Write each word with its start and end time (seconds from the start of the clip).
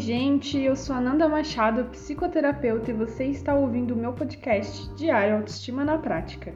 gente, 0.00 0.58
eu 0.58 0.74
sou 0.74 0.96
Ananda 0.96 1.28
Machado, 1.28 1.84
psicoterapeuta, 1.90 2.90
e 2.90 2.94
você 2.94 3.26
está 3.26 3.54
ouvindo 3.54 3.92
o 3.92 3.96
meu 3.96 4.14
podcast 4.14 4.88
Diário 4.94 5.36
Autoestima 5.36 5.84
na 5.84 5.98
Prática. 5.98 6.54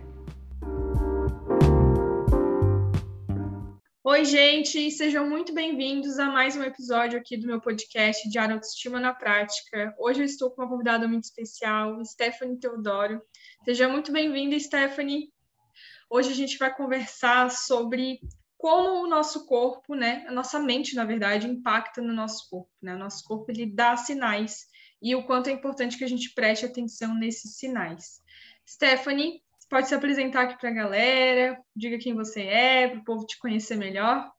Oi, 4.03 4.25
gente, 4.25 4.91
sejam 4.91 5.29
muito 5.29 5.53
bem-vindos 5.53 6.19
a 6.19 6.27
mais 6.31 6.57
um 6.57 6.63
episódio 6.63 7.19
aqui 7.19 7.37
do 7.37 7.47
meu 7.47 7.61
podcast 7.61 8.27
Diário 8.31 8.55
Autoestima 8.55 8.99
na 8.99 9.13
Prática. 9.13 9.95
Hoje 9.99 10.21
eu 10.21 10.25
estou 10.25 10.51
com 10.51 10.63
uma 10.63 10.69
convidada 10.69 11.07
muito 11.07 11.25
especial, 11.25 12.03
Stephanie 12.03 12.59
Teodoro. 12.59 13.21
Seja 13.63 13.87
muito 13.89 14.11
bem-vinda, 14.11 14.59
Stephanie. 14.59 15.29
Hoje 16.09 16.31
a 16.31 16.35
gente 16.35 16.57
vai 16.57 16.75
conversar 16.75 17.51
sobre 17.51 18.21
como 18.65 19.05
o 19.05 19.07
nosso 19.07 19.45
corpo, 19.45 19.95
né, 19.95 20.25
a 20.27 20.33
nossa 20.33 20.59
mente, 20.59 20.97
na 20.97 21.05
verdade, 21.05 21.47
impacta 21.47 22.01
no 22.01 22.15
nosso 22.15 22.49
corpo, 22.49 22.71
né? 22.81 22.95
O 22.95 22.99
nosso 22.99 23.23
corpo 23.23 23.53
ele 23.53 23.67
dá 23.67 23.95
sinais 23.95 24.65
e 25.03 25.15
o 25.15 25.23
quanto 25.27 25.51
é 25.51 25.53
importante 25.53 25.99
que 25.99 26.05
a 26.05 26.09
gente 26.09 26.33
preste 26.33 26.65
atenção 26.65 27.15
nesses 27.15 27.59
sinais. 27.59 28.23
Stephanie, 28.67 29.43
pode 29.69 29.87
se 29.87 29.95
apresentar 29.95 30.45
aqui 30.45 30.59
para 30.59 30.71
a 30.71 30.73
galera, 30.73 31.61
diga 31.77 31.99
quem 31.99 32.15
você 32.15 32.41
é, 32.41 32.89
para 32.89 33.01
o 33.01 33.05
povo 33.05 33.27
te 33.27 33.39
conhecer 33.39 33.77
melhor. 33.77 34.33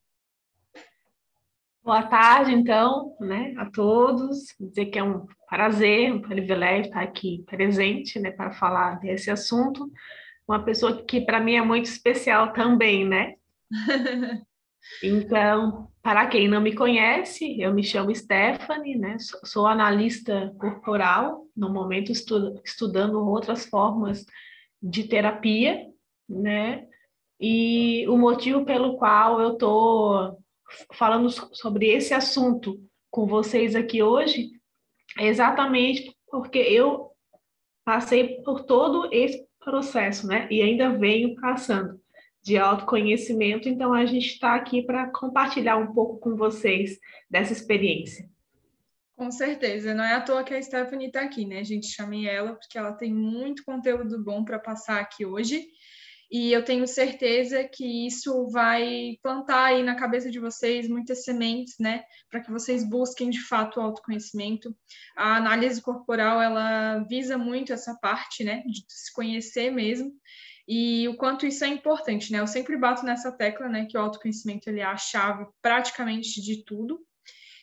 Boa 1.84 2.02
tarde, 2.02 2.52
então, 2.52 3.16
né, 3.20 3.54
a 3.60 3.70
todos. 3.70 4.56
Dizer 4.60 4.88
que 4.88 4.98
é 4.98 5.04
um 5.04 5.28
prazer, 5.48 6.12
um 6.12 6.22
privilégio 6.24 6.88
estar 6.88 7.04
aqui 7.04 7.44
presente, 7.46 8.20
né, 8.20 8.32
para 8.32 8.52
falar 8.54 9.00
desse 9.00 9.30
assunto. 9.30 9.88
Uma 10.48 10.66
pessoa 10.66 11.06
que 11.06 11.22
para 11.22 11.40
mim 11.40 11.58
é 11.58 11.62
muito 11.62 11.86
especial 11.86 12.54
também, 12.54 13.08
né? 13.08 13.36
Então, 15.04 15.92
para 16.02 16.28
quem 16.28 16.48
não 16.48 16.62
me 16.62 16.76
conhece, 16.76 17.60
eu 17.60 17.74
me 17.74 17.84
chamo 17.84 18.14
Stephanie, 18.14 18.96
né? 18.96 19.18
Sou 19.44 19.66
analista 19.66 20.54
corporal, 20.60 21.46
no 21.56 21.72
momento 21.72 22.12
estu 22.12 22.62
estudando 22.64 23.20
outras 23.20 23.66
formas 23.66 24.26
de 24.82 25.08
terapia, 25.08 25.88
né? 26.30 26.88
E 27.40 28.08
o 28.08 28.18
motivo 28.18 28.64
pelo 28.64 28.98
qual 28.98 29.42
eu 29.42 29.54
estou 29.54 30.38
falando 30.94 31.30
sobre 31.30 31.88
esse 31.88 32.14
assunto 32.14 32.80
com 33.10 33.26
vocês 33.26 33.76
aqui 33.76 34.02
hoje 34.02 34.52
é 35.18 35.28
exatamente 35.28 36.16
porque 36.28 36.60
eu 36.60 37.12
passei 37.84 38.42
por 38.44 38.64
todo 38.64 39.10
esse 39.12 39.46
processo, 39.60 40.28
né? 40.28 40.48
E 40.52 40.62
ainda 40.62 40.98
venho 40.98 41.36
passando 41.36 42.00
de 42.46 42.60
autoconhecimento, 42.60 43.68
então 43.68 43.92
a 43.92 44.06
gente 44.06 44.28
está 44.28 44.54
aqui 44.54 44.84
para 44.84 45.10
compartilhar 45.12 45.78
um 45.78 45.92
pouco 45.92 46.20
com 46.20 46.36
vocês 46.36 47.00
dessa 47.28 47.52
experiência. 47.52 48.30
Com 49.16 49.32
certeza, 49.32 49.96
não 49.96 50.04
é 50.04 50.14
à 50.14 50.22
toa 50.22 50.44
que 50.44 50.54
a 50.54 50.62
Stephanie 50.62 51.08
está 51.08 51.22
aqui, 51.22 51.44
né? 51.44 51.60
A 51.60 51.64
gente 51.64 51.88
chamei 51.88 52.28
ela 52.28 52.54
porque 52.54 52.78
ela 52.78 52.94
tem 52.94 53.12
muito 53.12 53.64
conteúdo 53.64 54.24
bom 54.24 54.46
para 54.46 54.60
passar 54.60 55.00
aqui 55.00 55.26
hoje. 55.26 55.66
E 56.30 56.52
eu 56.52 56.64
tenho 56.64 56.88
certeza 56.88 57.64
que 57.64 58.06
isso 58.06 58.48
vai 58.50 59.18
plantar 59.24 59.66
aí 59.66 59.82
na 59.82 59.96
cabeça 59.96 60.30
de 60.30 60.40
vocês 60.40 60.88
muitas 60.88 61.24
sementes, 61.24 61.76
né, 61.80 62.04
para 62.30 62.42
que 62.42 62.52
vocês 62.52 62.88
busquem 62.88 63.30
de 63.30 63.42
fato 63.42 63.80
o 63.80 63.82
autoconhecimento. 63.82 64.76
A 65.16 65.38
análise 65.38 65.82
corporal, 65.82 66.42
ela 66.42 67.00
visa 67.10 67.38
muito 67.38 67.72
essa 67.72 67.96
parte, 67.96 68.44
né, 68.44 68.64
de 68.66 68.84
se 68.88 69.14
conhecer 69.14 69.72
mesmo 69.72 70.12
e 70.68 71.08
o 71.08 71.16
quanto 71.16 71.46
isso 71.46 71.64
é 71.64 71.68
importante, 71.68 72.32
né? 72.32 72.40
Eu 72.40 72.48
sempre 72.48 72.76
bato 72.78 73.06
nessa 73.06 73.32
tecla, 73.32 73.70
né, 73.70 73.86
que 73.86 73.98
o 73.98 74.02
autoconhecimento 74.02 74.68
ele 74.68 74.80
é 74.80 74.86
a 74.86 74.98
chave 74.98 75.46
praticamente 75.62 76.42
de 76.42 76.64
tudo 76.64 77.00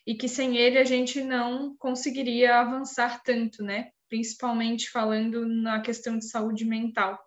e 0.06 0.14
que 0.14 0.28
sem 0.28 0.56
ele 0.56 0.78
a 0.78 0.84
gente 0.84 1.22
não 1.22 1.76
conseguiria 1.76 2.60
avançar 2.60 3.22
tanto, 3.22 3.62
né? 3.62 3.90
Principalmente 4.08 4.90
falando 4.90 5.46
na 5.46 5.80
questão 5.80 6.18
de 6.18 6.28
saúde 6.28 6.64
mental. 6.64 7.18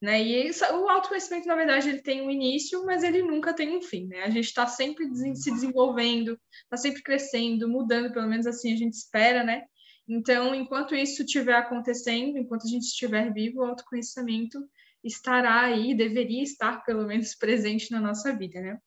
Né? 0.00 0.22
E 0.22 0.48
isso, 0.48 0.64
o 0.64 0.88
autoconhecimento, 0.88 1.46
na 1.46 1.54
verdade, 1.54 1.90
ele 1.90 2.00
tem 2.00 2.22
um 2.22 2.30
início, 2.30 2.86
mas 2.86 3.02
ele 3.02 3.20
nunca 3.20 3.52
tem 3.52 3.76
um 3.76 3.82
fim, 3.82 4.06
né? 4.06 4.22
A 4.22 4.30
gente 4.30 4.46
está 4.46 4.66
sempre 4.66 5.06
se 5.36 5.50
desenvolvendo, 5.50 6.40
está 6.62 6.78
sempre 6.78 7.02
crescendo, 7.02 7.68
mudando, 7.68 8.10
pelo 8.10 8.26
menos 8.26 8.46
assim 8.46 8.72
a 8.72 8.76
gente 8.76 8.94
espera, 8.94 9.44
né? 9.44 9.62
Então, 10.08 10.54
enquanto 10.54 10.94
isso 10.94 11.22
estiver 11.22 11.54
acontecendo, 11.54 12.38
enquanto 12.38 12.64
a 12.64 12.70
gente 12.70 12.84
estiver 12.84 13.30
vivo, 13.32 13.60
o 13.60 13.64
autoconhecimento 13.64 14.58
estará 15.02 15.62
aí, 15.62 15.94
deveria 15.94 16.42
estar 16.42 16.84
pelo 16.84 17.06
menos 17.06 17.34
presente 17.34 17.90
na 17.90 18.00
nossa 18.00 18.36
vida, 18.36 18.60
né? 18.60 18.78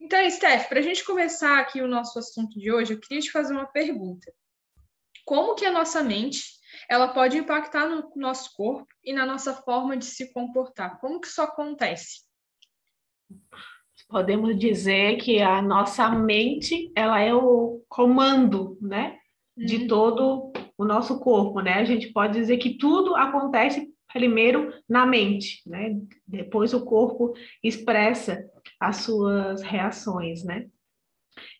Então, 0.00 0.28
Steph, 0.28 0.68
para 0.68 0.80
a 0.80 0.82
gente 0.82 1.04
começar 1.04 1.58
aqui 1.60 1.80
o 1.80 1.86
nosso 1.86 2.18
assunto 2.18 2.58
de 2.58 2.72
hoje, 2.72 2.92
eu 2.92 3.00
queria 3.00 3.20
te 3.20 3.30
fazer 3.30 3.52
uma 3.52 3.66
pergunta. 3.66 4.32
Como 5.24 5.54
que 5.54 5.64
a 5.64 5.70
nossa 5.70 6.02
mente 6.02 6.42
ela 6.90 7.08
pode 7.08 7.38
impactar 7.38 7.88
no 7.88 8.10
nosso 8.16 8.52
corpo 8.56 8.88
e 9.04 9.12
na 9.12 9.24
nossa 9.24 9.54
forma 9.54 9.96
de 9.96 10.04
se 10.04 10.32
comportar? 10.32 11.00
Como 11.00 11.20
que 11.20 11.28
isso 11.28 11.40
acontece? 11.40 12.22
Podemos 14.08 14.58
dizer 14.58 15.18
que 15.18 15.40
a 15.40 15.62
nossa 15.62 16.08
mente 16.10 16.90
ela 16.96 17.20
é 17.20 17.32
o 17.32 17.82
comando, 17.88 18.76
né, 18.80 19.18
de 19.56 19.82
uhum. 19.82 19.86
todo 19.86 20.52
o 20.76 20.84
nosso 20.84 21.20
corpo, 21.20 21.60
né? 21.60 21.74
A 21.74 21.84
gente 21.84 22.12
pode 22.12 22.34
dizer 22.34 22.58
que 22.58 22.76
tudo 22.76 23.14
acontece 23.14 23.91
primeiro 24.12 24.72
na 24.88 25.06
mente, 25.06 25.62
né? 25.66 25.98
Depois 26.26 26.74
o 26.74 26.84
corpo 26.84 27.34
expressa 27.62 28.44
as 28.78 28.96
suas 28.96 29.62
reações, 29.62 30.44
né? 30.44 30.66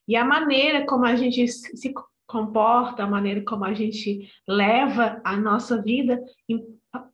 E 0.07 0.17
a 0.17 0.25
maneira 0.25 0.85
como 0.87 1.05
a 1.05 1.17
gente 1.17 1.47
se 1.49 1.95
comporta, 2.27 3.05
a 3.05 3.07
maneira 3.07 3.43
como 3.45 3.65
a 3.65 3.75
gente 3.75 4.29
leva 4.49 5.21
a 5.25 5.37
nossa 5.37 5.83
vida 5.83 6.21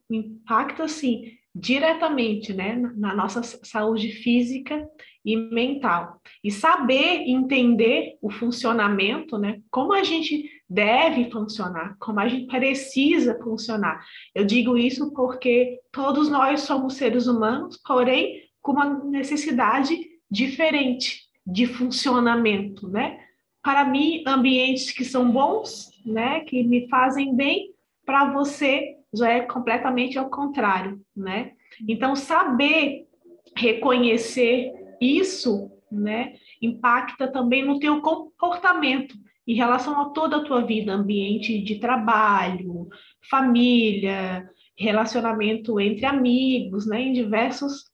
impacta 0.09 0.83
assim 0.83 1.37
diretamente, 1.53 2.53
né, 2.53 2.75
na 2.95 3.13
nossa 3.13 3.41
saúde 3.43 4.11
física 4.11 4.87
e 5.25 5.35
mental. 5.35 6.21
E 6.43 6.51
saber 6.51 7.23
entender 7.27 8.17
o 8.21 8.29
funcionamento, 8.29 9.37
né, 9.37 9.59
como 9.69 9.93
a 9.93 10.03
gente 10.03 10.49
deve 10.69 11.31
funcionar, 11.31 11.95
como 11.99 12.19
a 12.19 12.27
gente 12.27 12.45
precisa 12.45 13.39
funcionar. 13.41 14.05
Eu 14.35 14.45
digo 14.45 14.77
isso 14.77 15.11
porque 15.13 15.79
todos 15.91 16.29
nós 16.29 16.61
somos 16.61 16.93
seres 16.93 17.25
humanos, 17.25 17.81
porém 17.85 18.43
com 18.61 18.73
uma 18.73 19.03
necessidade 19.05 19.97
diferente 20.29 21.23
de 21.45 21.65
funcionamento, 21.65 22.87
né? 22.87 23.19
Para 23.63 23.83
mim, 23.83 24.23
ambientes 24.27 24.91
que 24.91 25.03
são 25.03 25.31
bons, 25.31 25.89
né, 26.05 26.41
que 26.41 26.63
me 26.63 26.87
fazem 26.87 27.35
bem, 27.35 27.73
para 28.05 28.31
você 28.31 28.95
já 29.13 29.29
é 29.29 29.41
completamente 29.41 30.17
ao 30.19 30.29
contrário, 30.29 31.01
né? 31.15 31.53
Então, 31.87 32.15
saber 32.15 33.07
reconhecer 33.55 34.71
isso, 35.01 35.71
né, 35.91 36.35
impacta 36.61 37.27
também 37.27 37.65
no 37.65 37.79
teu 37.79 38.01
comportamento 38.01 39.15
em 39.49 39.55
relação 39.55 39.99
a 39.99 40.09
toda 40.11 40.37
a 40.37 40.43
tua 40.43 40.63
vida, 40.63 40.93
ambiente 40.93 41.59
de 41.63 41.79
trabalho, 41.79 42.87
família, 43.27 44.47
relacionamento 44.77 45.79
entre 45.79 46.05
amigos, 46.05 46.85
né, 46.85 47.01
em 47.01 47.13
diversos 47.13 47.85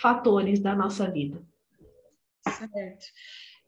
fatores 0.00 0.58
da 0.58 0.74
nossa 0.74 1.10
vida. 1.10 1.38
Certo. 2.48 3.04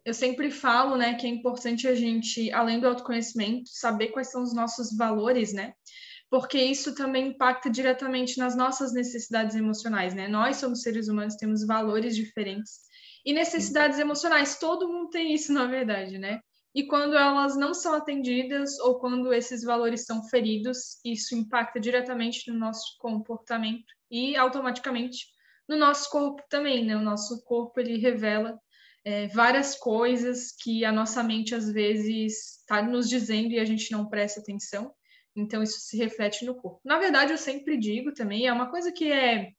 Eu 0.06 0.14
sempre 0.14 0.50
falo, 0.50 0.96
né, 0.96 1.14
que 1.16 1.26
é 1.26 1.28
importante 1.28 1.86
a 1.86 1.94
gente, 1.94 2.50
além 2.50 2.80
do 2.80 2.88
autoconhecimento, 2.88 3.68
saber 3.68 4.08
quais 4.08 4.30
são 4.30 4.42
os 4.42 4.54
nossos 4.54 4.96
valores, 4.96 5.52
né? 5.52 5.74
Porque 6.30 6.58
isso 6.58 6.94
também 6.94 7.28
impacta 7.28 7.68
diretamente 7.68 8.38
nas 8.38 8.56
nossas 8.56 8.94
necessidades 8.94 9.54
emocionais, 9.54 10.14
né? 10.14 10.28
Nós 10.28 10.56
somos 10.56 10.80
seres 10.80 11.08
humanos, 11.08 11.36
temos 11.36 11.66
valores 11.66 12.16
diferentes 12.16 12.80
e 13.24 13.34
necessidades 13.34 13.98
emocionais. 13.98 14.58
Todo 14.58 14.88
mundo 14.88 15.10
tem 15.10 15.34
isso, 15.34 15.52
na 15.52 15.66
verdade, 15.66 16.16
né? 16.18 16.40
E 16.74 16.86
quando 16.86 17.16
elas 17.16 17.56
não 17.56 17.72
são 17.72 17.94
atendidas 17.94 18.78
ou 18.80 18.98
quando 18.98 19.32
esses 19.32 19.62
valores 19.62 20.04
são 20.04 20.24
feridos, 20.24 20.98
isso 21.04 21.36
impacta 21.36 21.78
diretamente 21.78 22.50
no 22.50 22.58
nosso 22.58 22.96
comportamento 22.98 23.86
e 24.10 24.34
automaticamente 24.36 25.26
no 25.68 25.76
nosso 25.76 26.10
corpo 26.10 26.42
também, 26.48 26.84
né? 26.84 26.96
O 26.96 27.02
nosso 27.02 27.42
corpo 27.44 27.78
ele 27.80 27.98
revela 27.98 28.58
é, 29.04 29.28
várias 29.28 29.76
coisas 29.76 30.50
que 30.50 30.84
a 30.84 30.90
nossa 30.90 31.22
mente 31.22 31.54
às 31.54 31.70
vezes 31.70 32.58
está 32.58 32.82
nos 32.82 33.08
dizendo 33.08 33.52
e 33.52 33.60
a 33.60 33.64
gente 33.64 33.92
não 33.92 34.08
presta 34.08 34.40
atenção. 34.40 34.92
Então 35.36 35.62
isso 35.62 35.80
se 35.80 35.96
reflete 35.96 36.44
no 36.44 36.54
corpo. 36.54 36.80
Na 36.84 36.98
verdade, 36.98 37.32
eu 37.32 37.38
sempre 37.38 37.76
digo 37.76 38.12
também, 38.12 38.46
é 38.46 38.52
uma 38.52 38.70
coisa 38.70 38.92
que 38.92 39.10
é 39.10 39.50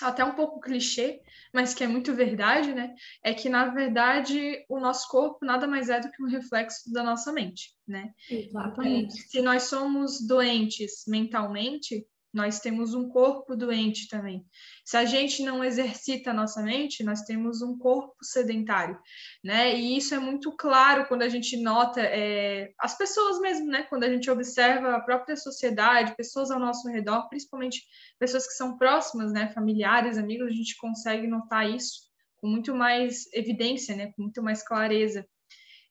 até 0.00 0.24
um 0.24 0.34
pouco 0.34 0.60
clichê, 0.60 1.20
mas 1.52 1.74
que 1.74 1.84
é 1.84 1.86
muito 1.86 2.14
verdade, 2.14 2.72
né? 2.72 2.94
É 3.22 3.34
que, 3.34 3.48
na 3.48 3.66
verdade, 3.66 4.64
o 4.68 4.80
nosso 4.80 5.08
corpo 5.08 5.44
nada 5.44 5.66
mais 5.66 5.88
é 5.88 6.00
do 6.00 6.10
que 6.10 6.22
um 6.22 6.28
reflexo 6.28 6.92
da 6.92 7.02
nossa 7.02 7.32
mente, 7.32 7.74
né? 7.86 8.12
Exatamente. 8.30 9.14
Se 9.14 9.40
nós 9.40 9.64
somos 9.64 10.26
doentes 10.26 11.04
mentalmente, 11.06 12.06
nós 12.32 12.60
temos 12.60 12.94
um 12.94 13.08
corpo 13.08 13.56
doente 13.56 14.08
também. 14.08 14.44
Se 14.84 14.96
a 14.96 15.04
gente 15.04 15.42
não 15.42 15.64
exercita 15.64 16.30
a 16.30 16.34
nossa 16.34 16.62
mente, 16.62 17.02
nós 17.02 17.22
temos 17.22 17.60
um 17.60 17.76
corpo 17.76 18.16
sedentário, 18.22 18.98
né? 19.42 19.74
E 19.74 19.96
isso 19.96 20.14
é 20.14 20.18
muito 20.18 20.54
claro 20.56 21.06
quando 21.06 21.22
a 21.22 21.28
gente 21.28 21.56
nota 21.56 22.00
é, 22.00 22.72
as 22.78 22.96
pessoas 22.96 23.40
mesmo, 23.40 23.66
né? 23.66 23.82
Quando 23.84 24.04
a 24.04 24.08
gente 24.08 24.30
observa 24.30 24.94
a 24.94 25.00
própria 25.00 25.36
sociedade, 25.36 26.16
pessoas 26.16 26.50
ao 26.50 26.60
nosso 26.60 26.88
redor, 26.88 27.28
principalmente 27.28 27.82
pessoas 28.18 28.46
que 28.46 28.54
são 28.54 28.78
próximas, 28.78 29.32
né? 29.32 29.52
Familiares, 29.52 30.16
amigos, 30.16 30.46
a 30.46 30.52
gente 30.52 30.76
consegue 30.76 31.26
notar 31.26 31.68
isso 31.68 32.08
com 32.36 32.46
muito 32.46 32.74
mais 32.74 33.24
evidência, 33.34 33.96
né? 33.96 34.12
Com 34.12 34.22
muito 34.22 34.42
mais 34.42 34.62
clareza 34.62 35.26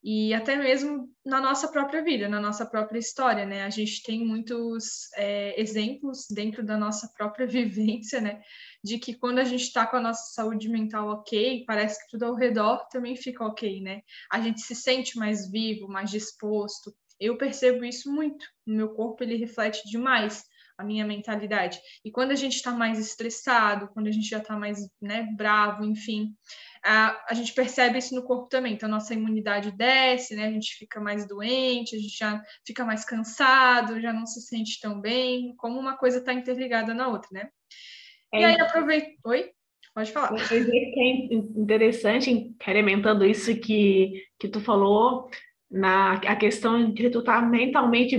e 0.03 0.33
até 0.33 0.55
mesmo 0.55 1.09
na 1.25 1.41
nossa 1.41 1.67
própria 1.67 2.01
vida, 2.01 2.29
na 2.29 2.39
nossa 2.39 2.65
própria 2.65 2.99
história, 2.99 3.45
né? 3.45 3.63
A 3.63 3.69
gente 3.69 4.01
tem 4.01 4.25
muitos 4.25 5.11
é, 5.15 5.59
exemplos 5.59 6.25
dentro 6.31 6.63
da 6.63 6.77
nossa 6.77 7.11
própria 7.17 7.45
vivência, 7.47 8.21
né? 8.21 8.41
De 8.83 8.97
que 8.97 9.13
quando 9.13 9.39
a 9.39 9.43
gente 9.43 9.63
está 9.63 9.85
com 9.85 9.97
a 9.97 10.01
nossa 10.01 10.33
saúde 10.33 10.69
mental 10.69 11.09
ok, 11.09 11.65
parece 11.67 11.99
que 12.01 12.11
tudo 12.11 12.23
ao 12.23 12.35
redor 12.35 12.87
também 12.89 13.15
fica 13.15 13.45
ok, 13.45 13.81
né? 13.81 14.01
A 14.31 14.39
gente 14.39 14.61
se 14.61 14.73
sente 14.73 15.17
mais 15.17 15.51
vivo, 15.51 15.87
mais 15.87 16.09
disposto. 16.09 16.95
Eu 17.19 17.37
percebo 17.37 17.83
isso 17.83 18.09
muito. 18.09 18.45
No 18.65 18.75
meu 18.75 18.89
corpo 18.93 19.23
ele 19.23 19.35
reflete 19.35 19.81
demais 19.89 20.45
a 20.79 20.83
minha 20.83 21.05
mentalidade. 21.05 21.77
E 22.05 22.09
quando 22.09 22.31
a 22.31 22.35
gente 22.35 22.55
está 22.55 22.71
mais 22.71 22.97
estressado, 22.97 23.89
quando 23.93 24.07
a 24.07 24.11
gente 24.11 24.29
já 24.29 24.37
está 24.37 24.55
mais 24.55 24.79
né, 25.01 25.27
bravo, 25.35 25.83
enfim, 25.83 26.33
a, 26.81 27.21
a 27.29 27.33
gente 27.33 27.53
percebe 27.53 27.97
isso 27.97 28.15
no 28.15 28.23
corpo 28.23 28.47
também. 28.47 28.75
Então, 28.75 28.87
a 28.87 28.91
nossa 28.93 29.13
imunidade 29.13 29.71
desce, 29.71 30.37
né? 30.37 30.45
A 30.45 30.51
gente 30.51 30.77
fica 30.77 31.01
mais 31.01 31.27
doente, 31.27 31.97
a 31.97 31.99
gente 31.99 32.17
já 32.17 32.41
fica 32.65 32.85
mais 32.85 33.03
cansado, 33.03 33.99
já 33.99 34.13
não 34.13 34.25
se 34.25 34.39
sente 34.39 34.79
tão 34.79 35.01
bem, 35.01 35.53
como 35.57 35.77
uma 35.77 35.97
coisa 35.97 36.19
está 36.19 36.31
interligada 36.31 36.93
na 36.93 37.09
outra, 37.09 37.27
né? 37.33 37.49
É, 38.33 38.39
e 38.39 38.45
aí, 38.45 38.61
aproveita. 38.61 39.09
Oi? 39.25 39.51
Pode 39.93 40.13
falar. 40.13 40.31
Eu 40.31 40.47
que 40.47 40.95
é 40.97 41.35
interessante, 41.35 42.31
incrementando 42.31 43.25
isso 43.25 43.53
que, 43.59 44.13
que 44.39 44.47
tu 44.47 44.61
falou, 44.61 45.29
na 45.69 46.13
a 46.13 46.35
questão 46.37 46.93
de 46.93 47.09
tu 47.09 47.19
estar 47.19 47.41
tá 47.41 47.45
mentalmente 47.45 48.17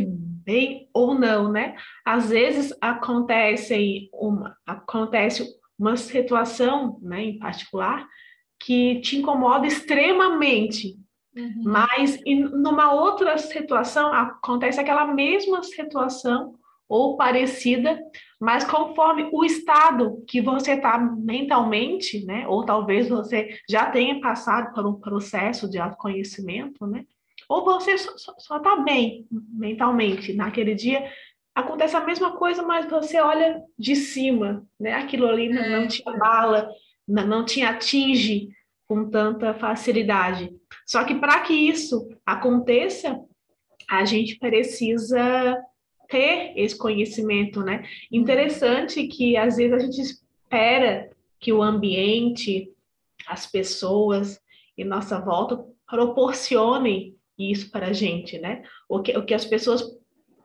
bem 0.50 0.88
ou 0.92 1.14
não, 1.14 1.52
né? 1.52 1.76
Às 2.04 2.30
vezes 2.30 2.76
acontece 2.80 4.10
uma, 4.12 4.56
acontece 4.66 5.46
uma 5.78 5.96
situação, 5.96 6.98
né, 7.00 7.22
em 7.22 7.38
particular, 7.38 8.04
que 8.58 9.00
te 9.00 9.16
incomoda 9.16 9.66
extremamente, 9.66 10.96
uhum. 11.36 11.62
mas 11.64 12.20
em, 12.26 12.40
numa 12.42 12.92
outra 12.92 13.38
situação 13.38 14.12
acontece 14.12 14.80
aquela 14.80 15.06
mesma 15.06 15.62
situação 15.62 16.56
ou 16.88 17.16
parecida, 17.16 17.96
mas 18.40 18.64
conforme 18.64 19.28
o 19.32 19.44
estado 19.44 20.24
que 20.26 20.40
você 20.40 20.72
está 20.72 20.98
mentalmente, 20.98 22.26
né, 22.26 22.44
ou 22.48 22.64
talvez 22.64 23.08
você 23.08 23.56
já 23.68 23.88
tenha 23.88 24.20
passado 24.20 24.74
por 24.74 24.84
um 24.84 24.94
processo 24.94 25.70
de 25.70 25.78
autoconhecimento, 25.78 26.84
né, 26.88 27.04
ou 27.50 27.64
você 27.64 27.98
só 27.98 28.58
está 28.58 28.76
bem 28.76 29.26
mentalmente 29.28 30.32
naquele 30.32 30.72
dia, 30.72 31.10
acontece 31.52 31.96
a 31.96 32.06
mesma 32.06 32.36
coisa, 32.36 32.62
mas 32.62 32.88
você 32.88 33.20
olha 33.20 33.60
de 33.76 33.96
cima, 33.96 34.64
né? 34.78 34.92
Aquilo 34.92 35.26
ali 35.26 35.48
é. 35.48 35.68
não 35.68 35.88
te 35.88 36.00
abala, 36.06 36.70
não 37.08 37.44
te 37.44 37.60
atinge 37.60 38.50
com 38.86 39.10
tanta 39.10 39.52
facilidade. 39.52 40.54
Só 40.86 41.02
que 41.02 41.16
para 41.16 41.40
que 41.40 41.52
isso 41.52 42.08
aconteça, 42.24 43.20
a 43.88 44.04
gente 44.04 44.38
precisa 44.38 45.60
ter 46.08 46.52
esse 46.54 46.78
conhecimento, 46.78 47.64
né? 47.64 47.84
Interessante 48.12 49.08
que 49.08 49.36
às 49.36 49.56
vezes 49.56 49.72
a 49.72 49.78
gente 49.80 50.00
espera 50.00 51.10
que 51.40 51.52
o 51.52 51.60
ambiente, 51.60 52.70
as 53.26 53.44
pessoas 53.44 54.40
em 54.78 54.84
nossa 54.84 55.18
volta 55.18 55.64
proporcionem 55.88 57.18
isso 57.40 57.70
para 57.70 57.88
a 57.88 57.92
gente, 57.92 58.38
né? 58.38 58.62
O 58.88 59.00
que, 59.00 59.20
que 59.22 59.34
as 59.34 59.44
pessoas 59.44 59.82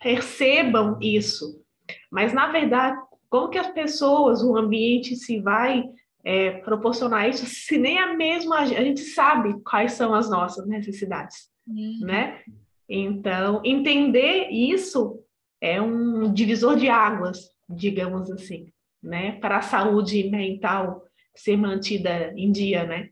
percebam 0.01 0.97
isso. 1.01 1.63
Mas, 2.11 2.33
na 2.33 2.51
verdade, 2.51 2.97
como 3.29 3.49
que 3.49 3.57
as 3.57 3.71
pessoas, 3.71 4.43
o 4.43 4.55
ambiente 4.55 5.15
se 5.15 5.39
vai 5.39 5.83
é, 6.23 6.51
proporcionar 6.59 7.29
isso, 7.29 7.45
se 7.45 7.77
nem 7.77 7.99
a 7.99 8.15
mesma 8.15 8.59
a 8.59 8.65
gente 8.65 9.01
sabe 9.01 9.61
quais 9.63 9.93
são 9.93 10.13
as 10.13 10.29
nossas 10.29 10.67
necessidades, 10.67 11.49
uhum. 11.67 11.99
né? 12.01 12.41
Então, 12.87 13.61
entender 13.63 14.49
isso 14.49 15.19
é 15.59 15.81
um 15.81 16.31
divisor 16.31 16.75
de 16.75 16.87
águas, 16.87 17.49
digamos 17.67 18.29
assim, 18.31 18.71
né? 19.01 19.33
Para 19.39 19.57
a 19.57 19.61
saúde 19.61 20.29
mental 20.29 21.03
ser 21.35 21.57
mantida 21.57 22.33
em 22.35 22.51
dia, 22.51 22.85
né? 22.85 23.09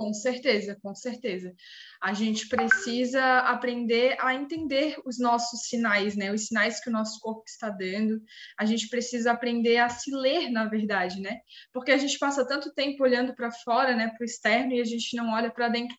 Com 0.00 0.14
certeza, 0.14 0.78
com 0.82 0.94
certeza. 0.94 1.54
A 2.00 2.14
gente 2.14 2.48
precisa 2.48 3.40
aprender 3.40 4.16
a 4.18 4.34
entender 4.34 4.96
os 5.04 5.18
nossos 5.18 5.68
sinais, 5.68 6.16
né? 6.16 6.32
Os 6.32 6.46
sinais 6.46 6.80
que 6.82 6.88
o 6.88 6.92
nosso 6.92 7.20
corpo 7.20 7.44
está 7.46 7.68
dando. 7.68 8.18
A 8.58 8.64
gente 8.64 8.88
precisa 8.88 9.32
aprender 9.32 9.76
a 9.76 9.90
se 9.90 10.10
ler, 10.10 10.50
na 10.50 10.64
verdade, 10.64 11.20
né? 11.20 11.40
Porque 11.70 11.92
a 11.92 11.98
gente 11.98 12.18
passa 12.18 12.48
tanto 12.48 12.72
tempo 12.72 13.04
olhando 13.04 13.34
para 13.34 13.52
fora, 13.52 13.94
né, 13.94 14.08
para 14.08 14.22
o 14.22 14.24
externo, 14.24 14.72
e 14.72 14.80
a 14.80 14.84
gente 14.84 15.14
não 15.14 15.34
olha 15.34 15.50
para 15.50 15.68
dentro 15.68 15.94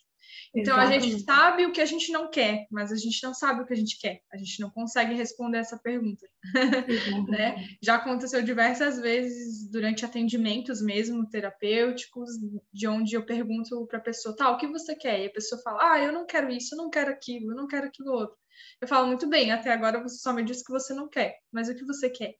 então 0.54 0.76
Exatamente. 0.76 1.06
a 1.06 1.10
gente 1.10 1.24
sabe 1.24 1.66
o 1.66 1.72
que 1.72 1.80
a 1.80 1.86
gente 1.86 2.12
não 2.12 2.30
quer, 2.30 2.68
mas 2.70 2.92
a 2.92 2.98
gente 2.98 3.24
não 3.24 3.34
sabe 3.34 3.62
o 3.62 3.66
que 3.66 3.72
a 3.72 3.78
gente 3.78 3.98
quer. 3.98 4.22
A 4.34 4.38
gente 4.38 4.60
não 4.60 4.70
consegue 4.70 5.14
responder 5.14 5.60
essa 5.60 5.78
pergunta. 5.78 6.28
né? 7.30 7.56
Já 7.82 7.96
aconteceu 7.96 8.42
diversas 8.44 9.00
vezes 9.00 9.70
durante 9.70 10.04
atendimentos 10.04 10.82
mesmo 10.82 11.28
terapêuticos, 11.30 12.32
de 12.74 12.88
onde 12.88 13.16
eu 13.16 13.26
pergunto 13.26 13.88
para 13.88 14.00
a 14.00 14.02
pessoa, 14.02 14.36
tá, 14.36 14.52
o 14.52 14.58
que 14.58 14.68
você 14.68 14.94
quer? 14.94 15.22
E 15.22 15.28
a 15.28 15.32
pessoa 15.32 15.62
fala, 15.62 15.94
ah, 15.94 16.00
eu 16.00 16.12
não 16.12 16.26
quero 16.26 16.52
isso, 16.52 16.76
eu 16.76 16.78
não 16.78 16.90
quero 16.90 17.12
aquilo, 17.12 17.52
eu 17.52 17.56
não 17.56 17.68
quero 17.68 17.88
aquilo 17.88 18.12
outro. 18.12 18.36
Eu 18.82 18.88
falo, 18.88 19.08
muito 19.08 19.30
bem, 19.30 19.52
até 19.52 19.72
agora 19.72 20.04
você 20.04 20.18
só 20.18 20.34
me 20.34 20.44
disse 20.44 20.66
que 20.66 20.72
você 20.72 20.94
não 20.94 21.08
quer, 21.08 21.38
mas 21.52 21.70
o 21.70 21.76
que 21.76 21.86
você 21.86 22.10
quer? 22.10 22.36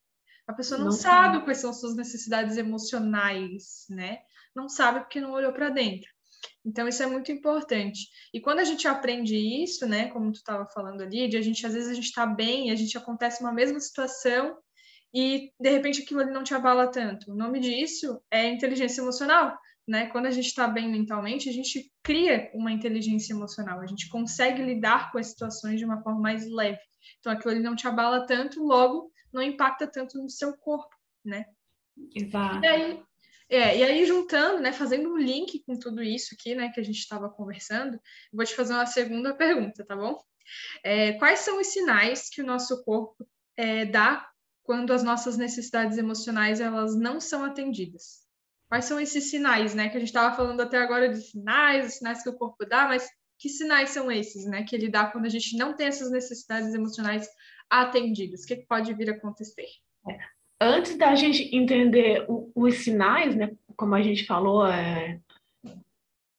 A 0.46 0.52
pessoa 0.52 0.76
não, 0.76 0.86
não 0.86 0.92
sabe 0.92 1.42
quais 1.44 1.58
são 1.58 1.70
as 1.70 1.80
suas 1.80 1.96
necessidades 1.96 2.58
emocionais, 2.58 3.86
né? 3.88 4.18
Não 4.54 4.68
sabe 4.68 5.00
porque 5.00 5.20
não 5.20 5.32
olhou 5.32 5.52
para 5.52 5.70
dentro. 5.70 6.10
Então, 6.64 6.86
isso 6.88 7.02
é 7.02 7.06
muito 7.06 7.30
importante. 7.32 8.08
E 8.32 8.40
quando 8.40 8.60
a 8.60 8.64
gente 8.64 8.86
aprende 8.86 9.36
isso, 9.36 9.86
né, 9.86 10.08
como 10.08 10.32
tu 10.32 10.36
estava 10.36 10.66
falando 10.66 11.02
ali, 11.02 11.28
de 11.28 11.36
a 11.36 11.42
gente, 11.42 11.64
às 11.66 11.74
vezes, 11.74 11.90
a 11.90 11.94
gente 11.94 12.06
está 12.06 12.26
bem, 12.26 12.70
a 12.70 12.76
gente 12.76 12.96
acontece 12.96 13.42
uma 13.42 13.52
mesma 13.52 13.80
situação 13.80 14.56
e, 15.14 15.50
de 15.60 15.70
repente, 15.70 16.02
aquilo 16.02 16.20
ali 16.20 16.32
não 16.32 16.42
te 16.42 16.54
abala 16.54 16.90
tanto. 16.90 17.32
O 17.32 17.36
nome 17.36 17.60
disso 17.60 18.20
é 18.30 18.48
inteligência 18.48 19.00
emocional, 19.00 19.56
né? 19.86 20.06
Quando 20.06 20.26
a 20.26 20.30
gente 20.30 20.46
está 20.46 20.66
bem 20.66 20.90
mentalmente, 20.90 21.48
a 21.48 21.52
gente 21.52 21.92
cria 22.02 22.50
uma 22.54 22.72
inteligência 22.72 23.34
emocional, 23.34 23.80
a 23.80 23.86
gente 23.86 24.08
consegue 24.08 24.62
lidar 24.62 25.12
com 25.12 25.18
as 25.18 25.28
situações 25.28 25.78
de 25.78 25.84
uma 25.84 26.02
forma 26.02 26.20
mais 26.20 26.48
leve. 26.48 26.80
Então, 27.18 27.32
aquilo 27.32 27.52
ali 27.52 27.62
não 27.62 27.76
te 27.76 27.86
abala 27.86 28.26
tanto, 28.26 28.64
logo, 28.64 29.10
não 29.32 29.42
impacta 29.42 29.86
tanto 29.86 30.18
no 30.18 30.30
seu 30.30 30.56
corpo, 30.56 30.94
né? 31.24 31.44
Exato. 32.14 32.64
E 32.64 32.66
aí, 32.66 33.02
é, 33.52 33.76
e 33.76 33.82
aí 33.82 34.06
juntando, 34.06 34.62
né, 34.62 34.72
fazendo 34.72 35.12
um 35.12 35.18
link 35.18 35.62
com 35.66 35.78
tudo 35.78 36.02
isso 36.02 36.34
aqui, 36.34 36.54
né, 36.54 36.70
que 36.70 36.80
a 36.80 36.82
gente 36.82 36.98
estava 36.98 37.28
conversando, 37.28 38.00
vou 38.32 38.46
te 38.46 38.54
fazer 38.54 38.72
uma 38.72 38.86
segunda 38.86 39.34
pergunta, 39.34 39.84
tá 39.84 39.94
bom? 39.94 40.18
É, 40.82 41.12
quais 41.12 41.40
são 41.40 41.60
os 41.60 41.66
sinais 41.66 42.30
que 42.30 42.40
o 42.40 42.46
nosso 42.46 42.82
corpo 42.82 43.28
é, 43.54 43.84
dá 43.84 44.26
quando 44.62 44.92
as 44.92 45.02
nossas 45.02 45.36
necessidades 45.36 45.98
emocionais 45.98 46.60
elas 46.60 46.96
não 46.96 47.20
são 47.20 47.44
atendidas? 47.44 48.22
Quais 48.68 48.86
são 48.86 48.98
esses 48.98 49.28
sinais, 49.28 49.74
né, 49.74 49.90
que 49.90 49.98
a 49.98 50.00
gente 50.00 50.08
estava 50.08 50.34
falando 50.34 50.62
até 50.62 50.78
agora 50.78 51.10
de 51.10 51.20
sinais, 51.20 51.86
os 51.86 51.94
sinais 51.98 52.22
que 52.22 52.30
o 52.30 52.38
corpo 52.38 52.64
dá, 52.64 52.88
mas 52.88 53.06
que 53.38 53.50
sinais 53.50 53.90
são 53.90 54.10
esses, 54.10 54.46
né, 54.46 54.62
que 54.62 54.74
ele 54.74 54.88
dá 54.88 55.06
quando 55.06 55.26
a 55.26 55.28
gente 55.28 55.58
não 55.58 55.76
tem 55.76 55.88
essas 55.88 56.10
necessidades 56.10 56.72
emocionais 56.72 57.28
atendidas? 57.68 58.44
O 58.44 58.46
que, 58.46 58.56
que 58.56 58.66
pode 58.66 58.94
vir 58.94 59.10
a 59.10 59.12
acontecer? 59.12 59.66
Antes 60.64 60.96
da 60.96 61.16
gente 61.16 61.54
entender 61.54 62.24
o, 62.28 62.52
os 62.54 62.76
sinais, 62.84 63.34
né, 63.34 63.50
como 63.76 63.96
a 63.96 64.00
gente 64.00 64.24
falou 64.24 64.64
é, 64.64 65.18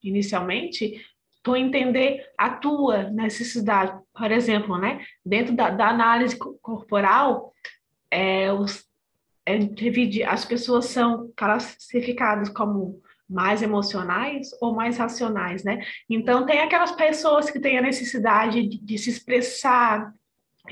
inicialmente, 0.01 1.05
tu 1.43 1.57
entender 1.57 2.25
a 2.37 2.51
tua 2.51 3.03
necessidade. 3.09 4.01
Por 4.13 4.31
exemplo, 4.31 4.77
né, 4.77 5.03
dentro 5.25 5.53
da, 5.53 5.69
da 5.69 5.89
análise 5.89 6.37
corporal, 6.37 7.53
é, 8.09 8.49
os, 8.53 8.85
é, 9.45 9.59
as 10.25 10.45
pessoas 10.45 10.85
são 10.85 11.29
classificadas 11.35 12.47
como 12.47 13.01
mais 13.29 13.61
emocionais 13.61 14.51
ou 14.61 14.73
mais 14.73 14.97
racionais, 14.97 15.65
né? 15.65 15.81
Então, 16.09 16.45
tem 16.45 16.59
aquelas 16.59 16.93
pessoas 16.93 17.49
que 17.49 17.59
têm 17.59 17.77
a 17.77 17.81
necessidade 17.81 18.65
de, 18.65 18.79
de 18.79 18.97
se 18.97 19.09
expressar, 19.09 20.13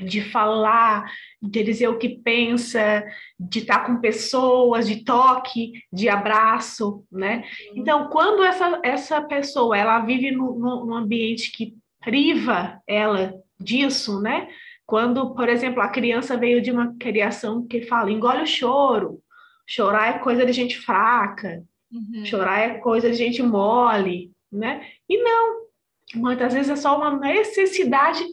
de 0.00 0.22
falar, 0.22 1.10
de 1.40 1.62
dizer 1.62 1.88
o 1.88 1.98
que 1.98 2.08
pensa, 2.08 3.04
de 3.38 3.58
estar 3.58 3.84
com 3.84 4.00
pessoas, 4.00 4.86
de 4.88 5.04
toque, 5.04 5.72
de 5.92 6.08
abraço, 6.08 7.04
né? 7.10 7.44
Uhum. 7.70 7.74
Então, 7.76 8.08
quando 8.08 8.42
essa, 8.42 8.80
essa 8.82 9.20
pessoa 9.20 9.76
ela 9.76 10.00
vive 10.00 10.30
no, 10.30 10.58
no, 10.58 10.86
num 10.86 10.94
ambiente 10.94 11.52
que 11.52 11.74
priva 12.00 12.80
ela 12.86 13.34
disso, 13.60 14.20
né? 14.20 14.48
Quando, 14.86 15.34
por 15.34 15.48
exemplo, 15.48 15.82
a 15.82 15.88
criança 15.88 16.36
veio 16.36 16.62
de 16.62 16.70
uma 16.70 16.96
criação 16.98 17.66
que 17.66 17.82
fala, 17.82 18.10
engole 18.10 18.42
o 18.42 18.46
choro, 18.46 19.20
chorar 19.66 20.16
é 20.16 20.18
coisa 20.18 20.44
de 20.44 20.52
gente 20.52 20.78
fraca, 20.78 21.62
uhum. 21.90 22.24
chorar 22.24 22.60
é 22.60 22.78
coisa 22.78 23.10
de 23.10 23.16
gente 23.16 23.42
mole, 23.42 24.32
né? 24.50 24.86
E 25.08 25.22
não, 25.22 25.66
muitas 26.14 26.54
vezes 26.54 26.70
é 26.70 26.76
só 26.76 26.96
uma 26.96 27.18
necessidade 27.18 28.24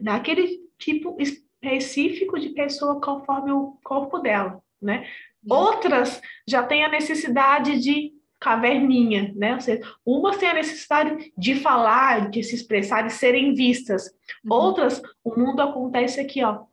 daquele 0.00 0.65
tipo 0.78 1.16
específico 1.20 2.38
de 2.38 2.50
pessoa 2.50 3.00
conforme 3.00 3.52
o 3.52 3.78
corpo 3.82 4.18
dela, 4.18 4.60
né? 4.80 5.06
Outras 5.48 6.20
já 6.46 6.62
têm 6.62 6.84
a 6.84 6.88
necessidade 6.88 7.80
de 7.80 8.12
caverninha, 8.40 9.32
né? 9.34 9.54
Ou 9.54 9.60
seja, 9.60 9.82
umas 10.04 10.36
têm 10.36 10.48
a 10.48 10.54
necessidade 10.54 11.32
de 11.36 11.54
falar, 11.56 12.30
de 12.30 12.42
se 12.42 12.54
expressar, 12.54 13.02
de 13.02 13.12
serem 13.12 13.54
vistas. 13.54 14.06
Uhum. 14.44 14.52
Outras, 14.52 15.00
o 15.24 15.38
mundo 15.38 15.60
acontece 15.60 16.20
aqui, 16.20 16.42
ó, 16.44 16.64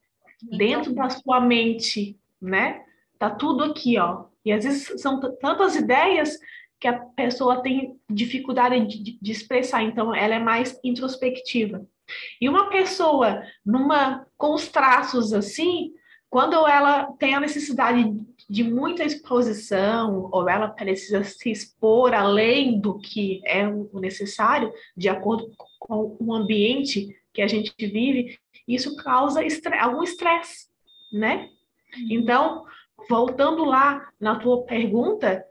dentro 0.58 0.94
da 0.94 1.10
sua 1.10 1.40
mente, 1.40 2.18
né? 2.42 2.84
Tá 3.18 3.30
tudo 3.30 3.64
aqui, 3.64 3.98
ó. 3.98 4.26
E 4.44 4.52
às 4.52 4.66
vezes 4.66 5.02
são 5.02 5.20
tantas 5.40 5.76
ideias 5.76 6.38
que 6.80 6.88
a 6.88 7.00
pessoa 7.00 7.62
tem 7.62 7.98
dificuldade 8.10 8.86
de, 8.86 9.18
de 9.22 9.32
expressar, 9.32 9.84
então 9.84 10.14
ela 10.14 10.36
é 10.36 10.40
mais 10.40 10.78
introspectiva. 10.84 11.88
E 12.40 12.50
uma 12.50 12.70
pessoa 12.70 13.44
numa 13.66 14.26
com 14.38 14.54
os 14.54 14.68
traços 14.68 15.34
assim, 15.34 15.94
quando 16.30 16.56
ela 16.68 17.12
tem 17.20 17.36
a 17.36 17.40
necessidade 17.40 18.12
de 18.50 18.64
muita 18.64 19.04
exposição, 19.04 20.30
ou 20.32 20.50
ela 20.50 20.68
precisa 20.68 21.24
se 21.24 21.52
expor 21.52 22.14
além 22.14 22.80
do 22.80 22.98
que 23.00 23.42
é 23.46 23.68
o 23.68 24.00
necessário, 24.00 24.74
de 24.98 25.08
acordo 25.08 25.52
com 25.80 26.18
o 26.20 26.34
ambiente 26.34 27.16
que 27.34 27.42
a 27.42 27.48
gente 27.48 27.74
vive, 27.80 28.40
isso 28.68 28.96
causa 28.98 29.42
algum 29.80 30.04
estresse, 30.04 30.68
né? 31.12 31.50
Uhum. 31.96 32.08
Então, 32.10 32.66
voltando 33.10 33.64
lá 33.64 34.10
na 34.20 34.36
tua 34.36 34.64
pergunta, 34.64 35.46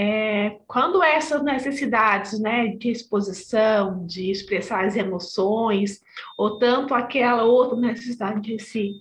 é, 0.00 0.60
quando 0.68 1.02
essas 1.02 1.42
necessidades 1.42 2.38
né, 2.38 2.68
de 2.68 2.88
exposição, 2.88 4.06
de 4.06 4.30
expressar 4.30 4.84
as 4.84 4.94
emoções, 4.94 6.00
ou 6.38 6.56
tanto 6.56 6.94
aquela 6.94 7.42
outra 7.42 7.76
necessidade 7.76 8.40
de 8.42 8.62
se 8.62 8.92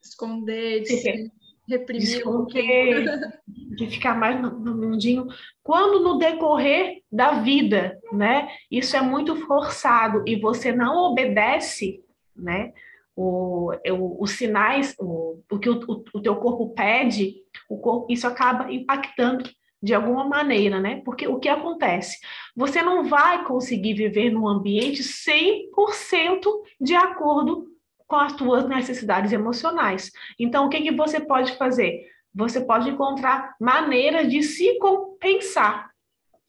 esconder, 0.00 0.82
de 0.82 0.90
se, 0.90 1.32
reprimir, 1.68 2.02
de, 2.04 2.16
esconder, 2.18 3.04
de 3.76 3.90
ficar 3.90 4.16
mais 4.16 4.40
no, 4.40 4.60
no 4.60 4.76
mundinho, 4.76 5.26
quando 5.60 5.98
no 6.04 6.18
decorrer 6.18 7.02
da 7.10 7.40
vida, 7.40 7.98
né, 8.12 8.48
isso 8.70 8.96
é 8.96 9.02
muito 9.02 9.34
forçado 9.44 10.22
e 10.24 10.36
você 10.36 10.70
não 10.70 11.10
obedece, 11.10 12.00
né, 12.36 12.72
o, 13.16 13.72
o, 13.90 14.22
os 14.22 14.30
sinais, 14.30 14.94
o, 15.00 15.42
o 15.50 15.58
que 15.58 15.68
o, 15.68 15.80
o, 16.14 16.22
teu 16.22 16.36
corpo 16.36 16.72
pede, 16.74 17.34
o 17.68 17.76
corpo, 17.78 18.06
isso 18.08 18.24
acaba 18.24 18.72
impactando 18.72 19.50
de 19.82 19.94
alguma 19.94 20.24
maneira, 20.24 20.80
né? 20.80 21.00
Porque 21.04 21.28
o 21.28 21.38
que 21.38 21.48
acontece? 21.48 22.18
Você 22.56 22.82
não 22.82 23.04
vai 23.04 23.44
conseguir 23.44 23.94
viver 23.94 24.30
num 24.30 24.48
ambiente 24.48 25.02
100% 25.02 26.42
de 26.80 26.94
acordo 26.94 27.68
com 28.06 28.16
as 28.16 28.32
suas 28.32 28.66
necessidades 28.66 29.32
emocionais. 29.32 30.10
Então, 30.38 30.66
o 30.66 30.68
que, 30.68 30.80
que 30.80 30.92
você 30.92 31.20
pode 31.20 31.56
fazer? 31.56 32.06
Você 32.34 32.60
pode 32.60 32.88
encontrar 32.88 33.54
maneiras 33.60 34.28
de 34.28 34.42
se 34.42 34.78
compensar. 34.78 35.90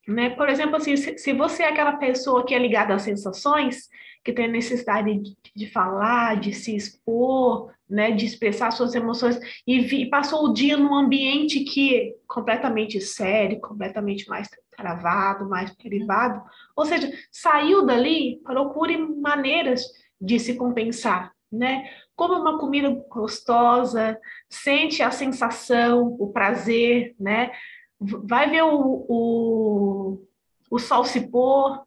Né? 0.08 0.30
Por 0.32 0.50
exemplo, 0.50 0.78
assim, 0.78 0.96
se, 0.96 1.34
você 1.34 1.64
é 1.64 1.68
aquela 1.68 1.94
pessoa 1.94 2.46
que 2.46 2.56
é 2.56 2.58
ligada 2.58 2.96
às 2.96 3.04
sensações, 3.04 3.90
que 4.24 4.34
tem 4.34 4.48
necessidade 4.48 5.14
de, 5.20 5.38
de 5.56 5.68
falar, 5.72 6.40
de 6.40 6.54
se 6.54 6.76
expor, 6.76 7.72
né, 7.90 8.12
de 8.12 8.26
expressar 8.26 8.72
suas 8.72 8.94
emoções 8.94 9.40
e, 9.66 9.80
vi, 9.80 10.10
passou 10.10 10.46
o 10.46 10.54
dia 10.54 10.78
num 10.78 10.94
ambiente 10.94 11.62
que 11.62 11.96
é 11.96 12.14
completamente 12.28 13.02
sério, 13.02 13.60
completamente 13.60 14.30
mais 14.30 14.48
travado, 14.78 15.50
mais 15.50 15.76
privado, 15.76 16.42
ou 16.76 16.86
seja, 16.86 17.12
saiu 17.32 17.86
dali, 17.86 18.40
procure 18.44 18.98
maneiras 18.98 19.84
de 20.22 20.40
se 20.40 20.56
compensar, 20.56 21.34
né? 21.52 21.90
Come 22.16 22.36
uma 22.36 22.60
comida 22.60 22.90
gostosa, 23.10 24.18
sente 24.50 25.02
a 25.02 25.12
sensação, 25.12 26.16
o 26.20 26.32
prazer, 26.32 27.16
né? 27.20 27.52
Vai 28.00 28.50
ver 28.50 28.64
o, 28.64 29.06
o, 29.10 30.28
o 30.70 30.80
sol 30.80 31.04
se 31.04 31.28
pôr, 31.30 31.82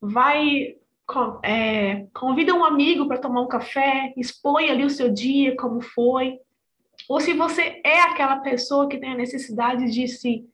vai 0.00 0.76
é, 1.42 2.06
convida 2.12 2.54
um 2.54 2.64
amigo 2.64 3.06
para 3.06 3.18
tomar 3.18 3.40
um 3.40 3.48
café, 3.48 4.12
expõe 4.16 4.70
ali 4.70 4.84
o 4.84 4.90
seu 4.90 5.12
dia, 5.12 5.56
como 5.56 5.80
foi. 5.80 6.38
Ou 7.08 7.20
se 7.20 7.32
você 7.32 7.80
é 7.84 8.00
aquela 8.00 8.38
pessoa 8.38 8.88
que 8.88 8.98
tem 8.98 9.12
a 9.12 9.16
necessidade 9.16 9.90
de 9.90 10.08
se, 10.08 10.44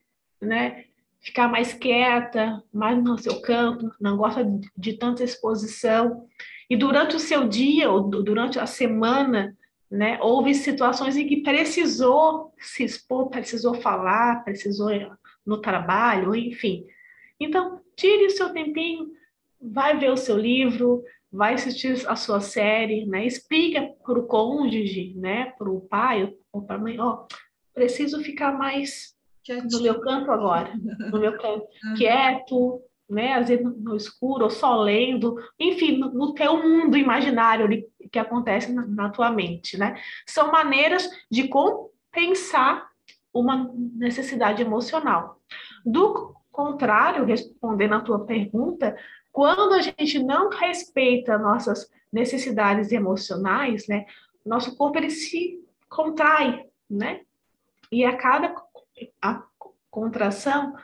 né, 0.40 0.84
ficar 1.20 1.48
mais 1.48 1.72
quieta, 1.72 2.62
mais 2.72 3.02
no 3.02 3.16
seu 3.16 3.40
canto, 3.40 3.90
não 4.00 4.16
gosta 4.16 4.44
de, 4.44 4.68
de 4.76 4.92
tanta 4.94 5.24
exposição, 5.24 6.26
e 6.68 6.76
durante 6.76 7.16
o 7.16 7.20
seu 7.20 7.48
dia 7.48 7.90
ou 7.90 8.02
durante 8.02 8.58
a 8.58 8.66
semana, 8.66 9.56
né, 9.90 10.18
houve 10.20 10.54
situações 10.54 11.16
em 11.16 11.26
que 11.26 11.42
precisou 11.42 12.52
se 12.58 12.84
expor, 12.84 13.28
precisou 13.28 13.74
falar, 13.74 14.42
precisou 14.44 14.90
no 15.44 15.60
trabalho, 15.60 16.34
enfim. 16.34 16.86
Então, 17.38 17.80
tire 17.96 18.26
o 18.26 18.30
seu 18.30 18.50
tempinho, 18.52 19.10
vai 19.62 19.98
ver 19.98 20.10
o 20.10 20.16
seu 20.16 20.36
livro, 20.36 21.02
vai 21.30 21.54
assistir 21.54 22.06
a 22.08 22.16
sua 22.16 22.40
série, 22.40 23.06
né? 23.06 23.24
Explica 23.24 23.88
para 24.04 24.18
o 24.18 24.26
cônjuge, 24.26 25.14
né, 25.16 25.52
para 25.58 25.70
o 25.70 25.80
pai 25.80 26.34
ou 26.52 26.62
para 26.62 26.76
a 26.76 26.78
mãe, 26.78 27.00
ó, 27.00 27.10
oh, 27.10 27.26
preciso 27.72 28.22
ficar 28.22 28.52
mais 28.52 29.14
Quietinho. 29.42 29.70
no 29.70 29.82
meu 29.82 30.00
canto 30.00 30.30
agora, 30.30 30.72
no 31.10 31.18
meu 31.18 31.38
canto, 31.38 31.66
quieto, 31.96 32.82
né? 33.08 33.34
Às 33.34 33.48
vezes 33.48 33.64
no 33.64 33.96
escuro, 33.96 34.44
ou 34.44 34.50
só 34.50 34.76
lendo, 34.76 35.36
enfim, 35.58 35.98
no, 35.98 36.12
no 36.12 36.34
teu 36.34 36.62
mundo 36.62 36.96
imaginário 36.96 37.64
ali, 37.64 37.86
que 38.10 38.18
acontece 38.18 38.72
na, 38.72 38.86
na 38.86 39.10
tua 39.10 39.30
mente, 39.30 39.78
né? 39.78 40.00
São 40.26 40.52
maneiras 40.52 41.08
de 41.30 41.48
compensar 41.48 42.86
uma 43.32 43.72
necessidade 43.74 44.62
emocional. 44.62 45.40
Do 45.84 46.34
contrário, 46.50 47.24
respondendo 47.24 47.94
a 47.94 48.00
tua 48.00 48.26
pergunta, 48.26 48.94
quando 49.32 49.72
a 49.72 49.80
gente 49.80 50.18
não 50.22 50.50
respeita 50.50 51.38
nossas 51.38 51.90
necessidades 52.12 52.92
emocionais, 52.92 53.88
né? 53.88 54.04
Nosso 54.44 54.76
corpo 54.76 54.98
ele 54.98 55.10
se 55.10 55.58
contrai, 55.88 56.66
né? 56.88 57.22
E 57.90 58.04
a 58.04 58.16
cada 58.16 58.54
a 59.20 59.42
contração 59.90 60.74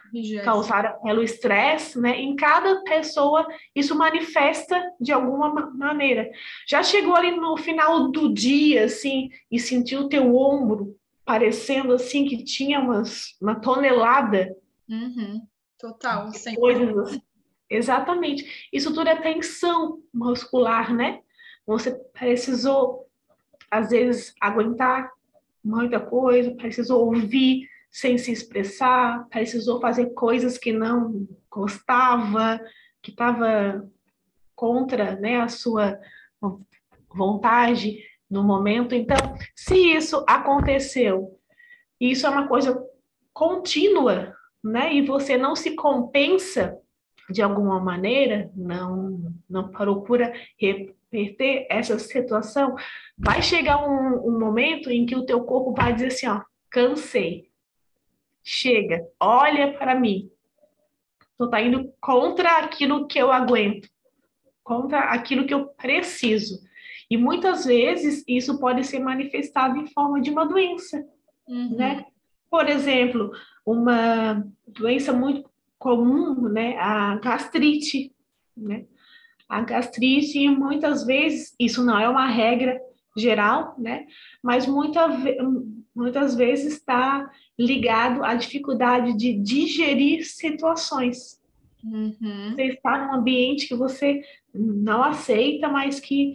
causada 0.45 0.91
pelo 1.03 1.23
estresse, 1.23 1.99
né? 2.01 2.19
Em 2.21 2.35
cada 2.35 2.83
pessoa 2.85 3.47
isso 3.75 3.95
manifesta 3.95 4.83
de 5.01 5.13
alguma 5.13 5.71
maneira. 5.71 6.31
Já 6.67 6.83
chegou 6.83 7.15
ali 7.15 7.31
no 7.31 7.57
final 7.57 8.11
do 8.11 8.33
dia, 8.33 8.85
assim, 8.85 9.31
e 9.51 9.59
sentiu 9.59 10.01
o 10.01 10.09
teu 10.09 10.35
ombro 10.35 10.97
parecendo 11.25 11.93
assim 11.93 12.25
que 12.25 12.43
tinha 12.43 12.81
umas, 12.81 13.37
uma 13.41 13.55
tonelada. 13.61 14.57
Uhum. 14.89 15.47
Total, 15.79 16.33
sem 16.33 16.55
coisas 16.55 16.97
assim. 16.99 17.23
Exatamente. 17.71 18.69
Isso 18.73 18.93
tudo 18.95 19.09
é 19.09 19.17
tensão 19.17 20.03
muscular, 20.13 20.95
né? 20.95 21.21
Você 21.67 21.95
precisou, 22.13 23.07
às 23.71 23.91
vezes, 23.91 24.35
aguentar 24.41 25.11
muita 25.63 26.01
coisa, 26.01 26.55
precisou 26.55 27.05
ouvir 27.05 27.69
sem 27.91 28.17
se 28.17 28.33
expressar, 28.33 29.27
precisou 29.29 29.81
fazer 29.81 30.07
coisas 30.15 30.57
que 30.57 30.73
não 30.73 31.27
gostava, 31.51 32.61
que 33.03 33.11
estava 33.11 33.87
contra 34.55 35.17
né, 35.17 35.41
a 35.41 35.49
sua 35.49 35.99
vontade 37.15 38.03
no 38.31 38.43
momento. 38.43 38.95
Então, 38.95 39.17
se 39.55 39.75
isso 39.77 40.25
aconteceu, 40.27 41.39
isso 42.01 42.27
é 42.27 42.31
uma 42.31 42.49
coisa 42.49 42.83
contínua, 43.33 44.35
né? 44.63 44.95
E 44.95 45.03
você 45.03 45.37
não 45.37 45.55
se 45.55 45.75
compensa 45.75 46.79
de 47.31 47.43
alguma 47.43 47.79
maneira, 47.79 48.51
não, 48.55 49.33
não 49.49 49.69
procura 49.69 50.33
reverter 50.59 51.67
essa 51.69 51.99
situação, 51.99 52.75
vai 53.17 53.43
chegar 53.43 53.87
um, 53.87 54.29
um 54.29 54.39
momento 54.39 54.91
em 54.91 55.05
que 55.05 55.17
o 55.17 55.27
teu 55.27 55.43
corpo 55.45 55.75
vai 55.75 55.93
dizer 55.93 56.07
assim, 56.09 56.27
ó, 56.27 56.43
cansei, 56.71 57.49
chega, 58.43 59.07
olha 59.21 59.77
para 59.77 59.95
mim. 59.95 60.31
Tu 61.37 61.49
tá 61.49 61.61
indo 61.61 61.93
contra 62.01 62.59
aquilo 62.59 63.07
que 63.07 63.19
eu 63.19 63.31
aguento, 63.31 63.89
contra 64.65 65.01
aquilo 65.01 65.47
que 65.47 65.55
eu 65.55 65.67
preciso. 65.69 66.59
E 67.11 67.17
muitas 67.17 67.65
vezes 67.65 68.25
isso 68.27 68.59
pode 68.59 68.85
ser 68.85 68.99
manifestado 68.99 69.77
em 69.79 69.87
forma 69.87 70.21
de 70.21 70.31
uma 70.31 70.45
doença, 70.45 71.03
uhum. 71.47 71.77
né? 71.77 72.05
Por 72.51 72.69
exemplo, 72.69 73.31
uma 73.65 74.45
doença 74.67 75.13
muito 75.13 75.49
comum, 75.79 76.49
né? 76.49 76.77
A 76.79 77.17
gastrite, 77.17 78.13
né? 78.57 78.85
A 79.49 79.63
gastrite, 79.63 80.49
muitas 80.49 81.07
vezes, 81.07 81.55
isso 81.59 81.85
não 81.85 81.99
é 81.99 82.09
uma 82.09 82.27
regra 82.27 82.79
geral, 83.17 83.75
né? 83.79 84.07
Mas 84.43 84.67
muita, 84.67 85.09
muitas 85.95 86.35
vezes 86.35 86.75
está 86.75 87.31
ligado 87.59 88.23
à 88.25 88.35
dificuldade 88.35 89.17
de 89.17 89.35
digerir 89.35 90.25
situações. 90.25 91.41
Uhum. 91.83 92.53
Você 92.55 92.63
está 92.65 93.07
num 93.07 93.15
ambiente 93.15 93.69
que 93.69 93.75
você 93.75 94.21
não 94.55 95.03
aceita, 95.03 95.69
mas 95.69 96.01
que 96.01 96.35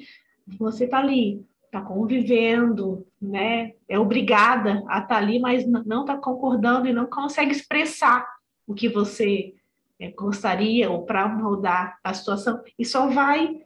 você 0.58 0.86
está 0.86 1.00
ali, 1.00 1.46
está 1.66 1.82
convivendo, 1.82 3.06
né? 3.22 3.74
É 3.88 4.00
obrigada 4.00 4.84
a 4.88 5.00
estar 5.00 5.08
tá 5.08 5.18
ali, 5.18 5.40
mas 5.40 5.66
não 5.68 6.02
está 6.02 6.18
concordando 6.18 6.88
e 6.88 6.94
não 6.94 7.06
consegue 7.06 7.52
expressar 7.52 8.33
o 8.68 8.74
que 8.74 8.90
você 8.90 9.54
é, 10.00 10.12
gostaria 10.12 10.90
ou 10.90 11.06
para 11.06 11.28
mudar 11.28 11.98
a 12.04 12.14
situação 12.14 12.62
e 12.78 12.86
só 12.86 13.08
vai 13.08 13.62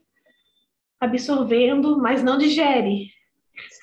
absorvendo, 1.00 1.98
mas 1.98 2.24
não 2.24 2.38
digere, 2.38 3.10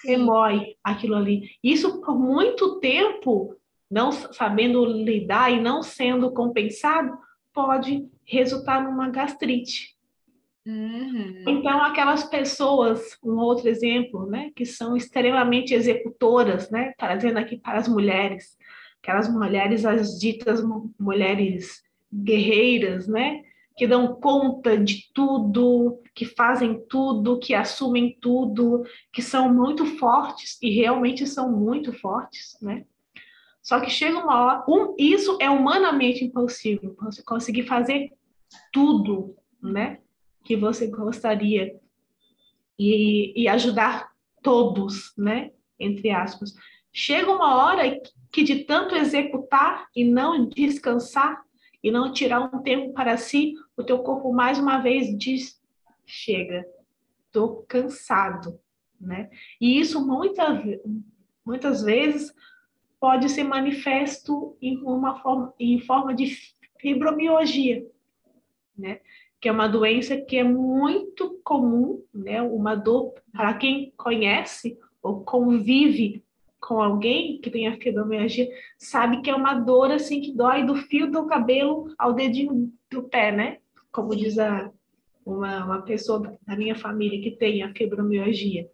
remói 0.04 0.76
aquilo 0.82 1.14
ali. 1.14 1.50
Isso 1.62 2.00
por 2.00 2.18
muito 2.18 2.80
tempo, 2.80 3.56
não 3.90 4.12
sabendo 4.12 4.84
lidar 4.84 5.52
e 5.52 5.60
não 5.60 5.82
sendo 5.82 6.32
compensado, 6.32 7.16
pode 7.52 8.08
resultar 8.24 8.82
numa 8.82 9.08
gastrite. 9.08 9.94
Uhum. 10.66 11.44
Então, 11.46 11.82
aquelas 11.82 12.24
pessoas, 12.24 13.18
um 13.22 13.36
outro 13.36 13.68
exemplo, 13.68 14.26
né, 14.26 14.50
que 14.56 14.64
são 14.64 14.96
extremamente 14.96 15.74
executoras, 15.74 16.70
né, 16.70 16.94
trazendo 16.98 17.38
aqui 17.38 17.58
para 17.58 17.78
as 17.78 17.86
mulheres, 17.86 18.56
aquelas 19.04 19.28
mulheres, 19.28 19.84
as 19.84 20.18
ditas 20.18 20.62
mulheres 20.98 21.82
guerreiras, 22.10 23.06
né? 23.06 23.42
Que 23.76 23.86
dão 23.86 24.14
conta 24.14 24.78
de 24.78 25.10
tudo, 25.12 26.00
que 26.14 26.24
fazem 26.24 26.82
tudo, 26.88 27.38
que 27.38 27.54
assumem 27.54 28.16
tudo, 28.18 28.82
que 29.12 29.20
são 29.20 29.52
muito 29.52 29.84
fortes 29.98 30.56
e 30.62 30.70
realmente 30.70 31.26
são 31.26 31.52
muito 31.52 31.92
fortes, 31.92 32.56
né? 32.62 32.86
Só 33.62 33.78
que 33.78 33.90
chega 33.90 34.18
uma 34.18 34.42
hora, 34.42 34.64
um, 34.66 34.94
isso 34.98 35.36
é 35.40 35.50
humanamente 35.50 36.24
impossível, 36.24 36.96
você 36.98 37.22
conseguir 37.22 37.64
fazer 37.64 38.10
tudo, 38.72 39.36
né? 39.62 39.98
Que 40.44 40.56
você 40.56 40.86
gostaria 40.86 41.78
e, 42.78 43.42
e 43.42 43.48
ajudar 43.48 44.12
todos, 44.42 45.12
né? 45.18 45.50
Entre 45.78 46.10
aspas. 46.10 46.54
Chega 46.90 47.30
uma 47.30 47.56
hora 47.56 48.00
que 48.34 48.42
de 48.42 48.64
tanto 48.64 48.96
executar 48.96 49.88
e 49.94 50.04
não 50.04 50.48
descansar, 50.48 51.44
e 51.80 51.88
não 51.88 52.12
tirar 52.12 52.40
um 52.40 52.60
tempo 52.62 52.92
para 52.92 53.16
si, 53.16 53.54
o 53.76 53.84
teu 53.84 54.00
corpo 54.00 54.32
mais 54.32 54.58
uma 54.58 54.78
vez 54.78 55.16
diz: 55.16 55.62
chega, 56.04 56.66
estou 57.26 57.64
cansado, 57.68 58.58
né? 59.00 59.30
E 59.60 59.78
isso 59.78 60.04
muita, 60.04 60.60
muitas 61.46 61.82
vezes 61.82 62.34
pode 62.98 63.28
ser 63.28 63.44
manifesto 63.44 64.56
em 64.60 64.78
uma 64.78 65.20
forma, 65.20 65.54
em 65.56 65.78
forma 65.78 66.12
de 66.12 66.36
fibromialgia, 66.80 67.86
né? 68.76 68.98
Que 69.40 69.48
é 69.48 69.52
uma 69.52 69.68
doença 69.68 70.16
que 70.16 70.38
é 70.38 70.42
muito 70.42 71.40
comum, 71.44 72.02
né? 72.12 72.42
Uma 72.42 72.74
dor 72.74 73.14
para 73.30 73.54
quem 73.54 73.92
conhece 73.96 74.76
ou 75.00 75.22
convive 75.22 76.23
com 76.66 76.80
alguém 76.80 77.38
que 77.42 77.50
tem 77.50 77.68
a 77.68 77.76
fibromialgia 77.76 78.48
sabe 78.78 79.20
que 79.20 79.28
é 79.28 79.34
uma 79.34 79.54
dor 79.54 79.90
assim 79.90 80.20
que 80.22 80.32
dói 80.32 80.64
do 80.64 80.74
fio 80.74 81.10
do 81.10 81.26
cabelo 81.26 81.92
ao 81.98 82.14
dedinho 82.14 82.72
do 82.90 83.02
pé, 83.02 83.30
né? 83.30 83.58
Como 83.92 84.16
diz 84.16 84.38
a, 84.38 84.70
uma, 85.26 85.64
uma 85.64 85.82
pessoa 85.82 86.38
da 86.46 86.56
minha 86.56 86.74
família 86.74 87.20
que 87.20 87.36
tem 87.36 87.62
a 87.62 87.72
fibromialgia. 87.74 88.68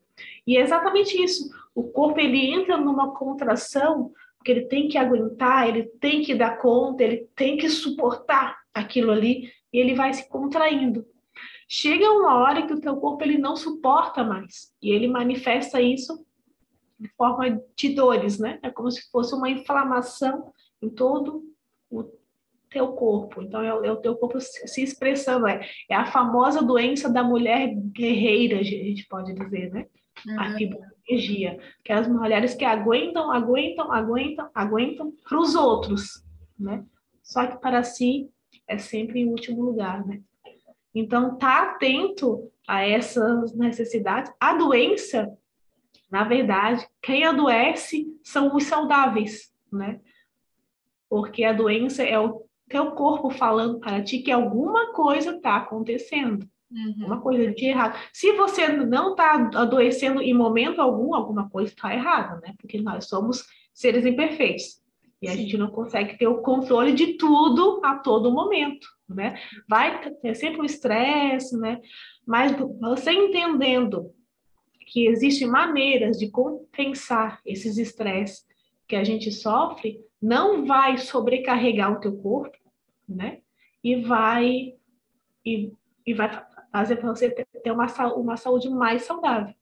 E 0.46 0.56
é 0.56 0.60
exatamente 0.60 1.20
isso. 1.20 1.50
O 1.74 1.84
corpo 1.84 2.20
ele 2.20 2.52
entra 2.52 2.76
numa 2.76 3.12
contração 3.12 4.12
porque 4.38 4.52
ele 4.52 4.66
tem 4.66 4.88
que 4.88 4.96
aguentar, 4.96 5.68
ele 5.68 5.84
tem 6.00 6.22
que 6.22 6.34
dar 6.34 6.58
conta, 6.58 7.02
ele 7.02 7.28
tem 7.34 7.56
que 7.56 7.68
suportar 7.68 8.56
aquilo 8.72 9.10
ali 9.10 9.50
e 9.72 9.78
ele 9.78 9.94
vai 9.94 10.14
se 10.14 10.28
contraindo. 10.28 11.04
Chega 11.68 12.10
uma 12.10 12.36
hora 12.36 12.66
que 12.66 12.72
o 12.72 12.80
teu 12.80 12.96
corpo 12.96 13.22
ele 13.24 13.36
não 13.36 13.56
suporta 13.56 14.24
mais 14.24 14.72
e 14.80 14.90
ele 14.90 15.08
manifesta 15.08 15.80
isso 15.80 16.24
em 17.00 17.08
forma 17.16 17.60
de 17.76 17.94
dores, 17.94 18.38
né? 18.38 18.58
É 18.62 18.70
como 18.70 18.90
se 18.90 19.10
fosse 19.10 19.34
uma 19.34 19.48
inflamação 19.48 20.52
em 20.82 20.88
todo 20.88 21.42
o 21.90 22.04
teu 22.68 22.92
corpo. 22.92 23.42
Então, 23.42 23.62
é 23.62 23.74
o, 23.74 23.84
é 23.84 23.90
o 23.90 23.96
teu 23.96 24.16
corpo 24.16 24.38
se 24.40 24.82
expressando. 24.82 25.46
É, 25.46 25.66
é 25.88 25.94
a 25.94 26.06
famosa 26.06 26.62
doença 26.62 27.10
da 27.10 27.22
mulher 27.22 27.74
guerreira, 27.74 28.60
a 28.60 28.62
gente 28.62 29.06
pode 29.08 29.34
dizer, 29.34 29.72
né? 29.72 29.86
Uhum. 30.26 30.40
A 30.40 30.56
fibromialgia. 30.56 31.58
Aquelas 31.80 32.06
mulheres 32.06 32.54
que 32.54 32.64
aguentam, 32.64 33.32
aguentam, 33.32 33.90
aguentam, 33.90 34.50
aguentam 34.54 35.12
para 35.26 35.38
os 35.38 35.54
outros, 35.54 36.24
né? 36.58 36.84
Só 37.22 37.46
que 37.46 37.58
para 37.58 37.82
si 37.82 38.28
é 38.68 38.76
sempre 38.78 39.20
em 39.20 39.28
último 39.28 39.62
lugar, 39.62 40.06
né? 40.06 40.20
Então, 40.94 41.38
tá 41.38 41.62
atento 41.62 42.50
a 42.66 42.82
essas 42.82 43.54
necessidades. 43.54 44.32
A 44.38 44.56
doença 44.56 45.32
na 46.10 46.24
verdade, 46.24 46.86
quem 47.00 47.24
adoece 47.24 48.06
são 48.22 48.54
os 48.54 48.64
saudáveis, 48.64 49.52
né? 49.72 50.00
Porque 51.08 51.44
a 51.44 51.52
doença 51.52 52.02
é 52.02 52.18
o 52.18 52.44
teu 52.68 52.92
corpo 52.92 53.30
falando 53.30 53.78
para 53.78 54.02
ti 54.02 54.18
que 54.18 54.30
alguma 54.30 54.92
coisa 54.92 55.36
está 55.36 55.56
acontecendo. 55.56 56.48
Uhum. 56.70 57.06
Uma 57.06 57.20
coisa 57.20 57.52
de 57.52 57.66
errado. 57.66 57.98
Se 58.12 58.32
você 58.32 58.68
não 58.68 59.10
está 59.10 59.50
adoecendo 59.54 60.20
em 60.22 60.32
momento 60.32 60.80
algum, 60.80 61.14
alguma 61.14 61.48
coisa 61.50 61.72
está 61.72 61.92
errada, 61.92 62.40
né? 62.40 62.54
Porque 62.58 62.80
nós 62.80 63.08
somos 63.08 63.44
seres 63.74 64.06
imperfeitos. 64.06 64.80
E 65.20 65.26
Sim. 65.26 65.32
a 65.32 65.36
gente 65.36 65.58
não 65.58 65.70
consegue 65.70 66.16
ter 66.16 66.28
o 66.28 66.42
controle 66.42 66.92
de 66.92 67.14
tudo 67.14 67.80
a 67.84 67.96
todo 67.96 68.32
momento, 68.32 68.86
né? 69.08 69.38
Vai 69.68 70.00
ter 70.22 70.34
sempre 70.34 70.60
um 70.60 70.64
estresse, 70.64 71.58
né? 71.58 71.80
Mas 72.26 72.52
você 72.80 73.12
entendendo 73.12 74.12
que 74.90 75.06
existem 75.06 75.46
maneiras 75.46 76.18
de 76.18 76.28
compensar 76.28 77.40
esses 77.46 77.78
estresses 77.78 78.44
que 78.88 78.96
a 78.96 79.04
gente 79.04 79.30
sofre, 79.30 80.04
não 80.20 80.66
vai 80.66 80.98
sobrecarregar 80.98 81.92
o 81.92 82.00
teu 82.00 82.20
corpo, 82.20 82.58
né? 83.08 83.40
E 83.84 84.02
vai 84.02 84.74
e, 85.46 85.72
e 86.04 86.12
vai 86.12 86.44
fazer 86.72 86.96
para 86.96 87.08
você 87.08 87.30
ter 87.30 87.70
uma, 87.70 87.86
uma 88.16 88.36
saúde 88.36 88.68
mais 88.68 89.02
saudável. 89.02 89.54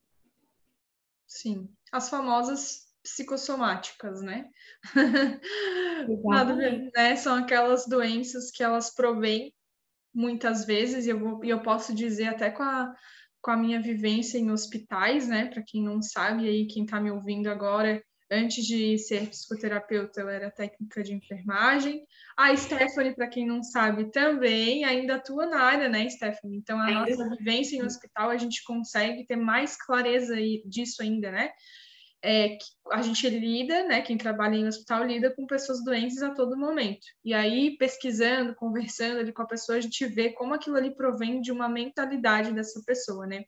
Sim, 1.27 1.69
as 1.91 2.09
famosas 2.09 2.91
psicossomáticas, 3.03 4.23
né? 4.23 4.49
Nada, 6.25 6.55
né? 6.55 7.15
São 7.15 7.35
aquelas 7.35 7.85
doenças 7.85 8.49
que 8.49 8.63
elas 8.63 8.89
provêm 8.89 9.53
muitas 10.11 10.65
vezes, 10.65 11.05
e 11.05 11.09
eu, 11.09 11.19
vou, 11.19 11.45
e 11.45 11.49
eu 11.49 11.61
posso 11.61 11.93
dizer 11.93 12.29
até 12.29 12.49
com 12.49 12.63
a 12.63 12.95
com 13.41 13.51
a 13.51 13.57
minha 13.57 13.81
vivência 13.81 14.37
em 14.37 14.51
hospitais, 14.51 15.27
né? 15.27 15.45
Para 15.45 15.63
quem 15.63 15.83
não 15.83 16.01
sabe, 16.01 16.47
aí 16.47 16.67
quem 16.67 16.83
está 16.83 16.99
me 16.99 17.11
ouvindo 17.11 17.47
agora, 17.47 18.03
antes 18.31 18.65
de 18.65 18.97
ser 18.97 19.27
psicoterapeuta, 19.29 20.21
ela 20.21 20.33
era 20.33 20.51
técnica 20.51 21.01
de 21.01 21.13
enfermagem. 21.13 22.03
A 22.37 22.55
Stephanie, 22.55 23.15
para 23.15 23.27
quem 23.27 23.47
não 23.47 23.63
sabe, 23.63 24.11
também 24.11 24.85
ainda 24.85 25.15
atua 25.15 25.45
na 25.45 25.61
área, 25.61 25.89
né, 25.89 26.09
Stephanie? 26.09 26.57
Então, 26.57 26.79
a 26.79 26.91
nossa 26.91 27.29
vivência 27.29 27.75
em 27.75 27.83
hospital, 27.83 28.29
a 28.29 28.37
gente 28.37 28.63
consegue 28.63 29.25
ter 29.25 29.35
mais 29.35 29.75
clareza 29.75 30.35
disso 30.65 31.01
ainda, 31.01 31.31
né? 31.31 31.49
É, 32.23 32.57
a 32.91 33.01
gente 33.01 33.29
lida, 33.29 33.87
né, 33.87 34.01
quem 34.01 34.17
trabalha 34.17 34.55
em 34.55 34.67
hospital 34.67 35.05
lida 35.05 35.33
com 35.33 35.45
pessoas 35.45 35.83
doentes 35.83 36.21
a 36.21 36.31
todo 36.31 36.57
momento. 36.57 37.05
E 37.23 37.33
aí, 37.33 37.77
pesquisando, 37.77 38.55
conversando 38.55 39.19
ali 39.19 39.31
com 39.31 39.41
a 39.41 39.47
pessoa, 39.47 39.77
a 39.77 39.81
gente 39.81 40.05
vê 40.05 40.31
como 40.33 40.53
aquilo 40.53 40.75
ali 40.75 40.93
provém 40.93 41.39
de 41.39 41.51
uma 41.51 41.69
mentalidade 41.69 42.53
dessa 42.53 42.81
pessoa, 42.85 43.25
né? 43.25 43.45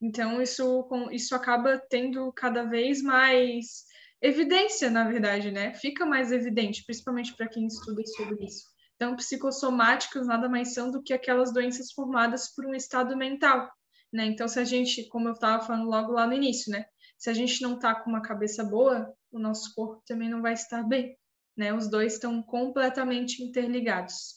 Então, 0.00 0.40
isso, 0.40 0.88
isso 1.12 1.34
acaba 1.34 1.78
tendo 1.90 2.32
cada 2.32 2.64
vez 2.64 3.02
mais 3.02 3.84
evidência, 4.20 4.90
na 4.90 5.04
verdade, 5.04 5.50
né? 5.50 5.74
Fica 5.74 6.06
mais 6.06 6.32
evidente, 6.32 6.84
principalmente 6.84 7.34
para 7.36 7.48
quem 7.48 7.66
estuda 7.66 8.02
sobre 8.06 8.44
isso. 8.44 8.64
Então, 8.96 9.14
psicossomáticas 9.14 10.26
nada 10.26 10.48
mais 10.48 10.72
são 10.72 10.90
do 10.90 11.02
que 11.02 11.12
aquelas 11.12 11.52
doenças 11.52 11.92
formadas 11.92 12.54
por 12.54 12.64
um 12.64 12.74
estado 12.74 13.14
mental, 13.14 13.70
né? 14.10 14.24
Então, 14.24 14.48
se 14.48 14.58
a 14.58 14.64
gente, 14.64 15.06
como 15.08 15.28
eu 15.28 15.34
estava 15.34 15.62
falando 15.64 15.88
logo 15.88 16.12
lá 16.12 16.26
no 16.26 16.32
início, 16.32 16.72
né? 16.72 16.86
Se 17.18 17.30
a 17.30 17.32
gente 17.32 17.62
não 17.62 17.74
está 17.74 17.94
com 17.94 18.10
uma 18.10 18.22
cabeça 18.22 18.64
boa, 18.64 19.12
o 19.30 19.38
nosso 19.38 19.74
corpo 19.74 20.02
também 20.06 20.28
não 20.28 20.42
vai 20.42 20.52
estar 20.52 20.82
bem, 20.82 21.16
né? 21.56 21.72
Os 21.72 21.88
dois 21.88 22.14
estão 22.14 22.42
completamente 22.42 23.42
interligados. 23.42 24.36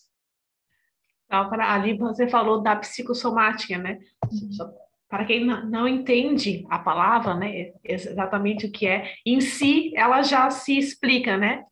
Para 1.28 1.74
ali 1.74 1.98
você 1.98 2.28
falou 2.28 2.62
da 2.62 2.76
psicossomática, 2.76 3.78
né? 3.78 4.00
Uhum. 4.32 4.74
Para 5.08 5.26
quem 5.26 5.46
não 5.46 5.88
entende 5.88 6.66
a 6.70 6.78
palavra, 6.78 7.34
né, 7.34 7.74
exatamente 7.84 8.68
o 8.68 8.72
que 8.72 8.86
é, 8.86 9.16
em 9.26 9.42
si 9.42 9.92
ela 9.96 10.22
já 10.22 10.50
se 10.52 10.78
explica, 10.78 11.36
né? 11.36 11.66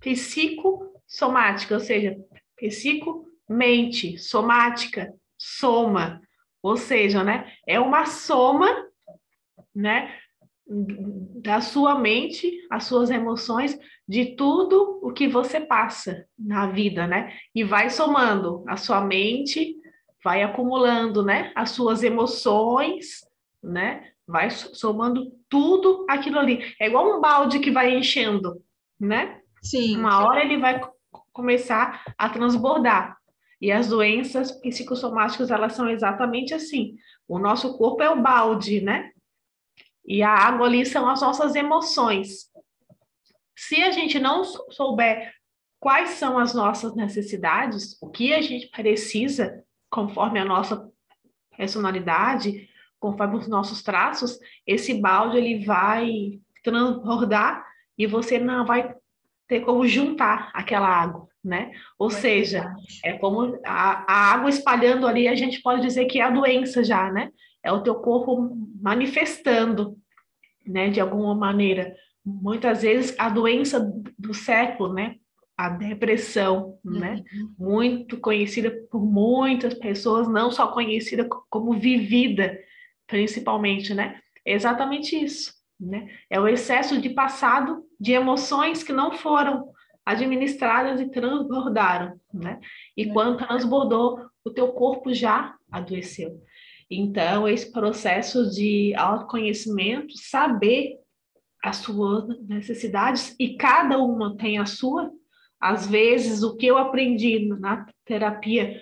Psicossomática, 0.00 1.74
ou 1.74 1.80
seja, 1.80 2.16
psico, 2.56 3.26
mente, 3.48 4.18
somática, 4.18 5.12
soma, 5.38 6.20
Ou 6.62 6.76
seja, 6.76 7.22
né, 7.22 7.52
é 7.66 7.78
uma 7.78 8.04
soma, 8.06 8.68
né, 9.74 10.18
da 10.68 11.60
sua 11.60 11.98
mente, 11.98 12.52
as 12.70 12.84
suas 12.84 13.10
emoções, 13.10 13.78
de 14.06 14.36
tudo 14.36 15.00
o 15.02 15.12
que 15.12 15.26
você 15.26 15.60
passa 15.60 16.26
na 16.38 16.66
vida, 16.66 17.06
né? 17.06 17.32
E 17.54 17.64
vai 17.64 17.88
somando 17.88 18.64
a 18.68 18.76
sua 18.76 19.00
mente, 19.00 19.76
vai 20.22 20.42
acumulando, 20.42 21.24
né? 21.24 21.52
As 21.54 21.70
suas 21.70 22.02
emoções, 22.02 23.20
né? 23.62 24.10
Vai 24.26 24.50
somando 24.50 25.32
tudo 25.48 26.04
aquilo 26.08 26.38
ali. 26.38 26.74
É 26.78 26.86
igual 26.86 27.16
um 27.16 27.20
balde 27.20 27.60
que 27.60 27.70
vai 27.70 27.96
enchendo, 27.96 28.62
né? 29.00 29.40
Sim. 29.62 29.96
Uma 29.96 30.22
hora 30.24 30.42
ele 30.42 30.58
vai 30.58 30.80
começar 31.32 32.04
a 32.18 32.28
transbordar. 32.28 33.16
E 33.60 33.72
as 33.72 33.88
doenças 33.88 34.52
psicossomáticas, 34.60 35.50
elas 35.50 35.72
são 35.72 35.88
exatamente 35.88 36.52
assim. 36.54 36.94
O 37.26 37.38
nosso 37.38 37.76
corpo 37.76 38.02
é 38.02 38.10
o 38.10 38.20
balde, 38.20 38.80
né? 38.80 39.10
E 40.08 40.22
a 40.22 40.30
água 40.30 40.66
ali 40.66 40.86
são 40.86 41.06
as 41.06 41.20
nossas 41.20 41.54
emoções. 41.54 42.50
Se 43.54 43.82
a 43.82 43.90
gente 43.90 44.18
não 44.18 44.42
souber 44.42 45.34
quais 45.78 46.10
são 46.10 46.38
as 46.38 46.54
nossas 46.54 46.96
necessidades, 46.96 48.00
o 48.00 48.08
que 48.08 48.32
a 48.32 48.40
gente 48.40 48.68
precisa, 48.68 49.62
conforme 49.90 50.40
a 50.40 50.46
nossa 50.46 50.90
personalidade, 51.54 52.70
conforme 52.98 53.36
os 53.36 53.46
nossos 53.46 53.82
traços, 53.82 54.38
esse 54.66 54.94
balde 54.94 55.36
ele 55.36 55.62
vai 55.66 56.40
transbordar 56.64 57.66
e 57.98 58.06
você 58.06 58.38
não 58.38 58.64
vai 58.64 58.94
ter 59.46 59.60
como 59.60 59.86
juntar 59.86 60.50
aquela 60.54 60.88
água, 60.88 61.28
né? 61.44 61.72
Ou 61.98 62.08
é 62.08 62.12
seja, 62.12 62.60
verdade. 62.62 63.00
é 63.04 63.12
como 63.18 63.60
a, 63.62 64.04
a, 64.10 64.32
água 64.32 64.48
espalhando 64.48 65.06
ali, 65.06 65.28
a 65.28 65.34
gente 65.34 65.60
pode 65.60 65.82
dizer 65.82 66.06
que 66.06 66.18
é 66.18 66.22
a 66.22 66.30
doença 66.30 66.82
já, 66.82 67.12
né? 67.12 67.30
É 67.68 67.72
o 67.72 67.82
teu 67.82 67.96
corpo 67.96 68.56
manifestando, 68.80 69.98
né? 70.66 70.88
De 70.88 71.00
alguma 71.00 71.34
maneira. 71.34 71.94
Muitas 72.24 72.80
vezes 72.80 73.14
a 73.18 73.28
doença 73.28 73.78
do 74.18 74.32
século, 74.32 74.94
né? 74.94 75.16
A 75.54 75.68
depressão, 75.68 76.78
né? 76.82 77.22
uhum. 77.32 77.54
Muito 77.58 78.16
conhecida 78.18 78.70
por 78.90 79.04
muitas 79.04 79.74
pessoas, 79.74 80.26
não 80.28 80.50
só 80.50 80.68
conhecida 80.68 81.28
como 81.50 81.78
vivida, 81.78 82.58
principalmente, 83.06 83.92
né? 83.92 84.18
É 84.46 84.54
exatamente 84.54 85.14
isso, 85.16 85.52
né? 85.78 86.08
É 86.30 86.40
o 86.40 86.48
excesso 86.48 86.98
de 86.98 87.10
passado 87.10 87.84
de 88.00 88.12
emoções 88.12 88.82
que 88.82 88.94
não 88.94 89.12
foram 89.12 89.68
administradas 90.06 91.02
e 91.02 91.10
transbordaram, 91.10 92.18
né? 92.32 92.60
E 92.96 93.02
é. 93.02 93.12
quando 93.12 93.36
transbordou, 93.36 94.24
o 94.42 94.50
teu 94.50 94.68
corpo 94.68 95.12
já 95.12 95.54
adoeceu. 95.70 96.40
Então, 96.90 97.46
esse 97.46 97.70
processo 97.70 98.50
de 98.50 98.94
autoconhecimento, 98.94 100.16
saber 100.16 100.96
as 101.62 101.76
suas 101.76 102.26
necessidades, 102.46 103.34
e 103.38 103.56
cada 103.56 103.98
uma 103.98 104.36
tem 104.36 104.58
a 104.58 104.66
sua. 104.66 105.10
Às 105.60 105.86
vezes, 105.86 106.42
o 106.42 106.56
que 106.56 106.66
eu 106.66 106.78
aprendi 106.78 107.46
na 107.46 107.86
terapia 108.04 108.80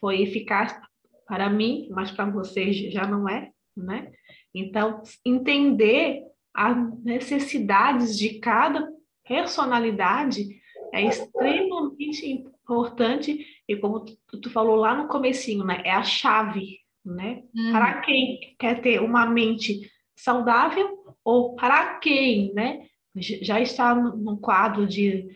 foi 0.00 0.20
eficaz 0.20 0.78
para 1.26 1.48
mim, 1.48 1.88
mas 1.90 2.10
para 2.10 2.28
vocês 2.28 2.76
já 2.92 3.06
não 3.06 3.28
é, 3.28 3.50
né? 3.76 4.10
Então, 4.54 5.02
entender 5.24 6.24
as 6.54 6.76
necessidades 7.02 8.18
de 8.18 8.38
cada 8.40 8.86
personalidade 9.26 10.46
é 10.92 11.02
extremamente 11.06 12.26
importante 12.28 13.46
e 13.66 13.76
como 13.76 14.04
tu, 14.04 14.40
tu 14.40 14.50
falou 14.50 14.76
lá 14.76 14.94
no 14.94 15.08
comecinho, 15.08 15.64
né, 15.64 15.80
é 15.84 15.90
a 15.90 16.02
chave, 16.02 16.81
né? 17.04 17.42
Uhum. 17.54 17.72
Para 17.72 18.00
quem 18.00 18.54
quer 18.58 18.80
ter 18.80 19.00
uma 19.00 19.26
mente 19.26 19.90
saudável 20.16 21.16
ou 21.24 21.54
para 21.54 21.98
quem, 21.98 22.52
né, 22.54 22.86
já 23.14 23.60
está 23.60 23.94
no 23.94 24.38
quadro 24.38 24.86
de 24.86 25.28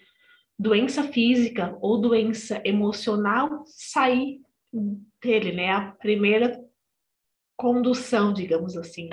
doença 0.58 1.04
física 1.04 1.76
ou 1.80 2.00
doença 2.00 2.60
emocional, 2.64 3.64
sair 3.66 4.40
dele, 5.22 5.52
né? 5.52 5.70
A 5.70 5.92
primeira 5.92 6.58
condução, 7.56 8.32
digamos 8.32 8.76
assim. 8.76 9.08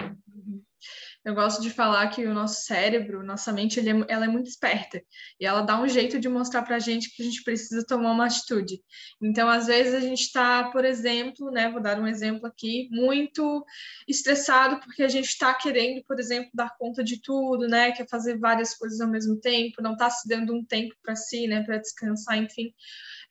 Eu 1.26 1.34
gosto 1.34 1.62
de 1.62 1.70
falar 1.70 2.10
que 2.10 2.26
o 2.26 2.34
nosso 2.34 2.64
cérebro, 2.64 3.24
nossa 3.24 3.52
mente, 3.54 3.80
é, 3.80 3.84
ela 4.10 4.26
é 4.26 4.28
muito 4.28 4.48
esperta 4.48 5.02
e 5.40 5.46
ela 5.46 5.62
dá 5.62 5.80
um 5.82 5.88
jeito 5.88 6.20
de 6.20 6.28
mostrar 6.28 6.64
para 6.64 6.76
a 6.76 6.80
gente 6.80 7.16
que 7.16 7.24
a 7.24 7.26
gente 7.26 7.44
precisa 7.44 7.86
tomar 7.86 8.12
uma 8.12 8.26
atitude. 8.26 8.82
Então, 9.22 9.48
às 9.48 9.68
vezes 9.68 9.94
a 9.94 10.02
gente 10.02 10.22
está, 10.22 10.70
por 10.72 10.84
exemplo, 10.84 11.50
né, 11.50 11.72
vou 11.72 11.82
dar 11.82 11.98
um 11.98 12.08
exemplo 12.08 12.46
aqui, 12.46 12.90
muito 12.92 13.66
estressado 14.06 14.82
porque 14.82 15.02
a 15.02 15.08
gente 15.08 15.30
está 15.30 15.54
querendo, 15.54 16.04
por 16.04 16.20
exemplo, 16.20 16.50
dar 16.54 16.76
conta 16.78 17.02
de 17.02 17.22
tudo, 17.22 17.70
né, 17.70 17.94
quer 17.94 18.08
fazer 18.10 18.38
várias 18.38 18.76
coisas 18.76 19.00
ao 19.00 19.08
mesmo 19.08 19.40
tempo, 19.40 19.82
não 19.82 19.94
está 19.94 20.10
se 20.10 20.28
dando 20.28 20.54
um 20.54 20.66
tempo 20.66 20.94
para 21.02 21.16
si, 21.16 21.48
né, 21.48 21.64
para 21.64 21.78
descansar, 21.78 22.38
enfim. 22.38 22.74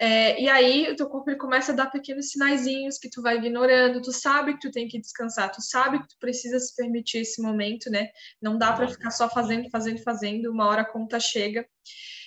É, 0.04 0.42
e 0.42 0.48
aí 0.48 0.90
o 0.90 0.96
teu 0.96 1.08
corpo 1.08 1.30
ele 1.30 1.38
começa 1.38 1.70
a 1.70 1.74
dar 1.76 1.86
pequenos 1.86 2.30
sinaizinhos 2.30 2.98
que 2.98 3.08
tu 3.08 3.22
vai 3.22 3.36
ignorando, 3.36 4.02
tu 4.02 4.10
sabe 4.10 4.54
que 4.54 4.58
tu 4.58 4.72
tem 4.72 4.88
que 4.88 5.00
descansar, 5.00 5.48
tu 5.52 5.62
sabe 5.62 6.00
que 6.00 6.08
tu 6.08 6.16
precisa 6.18 6.58
se 6.58 6.74
permitir 6.74 7.18
esse 7.18 7.40
momento, 7.40 7.88
né? 7.88 8.08
Não 8.42 8.58
dá 8.58 8.72
para 8.72 8.88
ficar 8.88 9.12
só 9.12 9.30
fazendo, 9.30 9.70
fazendo, 9.70 10.02
fazendo, 10.02 10.50
uma 10.50 10.66
hora 10.66 10.82
a 10.82 10.84
conta 10.84 11.20
chega. 11.20 11.64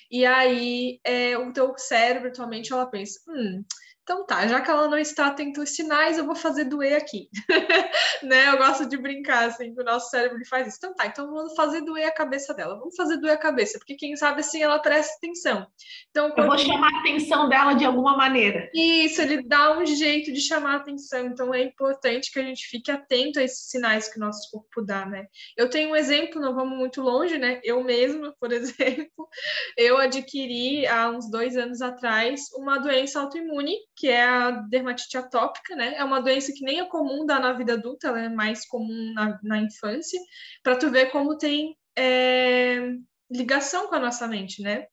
E 0.10 0.26
aí 0.26 1.02
é, 1.04 1.38
o 1.38 1.52
teu 1.52 1.78
cérebro, 1.78 2.32
tua 2.32 2.48
mente, 2.48 2.72
ela 2.72 2.86
pensa, 2.86 3.20
hum, 3.28 3.62
então 4.06 4.24
tá, 4.24 4.48
já 4.48 4.62
que 4.62 4.70
ela 4.70 4.88
não 4.88 5.00
está 5.00 5.26
atento 5.26 5.62
aos 5.62 5.72
sinais, 5.72 6.20
eu 6.20 6.28
vou 6.28 6.36
fazer 6.36 6.66
doer 6.66 6.96
aqui. 6.96 7.28
né? 8.22 8.50
Eu 8.50 8.58
gosto 8.58 8.86
de 8.86 8.96
brincar 8.98 9.46
assim, 9.46 9.74
que 9.74 9.82
o 9.82 9.84
nosso 9.84 10.12
cérebro 10.12 10.38
faz 10.48 10.68
isso. 10.68 10.78
Então 10.78 10.94
tá, 10.94 11.08
então 11.08 11.34
vamos 11.34 11.56
fazer 11.56 11.82
doer 11.82 12.06
a 12.08 12.12
cabeça 12.12 12.54
dela. 12.54 12.78
Vamos 12.78 12.96
fazer 12.96 13.18
doer 13.18 13.34
a 13.34 13.38
cabeça, 13.38 13.80
porque 13.80 13.96
quem 13.96 14.16
sabe 14.16 14.42
assim 14.42 14.62
ela 14.62 14.78
presta 14.78 15.16
atenção. 15.16 15.66
Então, 16.12 16.30
quando... 16.30 16.46
Eu 16.46 16.50
vou 16.50 16.58
chamar 16.60 16.94
a 16.94 17.00
atenção 17.00 17.50
dela 17.50 17.74
de 17.74 17.84
alguma 17.84 18.16
maneira. 18.16 18.70
Isso, 18.76 19.24
ele 19.24 19.42
dá 19.42 19.76
um 19.76 19.84
jeito 19.88 20.32
de 20.32 20.40
chamar 20.40 20.74
a 20.74 20.78
atenção. 20.78 21.26
Então 21.26 21.52
é 21.52 21.64
importante 21.64 22.32
que 22.32 22.38
a 22.38 22.44
gente 22.44 22.68
fique 22.68 22.92
atento 22.92 23.40
a 23.40 23.44
esses 23.44 23.72
sinais 23.72 24.08
que 24.08 24.20
o 24.20 24.22
nosso 24.22 24.52
corpo 24.52 24.84
dá, 24.84 25.04
né? 25.08 25.26
Eu 25.58 25.68
tenho 25.68 25.90
um 25.90 25.96
exemplo, 25.96 26.40
não 26.40 26.54
vamos 26.54 26.78
muito 26.78 27.02
longe, 27.02 27.40
né? 27.40 27.60
Eu 27.64 27.84
mesma, 27.84 28.36
por 28.40 28.52
exemplo, 28.54 29.28
eu 29.76 29.98
adquiri 29.98 30.86
há 30.86 31.10
uns 31.10 31.28
dois 31.28 31.58
anos 31.58 31.82
atrás 31.82 32.42
uma 32.54 32.78
doença 32.78 33.20
autoimune 33.20 33.76
que 33.96 34.08
é 34.08 34.24
a 34.24 34.52
dermatite 34.52 35.18
atópica, 35.18 35.76
né? 35.76 35.96
É 35.96 36.04
uma 36.04 36.22
doença 36.22 36.52
que 36.54 36.64
nem 36.64 36.80
é 36.80 36.86
comum 36.86 37.26
dar 37.26 37.40
na 37.40 37.54
vida 37.54 37.74
adulta, 37.74 38.08
ela 38.08 38.22
é 38.22 38.30
mais 38.30 38.66
comum 38.66 39.14
na, 39.14 39.40
na 39.42 39.58
infância, 39.60 40.20
para 40.62 40.76
tu 40.76 40.92
ver 40.92 41.12
como 41.12 41.38
tem 41.38 41.78
é, 41.98 42.96
ligação 43.32 43.88
com 43.88 43.96
a 43.96 44.00
nossa 44.00 44.28
mente, 44.28 44.62
né? 44.62 44.88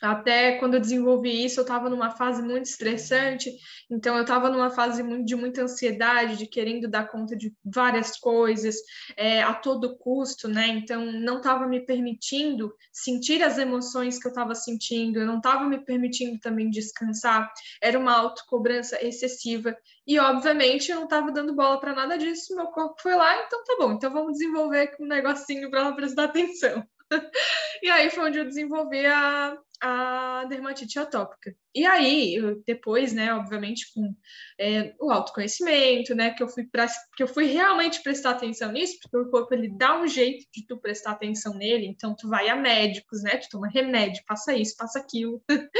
Até 0.00 0.58
quando 0.58 0.74
eu 0.74 0.80
desenvolvi 0.80 1.44
isso, 1.44 1.60
eu 1.60 1.62
estava 1.62 1.90
numa 1.90 2.10
fase 2.10 2.40
muito 2.40 2.66
estressante, 2.66 3.52
então 3.90 4.16
eu 4.16 4.22
estava 4.22 4.48
numa 4.48 4.70
fase 4.70 5.02
de 5.24 5.34
muita 5.34 5.62
ansiedade, 5.62 6.36
de 6.36 6.46
querendo 6.46 6.88
dar 6.88 7.08
conta 7.08 7.36
de 7.36 7.52
várias 7.64 8.16
coisas 8.16 8.76
é, 9.16 9.42
a 9.42 9.52
todo 9.54 9.96
custo, 9.98 10.46
né? 10.46 10.68
Então 10.68 11.04
não 11.04 11.38
estava 11.38 11.66
me 11.66 11.84
permitindo 11.84 12.72
sentir 12.92 13.42
as 13.42 13.58
emoções 13.58 14.18
que 14.20 14.26
eu 14.26 14.30
estava 14.30 14.54
sentindo, 14.54 15.18
eu 15.18 15.26
não 15.26 15.38
estava 15.38 15.64
me 15.64 15.84
permitindo 15.84 16.38
também 16.38 16.70
descansar, 16.70 17.52
era 17.82 17.98
uma 17.98 18.16
autocobrança 18.16 19.04
excessiva 19.04 19.76
e 20.06 20.18
obviamente 20.18 20.90
eu 20.90 20.96
não 20.96 21.04
estava 21.04 21.32
dando 21.32 21.54
bola 21.54 21.80
para 21.80 21.94
nada 21.94 22.16
disso, 22.16 22.54
meu 22.54 22.66
corpo 22.66 23.00
foi 23.02 23.14
lá, 23.14 23.44
então 23.44 23.62
tá 23.64 23.76
bom, 23.78 23.92
então 23.92 24.12
vamos 24.12 24.32
desenvolver 24.34 24.94
um 25.00 25.06
negocinho 25.06 25.68
para 25.70 25.80
ela 25.80 25.92
prestar 25.94 26.24
atenção. 26.24 26.86
e 27.82 27.88
aí 27.88 28.10
foi 28.10 28.24
onde 28.24 28.38
eu 28.38 28.44
desenvolvi 28.44 29.06
a, 29.06 29.56
a 29.80 30.44
dermatite 30.48 30.98
atópica. 30.98 31.54
E 31.74 31.86
aí, 31.86 32.36
depois, 32.66 33.12
né, 33.12 33.32
obviamente, 33.32 33.92
com 33.94 34.14
é, 34.58 34.94
o 35.00 35.10
autoconhecimento, 35.10 36.14
né, 36.14 36.30
que 36.30 36.42
eu 36.42 36.48
fui 36.48 36.66
pra, 36.66 36.86
que 37.16 37.22
eu 37.22 37.28
fui 37.28 37.46
realmente 37.46 38.02
prestar 38.02 38.30
atenção 38.30 38.72
nisso, 38.72 38.98
porque 39.00 39.16
o 39.16 39.30
corpo 39.30 39.54
ele 39.54 39.68
dá 39.68 40.00
um 40.00 40.06
jeito 40.06 40.46
de 40.52 40.66
tu 40.66 40.78
prestar 40.78 41.12
atenção 41.12 41.54
nele, 41.54 41.86
então 41.86 42.14
tu 42.16 42.28
vai 42.28 42.48
a 42.48 42.56
médicos, 42.56 43.22
né, 43.22 43.36
tu 43.36 43.48
toma 43.50 43.68
remédio, 43.68 44.22
passa 44.26 44.54
isso, 44.54 44.76
passa 44.76 44.98
aquilo. 44.98 45.42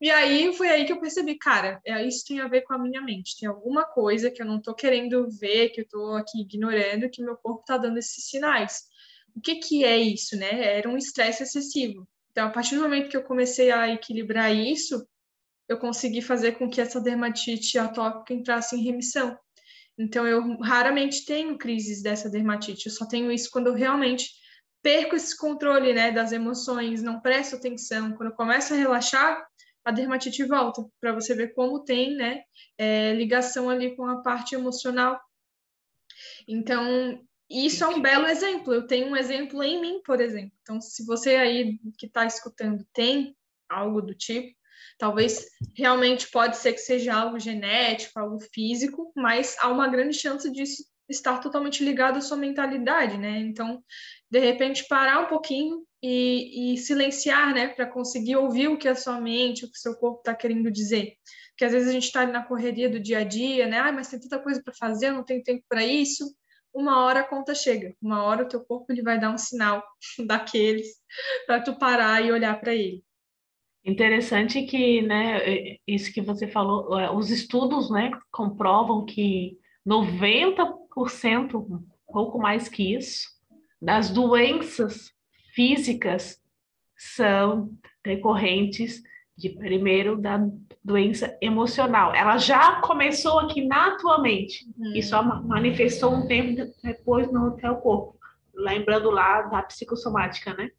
e 0.00 0.10
aí 0.10 0.54
foi 0.54 0.68
aí 0.68 0.84
que 0.84 0.92
eu 0.92 1.00
percebi, 1.00 1.36
cara, 1.36 1.80
é, 1.84 2.06
isso 2.06 2.24
tem 2.26 2.40
a 2.40 2.48
ver 2.48 2.62
com 2.62 2.74
a 2.74 2.78
minha 2.78 3.02
mente, 3.02 3.36
tem 3.38 3.48
alguma 3.48 3.84
coisa 3.84 4.30
que 4.30 4.40
eu 4.40 4.46
não 4.46 4.60
tô 4.60 4.74
querendo 4.74 5.28
ver, 5.40 5.70
que 5.70 5.80
eu 5.80 5.88
tô 5.88 6.12
aqui 6.12 6.42
ignorando, 6.42 7.10
que 7.10 7.22
meu 7.22 7.36
corpo 7.36 7.64
tá 7.66 7.76
dando 7.76 7.98
esses 7.98 8.28
sinais. 8.28 8.84
O 9.34 9.40
que 9.40 9.56
que 9.56 9.84
é 9.84 9.98
isso, 9.98 10.36
né? 10.36 10.76
Era 10.78 10.88
um 10.88 10.96
estresse 10.96 11.42
excessivo. 11.42 12.06
Então, 12.34 12.48
a 12.48 12.50
partir 12.50 12.74
do 12.74 12.82
momento 12.82 13.08
que 13.08 13.16
eu 13.16 13.22
comecei 13.22 13.70
a 13.70 13.88
equilibrar 13.88 14.52
isso, 14.52 15.06
eu 15.68 15.78
consegui 15.78 16.20
fazer 16.20 16.58
com 16.58 16.68
que 16.68 16.80
essa 16.80 17.00
dermatite 17.00 17.78
atópica 17.78 18.34
entrasse 18.34 18.74
em 18.74 18.82
remissão. 18.82 19.38
Então, 19.96 20.26
eu 20.26 20.58
raramente 20.58 21.24
tenho 21.24 21.56
crises 21.56 22.02
dessa 22.02 22.28
dermatite, 22.28 22.86
eu 22.86 22.92
só 22.92 23.06
tenho 23.06 23.30
isso 23.30 23.48
quando 23.52 23.68
eu 23.68 23.74
realmente 23.74 24.32
perco 24.82 25.14
esse 25.14 25.38
controle 25.38 25.94
né, 25.94 26.10
das 26.10 26.32
emoções, 26.32 27.04
não 27.04 27.20
presto 27.20 27.54
atenção. 27.54 28.10
Quando 28.14 28.30
eu 28.30 28.36
começo 28.36 28.74
a 28.74 28.76
relaxar, 28.76 29.46
a 29.84 29.92
dermatite 29.92 30.42
volta, 30.42 30.84
para 31.00 31.12
você 31.12 31.36
ver 31.36 31.54
como 31.54 31.84
tem 31.84 32.16
né, 32.16 32.42
é, 32.76 33.12
ligação 33.12 33.70
ali 33.70 33.94
com 33.94 34.06
a 34.06 34.22
parte 34.22 34.56
emocional. 34.56 35.20
Então, 36.48 37.24
isso 37.54 37.84
é 37.84 37.88
um 37.88 38.00
belo 38.00 38.26
exemplo. 38.26 38.72
Eu 38.74 38.86
tenho 38.86 39.08
um 39.08 39.16
exemplo 39.16 39.62
em 39.62 39.80
mim, 39.80 40.00
por 40.04 40.20
exemplo. 40.20 40.52
Então, 40.62 40.80
se 40.80 41.04
você 41.04 41.36
aí 41.36 41.78
que 41.98 42.06
está 42.06 42.26
escutando 42.26 42.84
tem 42.92 43.36
algo 43.68 44.02
do 44.02 44.14
tipo, 44.14 44.56
talvez 44.98 45.46
realmente 45.76 46.30
pode 46.30 46.56
ser 46.56 46.72
que 46.72 46.78
seja 46.78 47.14
algo 47.14 47.38
genético, 47.38 48.18
algo 48.18 48.38
físico, 48.52 49.12
mas 49.14 49.56
há 49.60 49.68
uma 49.68 49.88
grande 49.88 50.16
chance 50.16 50.50
disso 50.50 50.84
estar 51.08 51.38
totalmente 51.38 51.84
ligado 51.84 52.16
à 52.16 52.20
sua 52.20 52.36
mentalidade, 52.36 53.18
né? 53.18 53.38
Então, 53.38 53.82
de 54.30 54.38
repente, 54.38 54.86
parar 54.88 55.20
um 55.20 55.26
pouquinho 55.26 55.84
e, 56.02 56.74
e 56.74 56.78
silenciar, 56.78 57.54
né, 57.54 57.68
para 57.68 57.86
conseguir 57.86 58.36
ouvir 58.36 58.68
o 58.68 58.78
que 58.78 58.88
a 58.88 58.94
sua 58.94 59.20
mente, 59.20 59.64
o 59.64 59.70
que 59.70 59.76
o 59.76 59.80
seu 59.80 59.94
corpo 59.96 60.18
está 60.18 60.34
querendo 60.34 60.70
dizer. 60.70 61.14
Porque 61.50 61.64
às 61.64 61.72
vezes 61.72 61.88
a 61.88 61.92
gente 61.92 62.04
está 62.04 62.26
na 62.26 62.42
correria 62.42 62.88
do 62.88 62.98
dia 62.98 63.18
a 63.18 63.24
dia, 63.24 63.66
né? 63.66 63.78
Ah, 63.78 63.92
mas 63.92 64.08
tem 64.08 64.18
tanta 64.18 64.38
coisa 64.38 64.62
para 64.62 64.74
fazer, 64.74 65.08
eu 65.08 65.14
não 65.14 65.24
tenho 65.24 65.42
tempo 65.42 65.62
para 65.68 65.84
isso. 65.84 66.34
Uma 66.74 67.04
hora 67.04 67.20
a 67.20 67.24
conta 67.24 67.54
chega, 67.54 67.94
uma 68.02 68.24
hora 68.24 68.42
o 68.42 68.48
teu 68.48 68.64
corpo 68.64 68.92
ele 68.92 69.02
vai 69.02 69.18
dar 69.18 69.30
um 69.30 69.38
sinal 69.38 69.82
daqueles 70.26 70.88
para 71.46 71.60
tu 71.60 71.78
parar 71.78 72.24
e 72.24 72.32
olhar 72.32 72.58
para 72.60 72.74
ele. 72.74 73.04
Interessante 73.84 74.62
que, 74.62 75.02
né, 75.02 75.76
isso 75.86 76.12
que 76.12 76.22
você 76.22 76.48
falou, 76.48 76.98
é, 76.98 77.10
os 77.10 77.30
estudos, 77.30 77.90
né, 77.90 78.10
comprovam 78.32 79.04
que 79.04 79.58
90%, 79.86 81.54
um 81.54 81.86
pouco 82.06 82.38
mais 82.38 82.68
que 82.68 82.94
isso, 82.94 83.28
das 83.80 84.08
doenças 84.08 85.12
físicas 85.54 86.40
são 86.96 87.70
decorrentes 88.02 89.02
de 89.36 89.50
primeiro 89.50 90.16
da 90.16 90.46
doença 90.82 91.36
emocional. 91.40 92.14
Ela 92.14 92.38
já 92.38 92.80
começou 92.80 93.40
aqui 93.40 93.64
naturalmente 93.64 94.64
uhum. 94.78 94.92
e 94.94 95.02
só 95.02 95.22
manifestou 95.22 96.14
um 96.14 96.26
tempo 96.26 96.72
depois 96.82 97.30
no 97.32 97.56
teu 97.56 97.74
corpo. 97.76 98.16
Lembrando 98.54 99.10
lá 99.10 99.42
da 99.42 99.62
psicossomática, 99.62 100.54
né? 100.54 100.70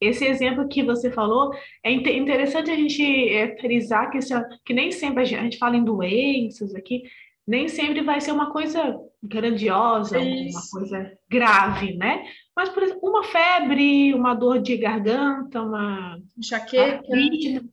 Esse 0.00 0.26
exemplo 0.26 0.68
que 0.68 0.82
você 0.82 1.10
falou 1.10 1.54
é 1.82 1.90
interessante 1.90 2.70
a 2.70 2.76
gente 2.76 3.02
é, 3.30 3.56
frisar 3.58 4.10
que, 4.10 4.18
esse, 4.18 4.34
que 4.64 4.74
nem 4.74 4.90
sempre 4.90 5.22
a 5.22 5.24
gente, 5.24 5.38
a 5.38 5.42
gente 5.44 5.58
fala 5.58 5.76
em 5.76 5.84
doenças 5.84 6.74
aqui, 6.74 7.04
nem 7.46 7.68
sempre 7.68 8.02
vai 8.02 8.20
ser 8.20 8.32
uma 8.32 8.50
coisa 8.50 8.98
grandiosa, 9.22 10.18
Isso. 10.18 10.58
uma 10.58 10.80
coisa 10.80 11.12
grave, 11.28 11.94
né? 11.96 12.24
Mas, 12.56 12.68
por 12.68 12.84
exemplo, 12.84 13.08
uma 13.08 13.24
febre, 13.24 14.14
uma 14.14 14.32
dor 14.32 14.60
de 14.60 14.76
garganta, 14.76 15.60
uma 15.60 16.20
enxaqueca, 16.38 17.02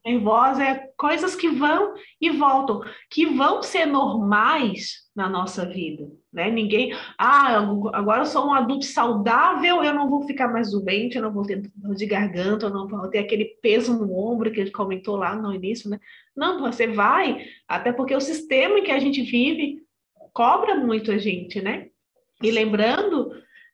nervosa, 0.04 0.64
é 0.64 0.90
coisas 0.98 1.36
que 1.36 1.50
vão 1.50 1.94
e 2.20 2.32
voltam, 2.32 2.82
que 3.10 3.28
vão 3.28 3.62
ser 3.62 3.86
normais 3.86 5.02
na 5.16 5.30
nossa 5.30 5.66
vida, 5.66 6.10
né? 6.34 6.50
Ninguém, 6.50 6.96
ah, 7.18 7.58
agora 7.94 8.22
eu 8.22 8.26
sou 8.26 8.48
um 8.48 8.54
adulto 8.54 8.86
saudável, 8.86 9.84
eu 9.84 9.94
não 9.94 10.10
vou 10.10 10.24
ficar 10.24 10.48
mais 10.48 10.72
doente, 10.72 11.16
eu 11.16 11.22
não 11.22 11.32
vou 11.32 11.46
ter 11.46 11.62
dor 11.76 11.94
de 11.94 12.06
garganta, 12.08 12.66
eu 12.66 12.70
não 12.72 12.88
vou 12.88 13.08
ter 13.10 13.20
aquele 13.20 13.46
peso 13.62 13.94
no 13.94 14.18
ombro 14.18 14.52
que 14.52 14.60
ele 14.60 14.72
comentou 14.72 15.16
lá 15.16 15.36
no 15.36 15.54
início, 15.54 15.90
né? 15.90 16.00
Não, 16.36 16.60
você 16.60 16.88
vai, 16.88 17.46
até 17.68 17.92
porque 17.92 18.16
o 18.16 18.22
sistema 18.22 18.80
em 18.80 18.84
que 18.84 18.92
a 18.92 19.00
gente 19.00 19.22
vive 19.22 19.84
cobra 20.34 20.76
muito 20.76 21.12
a 21.12 21.18
gente, 21.18 21.62
né? 21.62 21.88
E 22.42 22.50
lembrando 22.50 23.32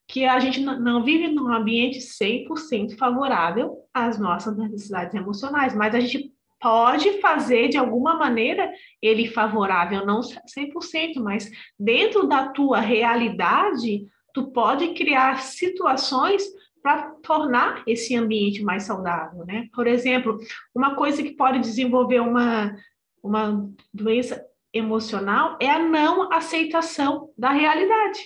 que 0.08 0.26
a 0.26 0.40
gente 0.40 0.62
não 0.62 1.04
vive 1.04 1.28
num 1.28 1.52
ambiente 1.52 2.00
100% 2.00 2.98
favorável 2.98 3.78
às 3.94 4.18
nossas 4.18 4.58
necessidades 4.58 5.14
emocionais, 5.14 5.76
mas 5.76 5.94
a 5.94 6.00
gente 6.00 6.32
pode 6.60 7.20
fazer 7.22 7.68
de 7.68 7.78
alguma 7.78 8.16
maneira 8.16 8.72
ele 9.02 9.28
favorável, 9.28 10.06
não 10.06 10.22
100%, 10.22 11.22
mas 11.22 11.52
dentro 11.78 12.28
da 12.28 12.50
tua 12.50 12.80
realidade, 12.80 14.08
tu 14.34 14.52
pode 14.52 14.94
criar 14.94 15.42
situações 15.42 16.44
para 16.82 17.12
tornar 17.22 17.84
esse 17.86 18.16
ambiente 18.16 18.64
mais 18.64 18.84
saudável, 18.84 19.46
né? 19.46 19.68
Por 19.74 19.88
exemplo, 19.88 20.38
uma 20.74 20.96
coisa 20.96 21.22
que 21.22 21.36
pode 21.36 21.60
desenvolver 21.60 22.22
uma, 22.22 22.76
uma 23.22 23.70
doença 23.94 24.44
emocional 24.74 25.58
é 25.62 25.70
a 25.70 25.80
não 25.80 26.32
aceitação 26.32 27.30
da 27.38 27.50
realidade, 27.52 28.20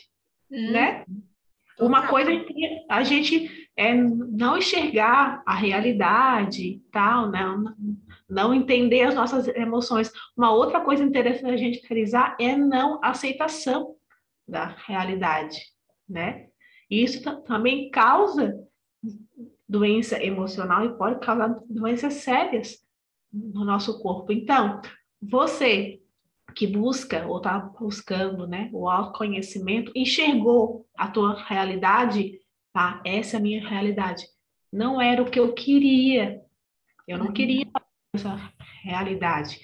né? 0.72 1.06
Uma 1.82 2.08
coisa 2.08 2.32
é 2.32 2.86
a 2.88 3.04
gente 3.04 3.50
é 3.76 3.94
não 3.94 4.58
enxergar 4.58 5.42
a 5.46 5.56
realidade, 5.56 6.82
tal, 6.92 7.30
né? 7.30 7.42
não, 7.42 7.76
não 8.30 8.54
entender 8.54 9.02
as 9.02 9.16
nossas 9.16 9.48
emoções. 9.48 10.12
Uma 10.38 10.54
outra 10.54 10.82
coisa 10.82 11.04
interessante 11.04 11.54
a 11.54 11.58
gente 11.58 11.88
frisar 11.88 12.38
é 12.40 12.56
não 12.56 13.00
aceitação 13.04 13.96
da 14.48 14.76
realidade, 14.86 15.58
né? 16.08 16.48
E 16.90 17.04
isso 17.04 17.22
também 17.44 17.90
causa 17.90 18.54
doença 19.68 20.22
emocional 20.22 20.86
e 20.86 20.98
pode 20.98 21.20
causar 21.20 21.58
doenças 21.70 22.16
sérias 22.16 22.78
no 23.32 23.64
nosso 23.64 24.02
corpo. 24.02 24.32
Então, 24.34 24.82
você 25.22 26.01
que 26.54 26.68
busca 26.68 27.26
ou 27.28 27.38
está 27.38 27.60
buscando 27.60 28.48
né, 28.48 28.70
o 28.74 28.90
autoconhecimento, 28.90 29.92
enxergou 29.96 30.86
a 30.98 31.08
tua 31.08 31.42
realidade, 31.44 32.40
tá? 32.74 33.02
Essa 33.06 33.38
é 33.38 33.40
a 33.40 33.42
minha 33.42 33.68
realidade. 33.68 34.26
Não 34.72 35.02
era 35.02 35.22
o 35.22 35.30
que 35.30 35.40
eu 35.40 35.54
queria. 35.54 36.42
Eu 37.08 37.18
não 37.18 37.32
queria 37.34 37.66
essa 38.14 38.36
realidade. 38.84 39.60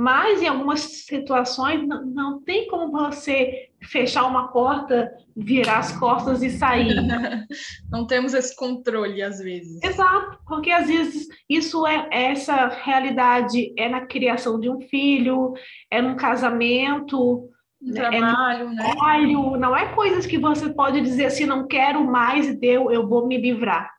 Mas 0.00 0.40
em 0.40 0.48
algumas 0.48 0.80
situações 0.80 1.86
não, 1.86 2.06
não 2.06 2.40
tem 2.40 2.66
como 2.68 2.90
você 2.90 3.68
fechar 3.82 4.24
uma 4.24 4.48
porta, 4.48 5.12
virar 5.36 5.80
as 5.80 5.94
costas 5.98 6.42
e 6.42 6.48
sair. 6.48 6.96
não 7.92 8.06
temos 8.06 8.32
esse 8.32 8.56
controle 8.56 9.22
às 9.22 9.40
vezes. 9.40 9.78
Exato, 9.82 10.38
porque 10.48 10.70
às 10.70 10.86
vezes 10.86 11.28
isso 11.46 11.86
é 11.86 12.08
essa 12.10 12.68
realidade 12.68 13.74
é 13.76 13.90
na 13.90 14.06
criação 14.06 14.58
de 14.58 14.70
um 14.70 14.80
filho, 14.80 15.52
é 15.90 16.00
num 16.00 16.16
casamento, 16.16 17.50
um 17.82 17.92
trabalho, 17.92 18.68
é 18.68 18.72
né? 18.72 18.82
Trabalho, 18.82 19.56
não 19.58 19.76
é 19.76 19.94
coisas 19.94 20.24
que 20.24 20.38
você 20.38 20.72
pode 20.72 21.02
dizer 21.02 21.26
assim, 21.26 21.44
não 21.44 21.66
quero 21.66 22.02
mais 22.06 22.48
e 22.48 22.58
eu, 22.62 22.90
eu 22.90 23.06
vou 23.06 23.26
me 23.26 23.36
livrar. 23.36 23.92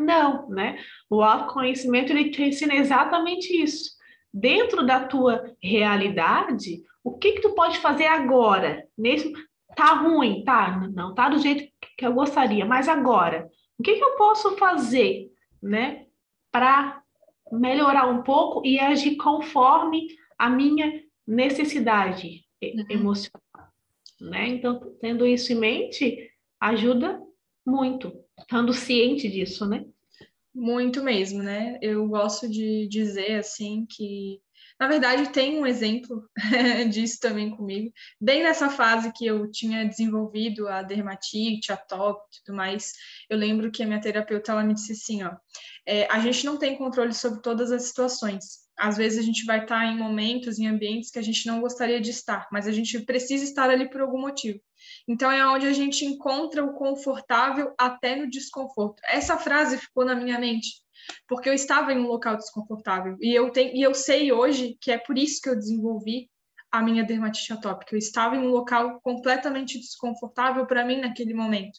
Não, 0.00 0.48
né? 0.48 0.78
O 1.10 1.22
autoconhecimento 1.22 2.14
ele 2.14 2.30
te 2.30 2.42
ensina 2.42 2.74
exatamente 2.74 3.54
isso 3.54 3.93
dentro 4.34 4.84
da 4.84 5.06
tua 5.06 5.54
realidade, 5.62 6.82
o 7.04 7.16
que 7.16 7.34
que 7.34 7.40
tu 7.40 7.54
pode 7.54 7.78
fazer 7.78 8.06
agora? 8.06 8.84
Nesse 8.98 9.32
tá 9.76 9.94
ruim, 9.94 10.42
tá? 10.44 10.88
Não 10.92 11.14
tá 11.14 11.28
do 11.28 11.38
jeito 11.38 11.72
que 11.96 12.04
eu 12.04 12.12
gostaria, 12.12 12.66
mas 12.66 12.88
agora, 12.88 13.48
o 13.78 13.82
que 13.82 13.94
que 13.94 14.02
eu 14.02 14.16
posso 14.16 14.56
fazer, 14.56 15.30
né, 15.62 16.06
para 16.50 17.00
melhorar 17.52 18.08
um 18.08 18.22
pouco 18.22 18.66
e 18.66 18.80
agir 18.80 19.16
conforme 19.16 20.08
a 20.36 20.50
minha 20.50 21.02
necessidade 21.26 22.44
uhum. 22.62 22.84
emocional, 22.90 23.68
né? 24.20 24.48
Então, 24.48 24.96
tendo 25.00 25.26
isso 25.26 25.52
em 25.52 25.56
mente, 25.56 26.30
ajuda 26.60 27.20
muito, 27.64 28.12
estando 28.38 28.72
ciente 28.72 29.28
disso, 29.28 29.66
né? 29.66 29.84
Muito 30.54 31.02
mesmo, 31.02 31.42
né? 31.42 31.78
Eu 31.82 32.06
gosto 32.06 32.48
de 32.48 32.86
dizer 32.88 33.40
assim 33.40 33.84
que, 33.90 34.40
na 34.78 34.86
verdade, 34.86 35.30
tem 35.32 35.58
um 35.58 35.66
exemplo 35.66 36.28
disso 36.92 37.18
também 37.20 37.50
comigo. 37.50 37.92
Bem 38.20 38.44
nessa 38.44 38.70
fase 38.70 39.12
que 39.12 39.26
eu 39.26 39.50
tinha 39.50 39.84
desenvolvido 39.84 40.68
a 40.68 40.80
dermatite, 40.82 41.72
a 41.72 41.76
toque 41.76 42.38
e 42.38 42.44
tudo 42.44 42.56
mais, 42.56 42.92
eu 43.28 43.36
lembro 43.36 43.72
que 43.72 43.82
a 43.82 43.86
minha 43.86 44.00
terapeuta 44.00 44.52
ela 44.52 44.62
me 44.62 44.74
disse 44.74 44.92
assim, 44.92 45.24
ó, 45.24 45.32
é, 45.84 46.06
a 46.06 46.20
gente 46.20 46.46
não 46.46 46.56
tem 46.56 46.78
controle 46.78 47.12
sobre 47.12 47.42
todas 47.42 47.72
as 47.72 47.82
situações. 47.84 48.64
Às 48.76 48.96
vezes 48.96 49.18
a 49.18 49.22
gente 49.22 49.44
vai 49.44 49.62
estar 49.62 49.84
em 49.86 49.98
momentos, 49.98 50.58
em 50.58 50.68
ambientes 50.68 51.10
que 51.10 51.18
a 51.18 51.22
gente 51.22 51.46
não 51.46 51.60
gostaria 51.60 52.00
de 52.00 52.10
estar, 52.10 52.48
mas 52.52 52.68
a 52.68 52.72
gente 52.72 53.00
precisa 53.00 53.42
estar 53.42 53.70
ali 53.70 53.90
por 53.90 54.00
algum 54.00 54.20
motivo. 54.20 54.60
Então 55.06 55.30
é 55.30 55.46
onde 55.46 55.66
a 55.66 55.72
gente 55.72 56.04
encontra 56.04 56.64
o 56.64 56.74
confortável 56.74 57.74
até 57.78 58.16
no 58.16 58.28
desconforto. 58.28 59.02
Essa 59.04 59.36
frase 59.36 59.78
ficou 59.78 60.04
na 60.04 60.14
minha 60.14 60.38
mente, 60.38 60.82
porque 61.28 61.48
eu 61.48 61.52
estava 61.52 61.92
em 61.92 61.98
um 61.98 62.06
local 62.06 62.36
desconfortável 62.36 63.16
e 63.20 63.34
eu 63.34 63.50
tenho 63.50 63.76
e 63.76 63.82
eu 63.82 63.94
sei 63.94 64.32
hoje 64.32 64.76
que 64.80 64.90
é 64.90 64.98
por 64.98 65.18
isso 65.18 65.40
que 65.42 65.48
eu 65.48 65.56
desenvolvi 65.56 66.30
a 66.72 66.82
minha 66.82 67.04
dermatite 67.04 67.52
atópica. 67.52 67.94
Eu 67.94 67.98
estava 67.98 68.34
em 68.34 68.40
um 68.40 68.48
local 68.48 69.00
completamente 69.00 69.78
desconfortável 69.78 70.66
para 70.66 70.84
mim 70.84 71.00
naquele 71.00 71.34
momento. 71.34 71.78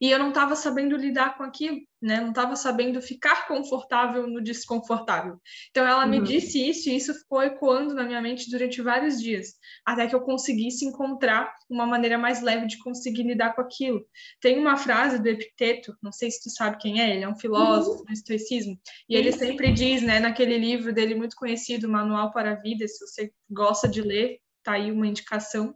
E 0.00 0.10
eu 0.10 0.18
não 0.18 0.28
estava 0.28 0.54
sabendo 0.54 0.96
lidar 0.96 1.36
com 1.36 1.42
aquilo, 1.42 1.78
né? 2.00 2.20
Não 2.20 2.30
estava 2.30 2.54
sabendo 2.56 3.00
ficar 3.00 3.46
confortável 3.46 4.26
no 4.26 4.42
desconfortável. 4.42 5.40
Então 5.70 5.86
ela 5.86 6.06
me 6.06 6.18
uhum. 6.18 6.24
disse 6.24 6.68
isso 6.68 6.88
e 6.88 6.96
isso 6.96 7.14
ficou 7.14 7.42
ecoando 7.42 7.94
na 7.94 8.04
minha 8.04 8.20
mente 8.20 8.50
durante 8.50 8.82
vários 8.82 9.20
dias, 9.20 9.54
até 9.84 10.06
que 10.06 10.14
eu 10.14 10.20
conseguisse 10.20 10.84
encontrar 10.84 11.52
uma 11.68 11.86
maneira 11.86 12.18
mais 12.18 12.42
leve 12.42 12.66
de 12.66 12.78
conseguir 12.78 13.22
lidar 13.22 13.54
com 13.54 13.60
aquilo. 13.60 14.04
Tem 14.40 14.58
uma 14.58 14.76
frase 14.76 15.20
do 15.20 15.28
Epiteto, 15.28 15.96
não 16.02 16.12
sei 16.12 16.30
se 16.30 16.42
tu 16.42 16.50
sabe 16.50 16.78
quem 16.78 17.00
é, 17.00 17.14
ele 17.14 17.24
é 17.24 17.28
um 17.28 17.38
filósofo 17.38 18.00
uhum. 18.00 18.04
do 18.04 18.12
estoicismo, 18.12 18.78
e 19.08 19.16
ele 19.16 19.32
sempre 19.32 19.72
diz, 19.72 20.02
né, 20.02 20.20
naquele 20.20 20.58
livro 20.58 20.92
dele 20.92 21.14
muito 21.14 21.36
conhecido, 21.36 21.88
Manual 21.88 22.32
para 22.32 22.52
a 22.52 22.54
Vida, 22.54 22.86
se 22.86 23.04
você 23.06 23.32
gosta 23.50 23.88
de 23.88 24.02
ler, 24.02 24.38
tá 24.62 24.72
aí 24.72 24.90
uma 24.90 25.06
indicação 25.06 25.74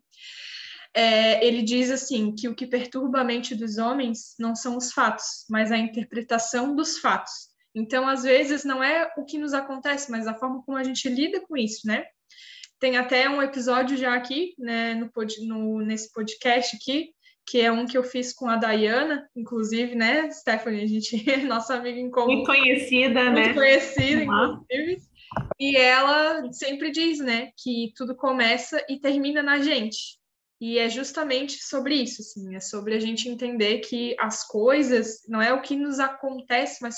é, 0.94 1.44
ele 1.44 1.62
diz 1.62 1.90
assim 1.90 2.35
que 2.35 2.48
o 2.48 2.55
que 2.55 2.66
perturba 2.66 3.20
a 3.20 3.24
mente 3.24 3.55
dos 3.55 3.79
homens 3.79 4.35
não 4.38 4.55
são 4.55 4.76
os 4.76 4.92
fatos, 4.92 5.46
mas 5.48 5.70
a 5.70 5.79
interpretação 5.79 6.74
dos 6.74 6.98
fatos. 6.98 7.50
Então, 7.74 8.09
às 8.09 8.24
vezes, 8.24 8.64
não 8.64 8.83
é 8.83 9.12
o 9.16 9.24
que 9.24 9.38
nos 9.38 9.55
acontece, 9.55 10.11
mas 10.11 10.26
a 10.26 10.35
forma 10.35 10.62
como 10.64 10.76
a 10.76 10.83
gente 10.83 11.09
lida 11.09 11.40
com 11.40 11.57
isso, 11.57 11.87
né? 11.87 12.05
Tem 12.81 12.96
até 12.96 13.29
um 13.29 13.42
episódio 13.42 13.96
já 13.96 14.14
aqui, 14.14 14.55
né, 14.59 14.94
no, 14.94 15.11
no, 15.46 15.81
nesse 15.83 16.12
podcast 16.12 16.76
aqui, 16.76 17.11
que 17.46 17.61
é 17.61 17.70
um 17.70 17.87
que 17.87 17.96
eu 17.96 18.03
fiz 18.03 18.33
com 18.33 18.48
a 18.48 18.57
Dayana, 18.57 19.29
inclusive, 19.37 19.94
né, 19.94 20.31
Stephanie, 20.31 20.83
a 20.83 20.87
gente, 20.87 21.11
nossa 21.46 21.74
amiga 21.74 22.00
em 22.00 22.11
comum. 22.11 22.33
Muito 22.33 22.46
conhecida, 22.46 23.24
muito 23.24 23.35
né? 23.35 23.44
Muito 23.44 23.55
conhecida, 23.55 24.24
uhum. 24.24 24.64
inclusive. 24.70 25.03
E 25.61 25.76
ela 25.76 26.53
sempre 26.53 26.90
diz, 26.90 27.20
né, 27.20 27.50
que 27.62 27.92
tudo 27.94 28.16
começa 28.16 28.85
e 28.88 28.98
termina 28.98 29.42
na 29.42 29.59
gente. 29.59 30.19
E 30.61 30.79
é 30.79 30.90
justamente 30.90 31.55
sobre 31.62 31.94
isso, 31.94 32.20
assim, 32.20 32.55
é 32.55 32.61
sobre 32.61 32.94
a 32.94 33.01
gente 33.01 33.29
entender 33.29 33.79
que 33.79 34.14
as 34.20 34.46
coisas 34.46 35.23
não 35.27 35.40
é 35.40 35.53
o 35.55 35.62
que 35.62 35.75
nos 35.75 35.99
acontece, 35.99 36.83
mas 36.83 36.96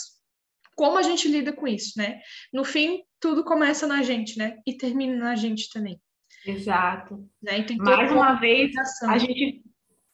como 0.74 0.98
a 0.98 1.02
gente 1.02 1.28
lida 1.28 1.52
com 1.52 1.68
isso, 1.68 1.92
né? 1.96 2.20
No 2.52 2.64
fim, 2.64 3.02
tudo 3.20 3.44
começa 3.44 3.86
na 3.86 4.02
gente, 4.02 4.36
né? 4.36 4.58
E 4.66 4.76
termina 4.76 5.16
na 5.16 5.36
gente 5.36 5.70
também. 5.70 6.00
Exato. 6.44 7.24
Né? 7.40 7.64
Mais 7.78 8.10
uma 8.10 8.34
vez, 8.34 8.70
ligação. 8.70 9.10
a 9.10 9.18
gente. 9.18 9.62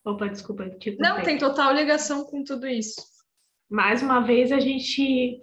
Opa, 0.04 0.28
desculpa. 0.28 0.68
Tipo, 0.78 1.00
não, 1.02 1.22
tem 1.22 1.38
total 1.38 1.72
ligação 1.72 2.24
com 2.24 2.44
tudo 2.44 2.66
isso. 2.66 3.00
Mais 3.70 4.02
uma 4.02 4.20
vez, 4.20 4.52
a 4.52 4.60
gente 4.60 5.40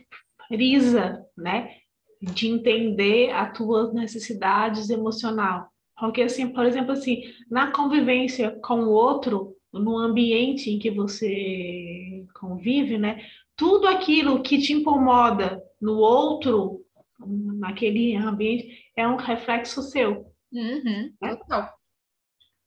frisa, 0.48 1.26
né? 1.36 1.76
De 2.22 2.48
entender 2.48 3.32
as 3.32 3.56
tuas 3.58 3.94
necessidades 3.94 4.90
emocional. 4.90 5.72
Porque, 5.98 6.24
assim, 6.24 6.50
por 6.50 6.66
exemplo, 6.66 6.92
assim, 6.92 7.24
na 7.50 7.72
convivência 7.72 8.52
com 8.62 8.82
o 8.82 8.92
outro, 8.92 9.56
no 9.72 9.98
ambiente 9.98 10.70
em 10.70 10.80
que 10.80 10.92
você 10.92 12.26
convive, 12.34 12.98
né? 12.98 13.26
Tudo 13.56 13.88
aquilo 13.88 14.42
que 14.44 14.60
te 14.60 14.74
incomoda 14.74 15.62
no 15.82 15.98
outro, 15.98 16.86
naquele 17.20 18.16
ambiente, 18.16 18.92
é 18.96 19.08
um 19.08 19.16
reflexo 19.16 19.82
seu. 19.82 20.34
Uhum, 20.52 21.14
né? 21.22 21.36
Total. 21.36 21.74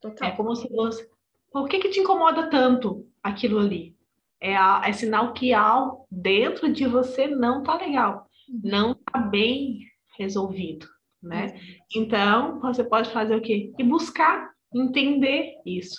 Total. 0.01 0.29
É 0.29 0.33
como 0.33 0.55
se 0.57 0.69
você. 0.69 1.09
Por 1.53 1.69
que, 1.69 1.79
que 1.79 1.91
te 1.91 2.01
incomoda 2.01 2.49
tanto 2.49 3.07
aquilo 3.23 3.59
ali? 3.59 3.95
É, 4.41 4.55
é 4.55 4.93
sinal 4.93 5.33
que 5.33 5.53
algo 5.53 6.07
dentro 6.11 6.73
de 6.73 6.87
você 6.87 7.27
não 7.27 7.63
tá 7.63 7.77
legal, 7.77 8.29
uhum. 8.49 8.61
não 8.63 8.95
tá 8.95 9.19
bem 9.19 9.81
resolvido 10.17 10.87
né? 11.23 11.59
Então, 11.95 12.61
você 12.61 12.85
pode 12.85 13.11
fazer 13.11 13.37
o 13.37 13.41
quê? 13.41 13.73
E 13.79 13.85
buscar 13.85 14.51
entender 14.75 15.55
isso. 15.65 15.97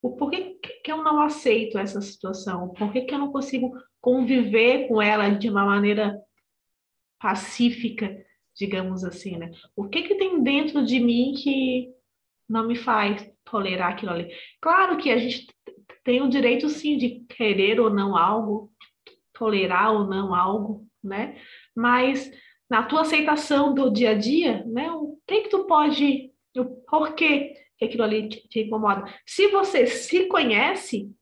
O 0.00 0.16
porquê 0.16 0.58
que 0.82 0.90
eu 0.90 1.02
não 1.02 1.20
aceito 1.20 1.78
essa 1.78 2.00
situação? 2.00 2.70
Por 2.70 2.92
que, 2.92 3.02
que 3.02 3.14
eu 3.14 3.18
não 3.18 3.30
consigo 3.30 3.72
conviver 4.00 4.88
com 4.88 5.00
ela 5.00 5.28
de 5.28 5.48
uma 5.48 5.64
maneira 5.64 6.18
pacífica, 7.20 8.12
digamos 8.56 9.04
assim, 9.04 9.36
né? 9.38 9.50
O 9.76 9.88
que 9.88 10.02
que 10.02 10.16
tem 10.16 10.42
dentro 10.42 10.84
de 10.84 10.98
mim 10.98 11.34
que 11.36 11.88
não 12.48 12.66
me 12.66 12.74
faz 12.74 13.30
tolerar 13.44 13.92
aquilo 13.92 14.10
ali? 14.10 14.28
Claro 14.60 14.96
que 14.96 15.10
a 15.10 15.18
gente 15.18 15.46
tem 16.02 16.20
o 16.20 16.28
direito, 16.28 16.68
sim, 16.68 16.96
de 16.96 17.20
querer 17.28 17.78
ou 17.78 17.88
não 17.88 18.16
algo, 18.16 18.72
tolerar 19.32 19.92
ou 19.92 20.08
não 20.08 20.34
algo, 20.34 20.84
né? 21.02 21.38
Mas 21.76 22.28
na 22.72 22.82
tua 22.82 23.02
aceitação 23.02 23.74
do 23.74 23.90
dia 23.90 24.12
a 24.12 24.14
dia, 24.14 24.64
né? 24.64 24.90
O 24.92 25.18
que 25.26 25.42
que 25.42 25.50
tu 25.50 25.66
pode, 25.66 26.32
o 26.56 26.64
porquê 26.64 27.52
que 27.76 27.84
aquilo 27.84 28.02
ali 28.02 28.30
te, 28.30 28.48
te 28.48 28.60
incomoda. 28.60 29.04
Se 29.26 29.48
você 29.48 29.86
se 29.86 30.24
conhece 30.24 31.14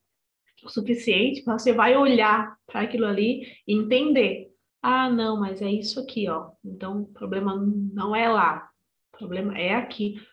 o 0.63 0.69
suficiente, 0.69 1.43
você 1.43 1.73
vai 1.73 1.97
olhar 1.97 2.55
para 2.65 2.79
aquilo 2.79 3.05
ali 3.05 3.47
e 3.67 3.73
entender. 3.73 4.49
Ah, 4.81 5.09
não, 5.09 5.41
mas 5.41 5.61
é 5.61 5.69
isso 5.69 5.99
aqui, 5.99 6.29
ó. 6.29 6.51
Então, 6.63 7.01
o 7.01 7.07
problema 7.07 7.53
não 7.93 8.15
é 8.15 8.29
lá. 8.29 8.69
O 9.13 9.17
problema 9.17 9.57
é 9.57 9.75
aqui. 9.75 10.25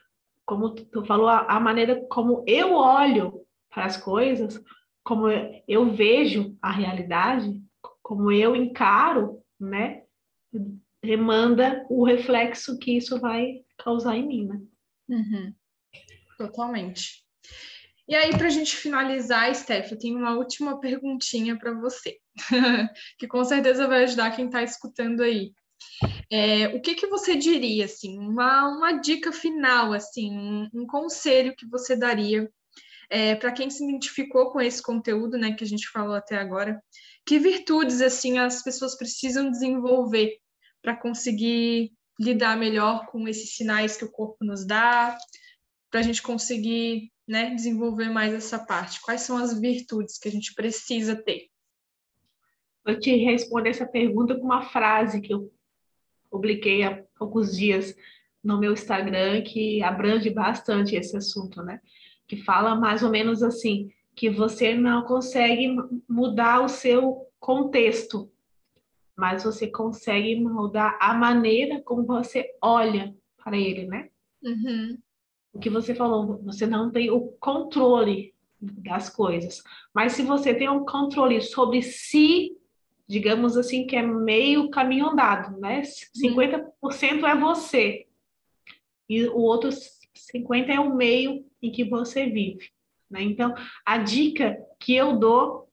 Como 0.46 0.70
tu 0.70 1.04
falou, 1.04 1.26
a, 1.26 1.40
a 1.40 1.59
maneira 1.59 2.00
como 2.09 2.44
eu 2.46 2.74
olho 2.74 3.44
para 3.68 3.87
as 3.87 3.96
coisas, 3.96 4.62
como 5.02 5.26
eu 5.66 5.90
vejo 5.90 6.57
a 6.62 6.70
realidade, 6.70 7.61
como 8.04 8.31
eu 8.31 8.54
encaro, 8.54 9.42
né? 9.59 10.04
Demanda 11.03 11.87
o 11.89 12.05
reflexo 12.05 12.79
que 12.79 12.97
isso 12.97 13.21
vai 13.21 13.65
causar 13.79 14.17
em 14.17 14.27
mim, 14.27 14.47
né? 14.47 14.61
Uhum. 15.09 15.55
Totalmente. 16.37 17.25
E 18.09 18.15
aí, 18.15 18.31
para 18.31 18.47
a 18.47 18.51
gente 18.51 18.75
finalizar, 18.75 19.55
Steph, 19.55 19.93
eu 19.93 19.99
tenho 19.99 20.19
uma 20.19 20.35
última 20.35 20.81
perguntinha 20.81 21.59
para 21.59 21.75
você, 21.75 22.17
que 23.19 23.27
com 23.27 23.45
certeza 23.45 23.87
vai 23.87 24.05
ajudar 24.05 24.35
quem 24.35 24.47
está 24.47 24.63
escutando 24.63 25.23
aí. 25.23 25.53
É, 26.31 26.69
o 26.69 26.81
que, 26.81 26.95
que 26.95 27.07
você 27.07 27.37
diria, 27.37 27.85
assim, 27.85 28.19
uma, 28.19 28.69
uma 28.69 28.93
dica 28.93 29.31
final, 29.31 29.93
assim, 29.93 30.33
um, 30.33 30.69
um 30.73 30.87
conselho 30.87 31.55
que 31.55 31.67
você 31.69 31.97
daria 31.97 32.51
é, 33.11 33.35
para 33.35 33.53
quem 33.53 33.69
se 33.71 33.85
identificou 33.85 34.51
com 34.51 34.61
esse 34.61 34.83
conteúdo, 34.83 35.37
né, 35.37 35.53
que 35.53 35.65
a 35.65 35.67
gente 35.67 35.89
falou 35.89 36.15
até 36.15 36.37
agora? 36.37 36.83
Que 37.27 37.39
virtudes, 37.39 38.01
assim, 38.01 38.39
as 38.39 38.63
pessoas 38.63 38.97
precisam 38.97 39.51
desenvolver 39.51 40.39
para 40.83 40.97
conseguir 40.97 41.93
lidar 42.19 42.57
melhor 42.57 43.07
com 43.07 43.29
esses 43.29 43.55
sinais 43.55 43.97
que 43.97 44.05
o 44.05 44.11
corpo 44.11 44.45
nos 44.45 44.67
dá, 44.67 45.17
para 45.91 46.01
a 46.01 46.03
gente 46.03 46.23
conseguir 46.23 47.11
né, 47.27 47.55
desenvolver 47.55 48.09
mais 48.11 48.35
essa 48.35 48.59
parte? 48.59 49.01
Quais 49.01 49.23
são 49.23 49.37
as 49.37 49.59
virtudes 49.59 50.19
que 50.19 50.29
a 50.29 50.33
gente 50.33 50.55
precisa 50.55 51.14
ter? 51.17 51.49
Eu 52.87 52.99
te 52.99 53.14
responder 53.17 53.71
essa 53.71 53.87
pergunta 53.87 54.35
com 54.35 54.45
uma 54.45 54.62
frase 54.62 55.21
que 55.21 55.33
eu 55.33 55.53
publiquei 56.31 56.83
há 56.83 57.03
poucos 57.19 57.57
dias 57.57 57.95
no 58.43 58.59
meu 58.59 58.73
Instagram 58.73 59.43
que 59.43 59.83
abrange 59.83 60.31
bastante 60.31 60.97
esse 60.97 61.17
assunto, 61.17 61.62
né? 61.62 61.81
Que 62.27 62.37
fala 62.37 62.75
mais 62.75 63.03
ou 63.03 63.11
menos 63.11 63.43
assim, 63.43 63.91
que 64.14 64.31
você 64.31 64.75
não 64.75 65.03
consegue 65.03 65.77
mudar 66.09 66.61
o 66.61 66.69
seu 66.69 67.27
contexto, 67.38 68.31
mas 69.18 69.42
você 69.42 69.66
consegue 69.66 70.37
mudar 70.37 70.96
a 71.00 71.12
maneira 71.12 71.83
como 71.83 72.07
você 72.07 72.54
olha 72.62 73.12
para 73.37 73.57
ele, 73.57 73.85
né? 73.85 74.11
Uhum. 74.40 74.96
O 75.52 75.59
que 75.59 75.68
você 75.68 75.92
falou, 75.92 76.40
você 76.44 76.68
não 76.68 76.88
tem 76.88 77.11
o 77.11 77.33
controle 77.40 78.33
das 78.61 79.11
coisas, 79.11 79.61
mas 79.92 80.12
se 80.12 80.22
você 80.22 80.54
tem 80.54 80.68
um 80.68 80.85
controle 80.85 81.40
sobre 81.40 81.83
si, 81.83 82.57
digamos 83.09 83.57
assim, 83.57 83.88
que 83.88 83.96
é 83.96 84.02
meio 84.02 84.70
caminho 84.70 85.09
andado, 85.09 85.59
né? 85.59 85.83
50% 85.83 86.70
uhum. 86.81 87.26
é 87.26 87.37
você 87.37 88.07
e 89.09 89.26
o 89.26 89.38
outro 89.38 89.70
50% 89.70 90.68
é 90.68 90.78
o 90.78 90.94
meio 90.94 91.44
em 91.61 91.72
que 91.72 91.83
você 91.83 92.26
vive. 92.26 92.70
Né? 93.11 93.22
Então, 93.22 93.52
a 93.85 93.98
dica 93.98 94.57
que 94.78 94.94
eu 94.94 95.18
dou, 95.18 95.68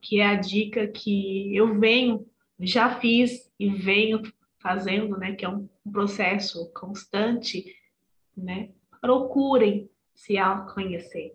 que 0.00 0.20
é 0.20 0.26
a 0.26 0.36
dica 0.36 0.86
que 0.86 1.56
eu 1.56 1.80
venho 1.80 2.24
já 2.60 2.98
fiz 2.98 3.52
e 3.58 3.68
venho 3.68 4.22
fazendo, 4.58 5.16
né, 5.16 5.34
que 5.34 5.44
é 5.44 5.48
um 5.48 5.68
processo 5.92 6.72
constante, 6.72 7.64
né? 8.36 8.70
Procurem 9.00 9.88
se 10.14 10.36
autoconhecer. 10.36 11.32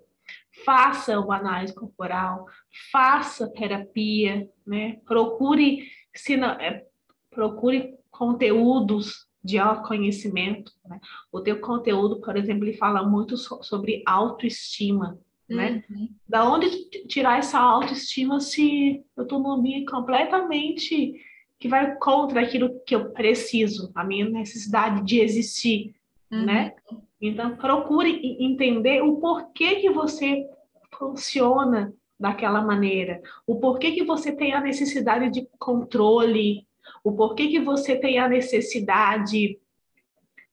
Faça 0.65 1.19
uma 1.19 1.37
análise 1.37 1.73
corporal, 1.73 2.45
faça 2.91 3.51
terapia, 3.51 4.49
né? 4.65 4.99
Procure 5.05 5.87
se 6.13 6.35
não, 6.35 6.49
é, 6.49 6.85
procure 7.29 7.97
conteúdos 8.09 9.27
de 9.43 9.57
autoconhecimento, 9.57 10.71
né? 10.85 10.99
O 11.31 11.41
teu 11.41 11.59
conteúdo, 11.59 12.19
por 12.19 12.35
exemplo, 12.35 12.65
ele 12.65 12.77
fala 12.77 13.03
muito 13.03 13.37
so, 13.37 13.63
sobre 13.63 14.03
autoestima, 14.05 15.19
né? 15.55 15.83
Uhum. 15.89 16.09
Da 16.27 16.49
onde 16.49 16.89
tirar 17.07 17.39
essa 17.39 17.59
autoestima 17.59 18.39
se 18.39 19.03
eu 19.15 19.23
estou 19.23 19.39
num 19.39 19.51
ambiente 19.51 19.89
completamente 19.89 21.13
que 21.59 21.67
vai 21.67 21.95
contra 21.95 22.41
aquilo 22.41 22.81
que 22.85 22.95
eu 22.95 23.11
preciso, 23.11 23.91
a 23.93 24.03
minha 24.03 24.27
necessidade 24.27 25.05
de 25.05 25.19
existir, 25.19 25.93
uhum. 26.31 26.45
né? 26.45 26.73
Então 27.21 27.55
procure 27.55 28.37
entender 28.39 29.03
o 29.03 29.17
porquê 29.17 29.75
que 29.75 29.91
você 29.91 30.43
funciona 30.97 31.93
daquela 32.19 32.61
maneira, 32.61 33.21
o 33.45 33.59
porquê 33.59 33.91
que 33.91 34.03
você 34.03 34.31
tem 34.31 34.53
a 34.53 34.61
necessidade 34.61 35.31
de 35.31 35.47
controle, 35.59 36.65
o 37.03 37.11
porquê 37.11 37.47
que 37.47 37.59
você 37.59 37.95
tem 37.95 38.19
a 38.19 38.27
necessidade 38.27 39.59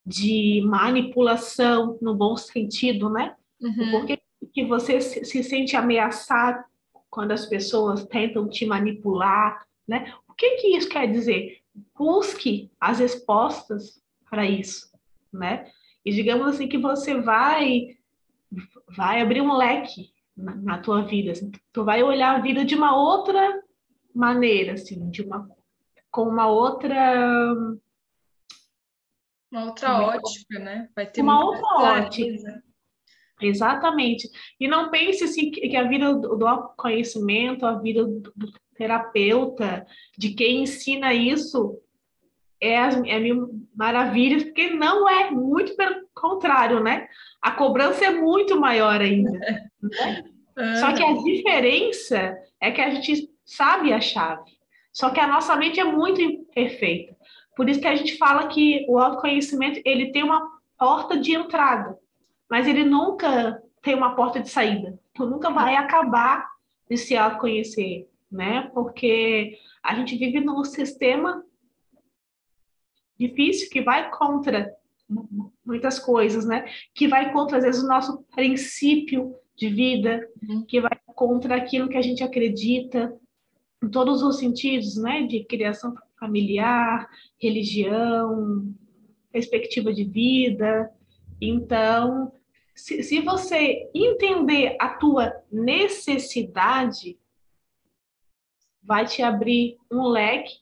de 0.04 0.62
manipulação 0.64 1.98
no 2.00 2.14
bom 2.14 2.36
sentido, 2.36 3.10
né? 3.10 3.34
Uhum. 3.60 3.88
O 3.88 3.90
porquê 3.90 4.18
que 4.52 4.64
você 4.64 5.00
se, 5.00 5.24
se 5.24 5.42
sente 5.42 5.76
ameaçado 5.76 6.64
quando 7.10 7.32
as 7.32 7.46
pessoas 7.46 8.04
tentam 8.06 8.48
te 8.48 8.66
manipular, 8.66 9.66
né? 9.86 10.12
O 10.28 10.34
que 10.34 10.56
que 10.56 10.76
isso 10.76 10.88
quer 10.88 11.10
dizer? 11.10 11.58
Busque 11.96 12.70
as 12.80 12.98
respostas 12.98 14.02
para 14.28 14.46
isso, 14.46 14.90
né? 15.32 15.70
E 16.04 16.12
digamos 16.12 16.46
assim 16.46 16.68
que 16.68 16.78
você 16.78 17.20
vai 17.20 17.96
vai 18.96 19.20
abrir 19.20 19.42
um 19.42 19.52
leque 19.52 20.10
na, 20.36 20.54
na 20.54 20.78
tua 20.78 21.02
vida, 21.02 21.32
assim, 21.32 21.50
tu 21.72 21.84
vai 21.84 22.02
olhar 22.02 22.36
a 22.36 22.40
vida 22.40 22.64
de 22.64 22.74
uma 22.74 22.96
outra 22.96 23.62
maneira, 24.14 24.74
assim, 24.74 25.10
de 25.10 25.22
uma 25.22 25.48
com 26.10 26.22
uma 26.22 26.48
outra 26.48 27.54
uma 29.50 29.64
outra 29.64 30.02
ótica, 30.02 30.58
né? 30.58 30.88
Vai 30.94 31.10
ter 31.10 31.22
uma 31.22 31.44
outra 31.44 31.66
ótica. 32.04 32.62
Exatamente. 33.40 34.28
E 34.58 34.66
não 34.66 34.90
pense 34.90 35.24
assim 35.24 35.50
que 35.50 35.76
a 35.76 35.84
vida 35.84 36.14
do, 36.14 36.68
conhecimento, 36.76 37.64
a 37.64 37.78
vida 37.78 38.04
do, 38.04 38.32
do 38.34 38.52
terapeuta, 38.74 39.86
de 40.16 40.30
quem 40.30 40.62
ensina 40.62 41.12
isso, 41.12 41.80
é, 42.60 42.74
é 42.74 43.20
mil 43.20 43.50
maravilhas, 43.74 44.44
porque 44.44 44.70
não 44.70 45.08
é, 45.08 45.30
muito 45.30 45.76
pelo 45.76 46.06
contrário, 46.14 46.82
né? 46.82 47.08
A 47.40 47.52
cobrança 47.52 48.04
é 48.04 48.10
muito 48.10 48.58
maior 48.58 49.00
ainda. 49.00 49.30
Né? 50.58 50.74
Só 50.80 50.92
que 50.92 51.04
a 51.04 51.12
diferença 51.22 52.36
é 52.60 52.72
que 52.72 52.80
a 52.80 52.90
gente 52.90 53.30
sabe 53.44 53.92
a 53.92 54.00
chave. 54.00 54.50
Só 54.92 55.10
que 55.10 55.20
a 55.20 55.26
nossa 55.28 55.54
mente 55.54 55.78
é 55.78 55.84
muito 55.84 56.20
imperfeita. 56.20 57.16
Por 57.56 57.68
isso 57.68 57.80
que 57.80 57.86
a 57.86 57.94
gente 57.94 58.18
fala 58.18 58.48
que 58.48 58.84
o 58.88 58.98
autoconhecimento 58.98 59.80
ele 59.84 60.10
tem 60.10 60.24
uma 60.24 60.44
porta 60.76 61.16
de 61.16 61.32
entrada, 61.32 61.96
mas 62.50 62.66
ele 62.66 62.84
nunca 62.84 63.62
tem 63.82 63.94
uma 63.94 64.14
porta 64.14 64.40
de 64.40 64.48
saída. 64.48 64.98
Tu 65.14 65.26
nunca 65.26 65.50
vai 65.50 65.76
acabar 65.76 66.48
de 66.88 66.96
se 66.96 67.16
autoconhecer, 67.16 68.08
né? 68.30 68.70
Porque 68.74 69.58
a 69.82 69.94
gente 69.94 70.16
vive 70.16 70.40
num 70.40 70.64
sistema 70.64 71.44
difícil 73.18 73.68
que 73.70 73.82
vai 73.82 74.10
contra 74.10 74.72
muitas 75.64 75.98
coisas, 75.98 76.46
né? 76.46 76.66
Que 76.94 77.08
vai 77.08 77.32
contra 77.32 77.58
às 77.58 77.64
vezes 77.64 77.82
o 77.82 77.88
nosso 77.88 78.22
princípio 78.34 79.34
de 79.56 79.68
vida, 79.68 80.26
uhum. 80.48 80.64
que 80.64 80.80
vai 80.80 80.96
contra 81.06 81.56
aquilo 81.56 81.88
que 81.88 81.96
a 81.96 82.02
gente 82.02 82.22
acredita 82.22 83.12
em 83.82 83.88
todos 83.88 84.22
os 84.22 84.38
sentidos, 84.38 84.96
né? 84.96 85.22
De 85.26 85.44
criação 85.44 85.94
familiar, 86.18 87.08
religião, 87.40 88.72
perspectiva 89.32 89.92
de 89.92 90.04
vida. 90.04 90.90
Então, 91.40 92.32
se, 92.78 93.02
se 93.02 93.20
você 93.20 93.90
entender 93.92 94.76
a 94.80 94.90
tua 94.90 95.32
necessidade, 95.50 97.18
vai 98.80 99.04
te 99.04 99.20
abrir 99.20 99.76
um 99.90 100.06
leque 100.06 100.60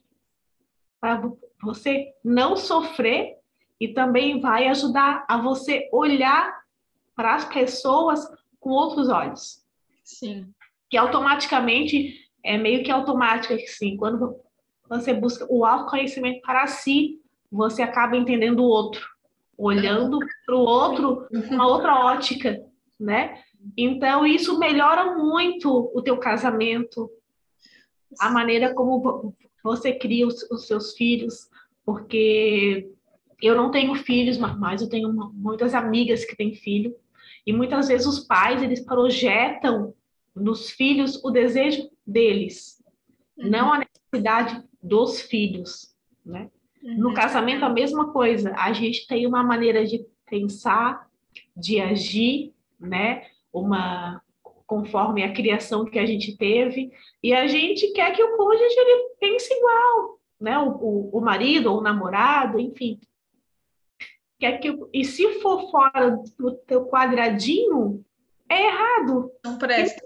para 0.99 1.31
você 1.63 2.15
não 2.25 2.57
sofrer 2.57 3.37
e 3.79 3.89
também 3.89 4.41
vai 4.41 4.67
ajudar 4.69 5.27
a 5.29 5.37
você 5.37 5.91
olhar 5.93 6.59
para 7.15 7.35
as 7.35 7.45
pessoas 7.45 8.27
com 8.59 8.71
outros 8.71 9.11
olhos. 9.11 9.63
Sim. 10.03 10.55
Que 10.89 10.97
automaticamente 10.97 12.15
é 12.43 12.57
meio 12.57 12.83
que 12.83 12.91
automático 12.91 13.53
assim, 13.53 13.95
quando 13.99 14.41
você 14.89 15.13
busca 15.13 15.47
o 15.51 15.67
autoconhecimento 15.67 16.41
para 16.41 16.67
si, 16.67 17.21
você 17.53 17.83
acaba 17.83 18.17
entendendo 18.17 18.61
o 18.61 18.69
outro, 18.69 19.07
olhando 19.57 20.19
para 20.45 20.55
o 20.55 20.61
outro 20.61 21.27
uma 21.31 21.67
outra 21.67 21.95
ótica, 21.95 22.63
né? 22.99 23.41
Então 23.77 24.27
isso 24.27 24.59
melhora 24.59 25.17
muito 25.17 25.91
o 25.95 26.03
teu 26.03 26.19
casamento, 26.19 27.11
a 28.21 28.31
maneira 28.31 28.75
como 28.75 29.35
você 29.63 29.93
cria 29.93 30.27
os, 30.27 30.43
os 30.51 30.67
seus 30.67 30.95
filhos, 30.95 31.49
porque 31.85 32.89
eu 33.43 33.55
não 33.55 33.71
tenho 33.71 33.95
filhos, 33.95 34.39
mas 34.39 34.83
eu 34.83 34.89
tenho 34.89 35.13
muitas 35.33 35.75
amigas 35.75 36.25
que 36.25 36.37
têm 36.37 36.55
filho, 36.55 36.95
e 37.47 37.53
muitas 37.53 37.89
vezes 37.89 38.07
os 38.07 38.21
pais, 38.21 38.63
eles 38.63 38.81
projetam 38.81 39.95
nos 40.35 40.71
filhos 40.71 41.23
o 41.25 41.31
desejo 41.31 41.89
deles, 42.07 42.83
uhum. 43.37 43.51
não 43.51 43.73
a 43.73 43.79
necessidade 43.79 44.63
dos 44.83 45.21
filhos, 45.21 45.95
né? 46.25 46.51
Uhum. 46.87 46.99
No 46.99 47.15
casamento 47.15 47.65
a 47.65 47.69
mesma 47.69 48.13
coisa, 48.13 48.55
a 48.57 48.73
gente 48.73 49.09
tem 49.09 49.27
uma 49.27 49.43
maneira 49.43 49.85
de 49.85 50.07
pensar, 50.25 51.09
de 51.57 51.81
agir, 51.81 52.55
né? 52.79 53.25
Uma 53.53 54.23
conforme 54.67 55.23
a 55.23 55.33
criação 55.33 55.85
que 55.85 55.97
a 55.97 56.05
gente 56.05 56.37
teve, 56.37 56.91
e 57.23 57.33
a 57.33 57.47
gente 57.47 57.93
quer 57.93 58.13
que 58.13 58.23
o 58.23 58.37
cônjuge 58.37 58.75
ele 58.77 59.11
pense 59.21 59.53
igual, 59.53 60.19
né? 60.41 60.59
O, 60.59 60.71
o, 60.71 61.19
o 61.19 61.21
marido 61.21 61.73
ou 61.73 61.79
o 61.79 61.83
namorado, 61.83 62.59
enfim. 62.59 63.01
Quer 64.39 64.59
que, 64.59 64.77
e 64.93 65.05
se 65.05 65.41
for 65.41 65.71
fora 65.71 66.21
do 66.39 66.53
teu 66.67 66.87
quadradinho, 66.87 68.05
é 68.49 68.67
errado. 68.67 69.31
Não 69.45 69.59
presta. 69.59 70.05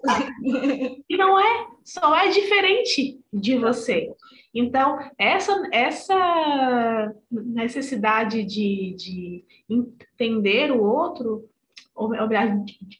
E 1.08 1.16
não 1.16 1.38
é, 1.38 1.66
só 1.84 2.14
é 2.14 2.28
diferente 2.28 3.20
de 3.32 3.56
você. 3.56 4.14
Então, 4.52 4.98
essa, 5.16 5.68
essa 5.72 7.14
necessidade 7.30 8.44
de, 8.44 8.94
de 8.96 9.44
entender 9.68 10.72
o 10.72 10.82
outro, 10.82 11.48
ou, 11.94 12.10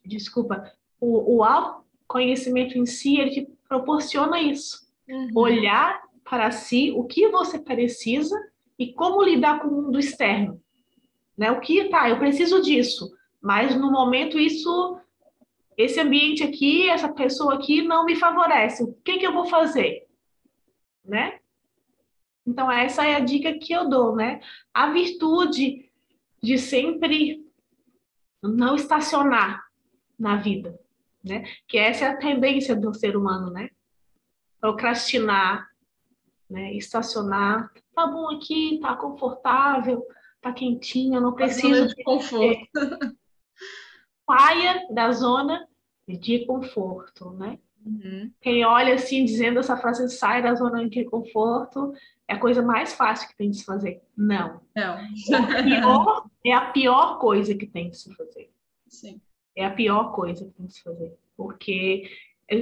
desculpa, 0.04 0.72
o, 1.00 1.36
o 1.38 1.44
autoconhecimento 1.44 2.78
em 2.78 2.86
si, 2.86 3.18
ele 3.18 3.30
te 3.30 3.48
proporciona 3.68 4.40
isso. 4.40 4.88
Uhum. 5.08 5.30
Olhar 5.34 6.00
para 6.24 6.52
si 6.52 6.92
o 6.92 7.04
que 7.04 7.28
você 7.28 7.58
precisa 7.58 8.38
e 8.78 8.92
como 8.92 9.22
lidar 9.22 9.60
com 9.60 9.68
o 9.68 9.82
mundo 9.82 9.98
externo. 9.98 10.60
Né? 11.36 11.50
O 11.50 11.60
que, 11.60 11.88
tá, 11.88 12.08
eu 12.08 12.18
preciso 12.18 12.62
disso, 12.62 13.10
mas 13.42 13.74
no 13.74 13.90
momento 13.90 14.38
isso, 14.38 14.98
esse 15.76 15.98
ambiente 15.98 16.44
aqui, 16.44 16.88
essa 16.88 17.08
pessoa 17.08 17.54
aqui 17.54 17.82
não 17.82 18.04
me 18.04 18.14
favorece. 18.14 18.84
O 18.84 18.92
que, 19.04 19.18
que 19.18 19.26
eu 19.26 19.32
vou 19.32 19.46
fazer? 19.46 20.06
Né? 21.04 21.39
Então, 22.50 22.70
essa 22.70 23.06
é 23.06 23.14
a 23.14 23.20
dica 23.20 23.58
que 23.58 23.72
eu 23.72 23.88
dou, 23.88 24.14
né? 24.14 24.40
A 24.74 24.90
virtude 24.90 25.90
de 26.42 26.58
sempre 26.58 27.46
não 28.42 28.74
estacionar 28.74 29.62
na 30.18 30.36
vida 30.36 30.78
né? 31.22 31.44
Que 31.68 31.78
essa 31.78 32.06
é 32.06 32.08
a 32.08 32.16
tendência 32.16 32.74
do 32.74 32.92
ser 32.94 33.16
humano, 33.16 33.50
né? 33.50 33.70
Procrastinar, 34.60 35.68
né? 36.48 36.72
Estacionar, 36.74 37.70
tá 37.94 38.06
bom 38.06 38.30
aqui, 38.30 38.78
tá 38.80 38.96
confortável, 38.96 40.06
tá 40.40 40.52
quentinho, 40.52 41.20
não 41.20 41.34
preciso 41.34 41.88
de 41.88 42.02
conforto. 42.02 42.68
Saia 44.26 44.86
da 44.92 45.12
zona 45.12 45.68
de 46.06 46.44
conforto, 46.46 47.30
né? 47.32 47.58
Uhum. 47.84 48.30
Quem 48.40 48.64
olha 48.64 48.94
assim 48.94 49.24
dizendo 49.24 49.58
essa 49.58 49.76
frase 49.76 50.08
sai 50.10 50.42
da 50.42 50.54
zona 50.54 50.88
de 50.88 51.04
conforto 51.04 51.92
é 52.28 52.34
a 52.34 52.38
coisa 52.38 52.62
mais 52.62 52.92
fácil 52.92 53.28
que 53.28 53.36
tem 53.36 53.50
de 53.50 53.56
se 53.56 53.64
fazer. 53.64 54.02
Não. 54.16 54.60
Não. 54.76 54.98
É, 54.98 55.62
pior, 55.62 56.26
é 56.44 56.52
a 56.52 56.70
pior 56.72 57.18
coisa 57.18 57.54
que 57.54 57.66
tem 57.66 57.90
de 57.90 57.96
se 57.96 58.14
fazer. 58.14 58.50
Sim 58.86 59.20
é 59.60 59.64
a 59.64 59.70
pior 59.70 60.12
coisa 60.12 60.44
que 60.44 60.52
tem 60.52 60.66
que 60.66 60.72
se 60.72 60.82
fazer, 60.82 61.18
porque 61.36 62.04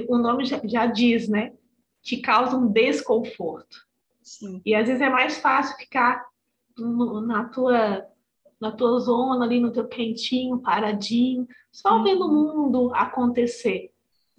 o 0.07 0.17
nome 0.17 0.45
já, 0.45 0.59
já 0.65 0.85
diz, 0.85 1.27
né? 1.27 1.53
Te 2.01 2.17
causa 2.17 2.55
um 2.55 2.67
desconforto. 2.67 3.87
Sim. 4.21 4.61
E 4.65 4.75
às 4.75 4.87
vezes 4.87 5.01
é 5.01 5.09
mais 5.09 5.39
fácil 5.39 5.77
ficar 5.77 6.25
no, 6.77 7.21
na 7.21 7.45
tua 7.45 8.05
na 8.59 8.73
tua 8.73 8.99
zona 8.99 9.45
ali 9.45 9.57
no 9.61 9.71
teu 9.71 9.87
quentinho, 9.87 10.59
paradinho, 10.59 11.47
só 11.71 11.95
uhum. 11.95 12.03
vendo 12.03 12.25
o 12.25 12.27
mundo 12.29 12.93
acontecer, 12.93 13.88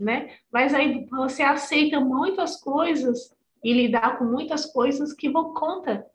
né? 0.00 0.34
Mas 0.50 0.72
aí 0.74 1.06
você 1.10 1.42
aceita 1.42 2.00
muitas 2.00 2.60
coisas 2.60 3.36
e 3.62 3.72
lidar 3.72 4.18
com 4.18 4.24
muitas 4.24 4.64
coisas 4.66 5.12
que 5.12 5.28
vão 5.28 5.52
contra 5.52 6.06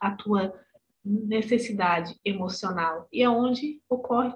a 0.00 0.12
tua 0.12 0.54
necessidade 1.04 2.18
emocional 2.24 3.08
e 3.12 3.22
é 3.22 3.28
onde 3.28 3.80
ocorre 3.88 4.32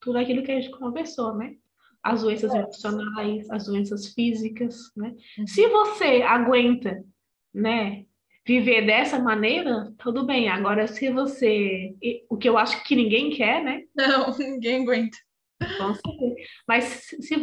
tudo 0.00 0.18
aquilo 0.18 0.42
que 0.42 0.50
a 0.50 0.60
gente 0.60 0.76
conversou, 0.76 1.34
né? 1.34 1.56
As 2.02 2.22
doenças 2.22 2.52
emocionais, 2.52 3.48
as 3.48 3.66
doenças 3.66 4.12
físicas, 4.12 4.90
né? 4.96 5.14
Uhum. 5.38 5.46
Se 5.46 5.68
você 5.68 6.22
aguenta, 6.22 7.04
né, 7.54 8.04
viver 8.44 8.84
dessa 8.84 9.20
maneira, 9.20 9.92
tudo 9.98 10.26
bem. 10.26 10.48
Agora, 10.48 10.88
se 10.88 11.10
você. 11.10 11.94
O 12.28 12.36
que 12.36 12.48
eu 12.48 12.58
acho 12.58 12.82
que 12.84 12.96
ninguém 12.96 13.30
quer, 13.30 13.62
né? 13.62 13.84
Não, 13.94 14.34
ninguém 14.36 14.82
aguenta. 14.82 15.16
Mas 16.66 17.06
se 17.20 17.36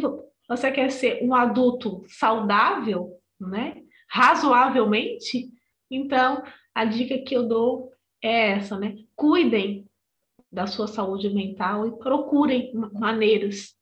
você 0.50 0.72
quer 0.72 0.90
ser 0.90 1.22
um 1.22 1.32
adulto 1.32 2.02
saudável, 2.08 3.16
né? 3.40 3.80
Razoavelmente, 4.10 5.48
então 5.88 6.42
a 6.74 6.84
dica 6.84 7.18
que 7.18 7.36
eu 7.36 7.46
dou 7.46 7.92
é 8.20 8.50
essa, 8.50 8.76
né? 8.76 8.96
Cuidem 9.14 9.88
da 10.50 10.66
sua 10.66 10.88
saúde 10.88 11.30
mental 11.30 11.86
e 11.86 11.96
procurem 11.96 12.72
maneiras 12.74 13.76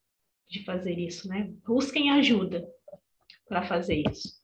de 0.46 0.62
fazer 0.62 0.98
isso, 0.98 1.26
né? 1.26 1.50
Busquem 1.66 2.10
ajuda 2.10 2.68
para 3.48 3.62
fazer 3.62 4.02
isso. 4.06 4.38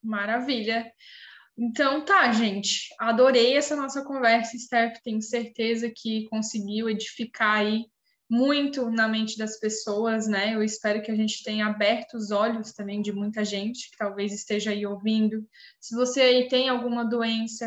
Maravilha. 0.00 0.88
Então 1.58 2.04
tá, 2.04 2.30
gente. 2.30 2.94
Adorei 3.00 3.56
essa 3.56 3.74
nossa 3.74 4.04
conversa, 4.04 4.56
Steph. 4.56 5.00
Tenho 5.02 5.20
certeza 5.20 5.92
que 5.92 6.28
conseguiu 6.28 6.88
edificar 6.88 7.56
aí 7.56 7.86
muito 8.30 8.90
na 8.90 9.08
mente 9.08 9.38
das 9.38 9.58
pessoas, 9.58 10.26
né? 10.26 10.54
Eu 10.54 10.62
espero 10.62 11.02
que 11.02 11.10
a 11.10 11.14
gente 11.16 11.42
tenha 11.42 11.66
aberto 11.66 12.14
os 12.14 12.30
olhos 12.30 12.72
também 12.72 13.00
de 13.00 13.12
muita 13.12 13.44
gente 13.44 13.90
que 13.90 13.96
talvez 13.96 14.32
esteja 14.32 14.70
aí 14.70 14.84
ouvindo. 14.84 15.46
Se 15.80 15.94
você 15.94 16.20
aí 16.20 16.48
tem 16.48 16.68
alguma 16.68 17.04
doença, 17.04 17.66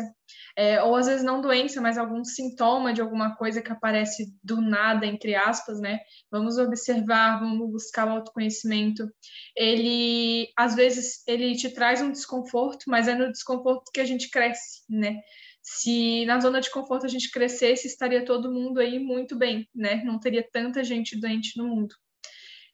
é, 0.56 0.82
ou 0.82 0.94
às 0.94 1.06
vezes 1.06 1.24
não 1.24 1.40
doença, 1.40 1.80
mas 1.80 1.98
algum 1.98 2.24
sintoma 2.24 2.92
de 2.92 3.00
alguma 3.00 3.34
coisa 3.34 3.60
que 3.60 3.72
aparece 3.72 4.32
do 4.42 4.60
nada, 4.60 5.04
entre 5.04 5.34
aspas, 5.34 5.80
né? 5.80 5.98
Vamos 6.30 6.58
observar, 6.58 7.40
vamos 7.40 7.70
buscar 7.70 8.06
o 8.06 8.10
autoconhecimento. 8.10 9.08
Ele, 9.56 10.48
às 10.56 10.74
vezes, 10.74 11.26
ele 11.26 11.56
te 11.56 11.70
traz 11.70 12.00
um 12.00 12.12
desconforto, 12.12 12.84
mas 12.86 13.08
é 13.08 13.14
no 13.14 13.32
desconforto 13.32 13.90
que 13.92 14.00
a 14.00 14.04
gente 14.04 14.30
cresce, 14.30 14.82
né? 14.88 15.20
Se 15.62 16.26
na 16.26 16.40
zona 16.40 16.60
de 16.60 16.70
conforto 16.70 17.06
a 17.06 17.08
gente 17.08 17.30
crescesse, 17.30 17.86
estaria 17.86 18.24
todo 18.24 18.50
mundo 18.52 18.80
aí 18.80 18.98
muito 18.98 19.36
bem, 19.36 19.68
né? 19.74 20.02
Não 20.04 20.18
teria 20.18 20.46
tanta 20.50 20.82
gente 20.82 21.18
doente 21.18 21.56
no 21.56 21.68
mundo. 21.68 21.94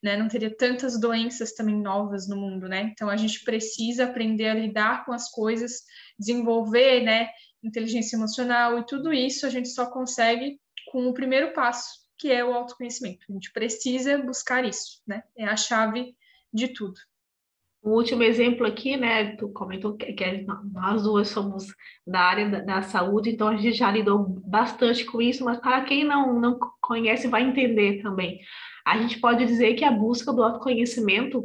Né, 0.01 0.15
não 0.15 0.29
teria 0.29 0.49
tantas 0.55 0.97
doenças 0.97 1.51
também 1.51 1.75
novas 1.75 2.25
no 2.25 2.37
mundo, 2.37 2.69
né? 2.69 2.83
Então 2.83 3.09
a 3.09 3.17
gente 3.17 3.43
precisa 3.43 4.05
aprender 4.05 4.47
a 4.47 4.53
lidar 4.53 5.03
com 5.03 5.11
as 5.11 5.29
coisas, 5.29 5.83
desenvolver, 6.17 7.01
né, 7.01 7.27
inteligência 7.61 8.15
emocional 8.15 8.79
e 8.79 8.85
tudo 8.85 9.11
isso 9.11 9.45
a 9.45 9.49
gente 9.49 9.67
só 9.67 9.87
consegue 9.87 10.57
com 10.89 11.07
o 11.09 11.13
primeiro 11.13 11.51
passo, 11.51 11.99
que 12.17 12.31
é 12.31 12.45
o 12.45 12.53
autoconhecimento. 12.53 13.25
A 13.29 13.33
gente 13.33 13.51
precisa 13.51 14.17
buscar 14.19 14.63
isso, 14.63 15.01
né? 15.05 15.21
É 15.37 15.43
a 15.43 15.57
chave 15.57 16.15
de 16.53 16.69
tudo. 16.69 16.97
O 17.81 17.91
último 17.91 18.23
exemplo 18.23 18.65
aqui, 18.65 18.97
né, 18.97 19.35
tu 19.37 19.49
comentou 19.49 19.95
que, 19.95 20.11
que 20.11 20.45
nós 20.73 21.03
duas 21.03 21.29
somos 21.29 21.65
da 22.05 22.19
área 22.19 22.49
da, 22.49 22.59
da, 22.59 22.81
saúde, 22.81 23.29
então 23.29 23.47
a 23.47 23.55
gente 23.55 23.77
já 23.77 23.89
lidou 23.89 24.19
bastante 24.45 25.05
com 25.05 25.21
isso, 25.21 25.45
mas 25.45 25.59
para 25.59 25.81
quem 25.85 26.03
não, 26.03 26.37
não 26.39 26.59
conhece 26.81 27.29
vai 27.29 27.41
entender 27.41 28.01
também. 28.01 28.39
A 28.85 28.97
gente 28.97 29.19
pode 29.19 29.45
dizer 29.45 29.75
que 29.75 29.85
a 29.85 29.91
busca 29.91 30.33
do 30.33 30.43
autoconhecimento 30.43 31.43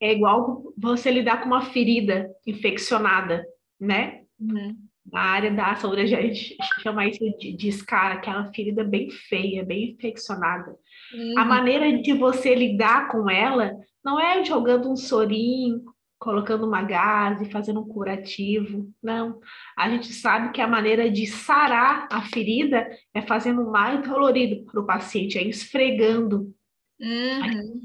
é 0.00 0.12
igual 0.12 0.72
você 0.76 1.10
lidar 1.10 1.40
com 1.40 1.46
uma 1.46 1.62
ferida 1.62 2.30
infeccionada, 2.46 3.44
né? 3.78 4.22
Uhum. 4.40 4.85
Na 5.12 5.20
área 5.20 5.50
da 5.52 5.76
saúde, 5.76 6.00
a 6.00 6.06
gente 6.06 6.56
chama 6.82 7.06
isso 7.06 7.20
de, 7.38 7.52
de 7.52 7.68
escara, 7.68 8.14
aquela 8.14 8.52
ferida 8.52 8.82
bem 8.82 9.10
feia, 9.10 9.64
bem 9.64 9.92
infeccionada. 9.92 10.76
Uhum. 11.14 11.38
A 11.38 11.44
maneira 11.44 11.96
de 12.00 12.12
você 12.12 12.54
lidar 12.54 13.08
com 13.08 13.30
ela 13.30 13.72
não 14.04 14.18
é 14.18 14.44
jogando 14.44 14.90
um 14.90 14.96
sorinho, 14.96 15.84
colocando 16.18 16.66
uma 16.66 16.82
gase, 16.82 17.50
fazendo 17.50 17.80
um 17.80 17.88
curativo. 17.88 18.90
Não. 19.02 19.38
A 19.76 19.88
gente 19.88 20.12
sabe 20.12 20.50
que 20.52 20.60
a 20.60 20.66
maneira 20.66 21.10
de 21.10 21.26
sarar 21.26 22.08
a 22.10 22.22
ferida 22.22 22.88
é 23.14 23.22
fazendo 23.22 23.70
mais 23.70 24.06
dolorido 24.06 24.64
para 24.64 24.80
o 24.80 24.86
paciente, 24.86 25.38
é 25.38 25.42
esfregando, 25.42 26.52
uhum. 27.00 27.80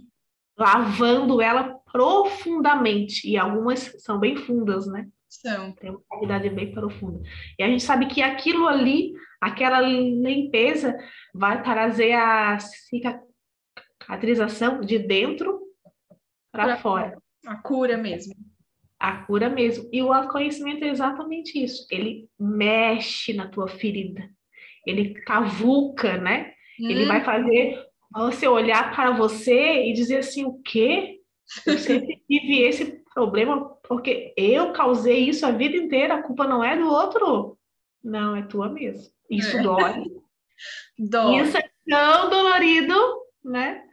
lavando 0.57 1.41
ela 1.41 1.75
profundamente. 1.91 3.29
E 3.29 3.37
algumas 3.37 3.93
são 3.99 4.19
bem 4.19 4.35
fundas, 4.35 4.87
né? 4.87 5.07
São. 5.31 5.71
Tem 5.71 5.89
uma 5.89 6.01
qualidade 6.09 6.49
bem 6.49 6.73
profunda. 6.73 7.21
E 7.57 7.63
a 7.63 7.67
gente 7.67 7.83
sabe 7.83 8.07
que 8.07 8.21
aquilo 8.21 8.67
ali, 8.67 9.13
aquela 9.39 9.79
limpeza, 9.79 10.97
vai 11.33 11.63
trazer 11.63 12.11
a 12.11 12.57
cicatrização 12.59 14.81
de 14.81 14.99
dentro 14.99 15.61
para 16.51 16.75
fora. 16.77 17.17
A 17.45 17.55
cura 17.55 17.97
mesmo. 17.97 18.33
A 18.99 19.23
cura 19.23 19.49
mesmo. 19.49 19.89
E 19.91 20.03
o 20.03 20.11
autoconhecimento 20.11 20.83
é 20.83 20.89
exatamente 20.89 21.63
isso. 21.63 21.87
Ele 21.89 22.27
mexe 22.37 23.31
na 23.33 23.47
tua 23.47 23.69
ferida. 23.69 24.29
Ele 24.85 25.13
cavuca, 25.21 26.17
né? 26.17 26.51
Hum. 26.79 26.89
Ele 26.89 27.05
vai 27.05 27.19
uhum. 27.19 27.25
fazer 27.25 27.85
você 28.13 28.49
olhar 28.49 28.93
para 28.93 29.11
você 29.11 29.85
e 29.85 29.93
dizer 29.93 30.17
assim: 30.17 30.43
o 30.43 30.61
quê? 30.61 31.21
Eu 31.65 31.77
sempre 31.77 32.21
tive 32.27 32.63
esse 32.63 33.01
problema 33.13 33.77
porque 33.91 34.33
eu 34.37 34.71
causei 34.71 35.27
isso 35.27 35.45
a 35.45 35.51
vida 35.51 35.75
inteira, 35.75 36.15
a 36.15 36.23
culpa 36.23 36.47
não 36.47 36.63
é 36.63 36.77
do 36.77 36.87
outro. 36.87 37.57
Não, 38.01 38.33
é 38.33 38.41
tua 38.41 38.69
mesmo. 38.69 39.13
Isso 39.29 39.57
é. 39.57 39.61
dói. 39.61 40.05
dói. 40.97 41.41
Isso 41.41 41.57
é 41.57 41.69
tão 41.89 42.29
dolorido, 42.29 42.95
né? 43.43 43.83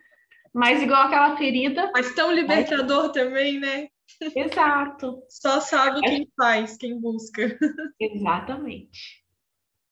Mas 0.54 0.80
igual 0.80 1.02
aquela 1.02 1.36
ferida. 1.36 1.90
Mas 1.92 2.14
tão 2.14 2.30
libertador 2.30 3.10
também, 3.10 3.58
né? 3.58 3.88
Exato. 4.36 5.20
Só 5.28 5.60
sabe 5.60 5.98
é... 6.06 6.10
quem 6.10 6.32
faz, 6.36 6.76
quem 6.76 7.00
busca. 7.00 7.58
Exatamente. 7.98 9.24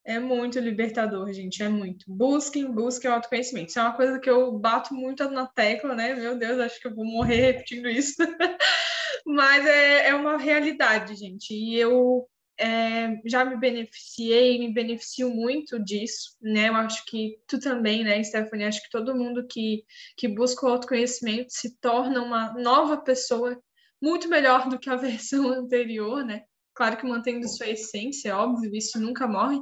É 0.04 0.20
muito 0.20 0.60
libertador, 0.60 1.32
gente, 1.32 1.64
é 1.64 1.68
muito. 1.68 2.04
Busquem, 2.06 2.70
busquem 2.70 3.10
o 3.10 3.14
autoconhecimento. 3.14 3.70
Isso 3.70 3.80
é 3.80 3.82
uma 3.82 3.96
coisa 3.96 4.20
que 4.20 4.30
eu 4.30 4.56
bato 4.56 4.94
muito 4.94 5.28
na 5.28 5.48
tecla, 5.48 5.96
né? 5.96 6.14
Meu 6.14 6.38
Deus, 6.38 6.60
acho 6.60 6.80
que 6.80 6.86
eu 6.86 6.94
vou 6.94 7.04
morrer 7.04 7.40
repetindo 7.40 7.88
isso. 7.88 8.14
Mas 9.26 9.66
é, 9.66 10.08
é 10.08 10.14
uma 10.14 10.38
realidade, 10.38 11.16
gente. 11.16 11.52
E 11.52 11.76
eu 11.76 12.28
é, 12.58 13.20
já 13.26 13.44
me 13.44 13.56
beneficiei, 13.58 14.58
me 14.58 14.72
beneficio 14.72 15.28
muito 15.28 15.82
disso, 15.82 16.36
né? 16.40 16.68
Eu 16.68 16.76
acho 16.76 17.04
que 17.06 17.36
tu 17.46 17.58
também, 17.58 18.04
né, 18.04 18.22
Stephanie? 18.22 18.66
Acho 18.66 18.82
que 18.82 18.90
todo 18.90 19.16
mundo 19.16 19.46
que, 19.46 19.84
que 20.16 20.28
busca 20.28 20.64
o 20.64 20.68
autoconhecimento 20.70 21.52
se 21.52 21.76
torna 21.78 22.22
uma 22.22 22.54
nova 22.54 22.96
pessoa 22.98 23.60
muito 24.00 24.28
melhor 24.28 24.68
do 24.68 24.78
que 24.78 24.88
a 24.88 24.96
versão 24.96 25.48
anterior, 25.48 26.24
né? 26.24 26.44
Claro 26.76 26.98
que 26.98 27.06
mantendo 27.06 27.48
sua 27.48 27.68
essência, 27.68 28.36
óbvio, 28.36 28.74
isso 28.76 29.00
nunca 29.00 29.26
morre, 29.26 29.58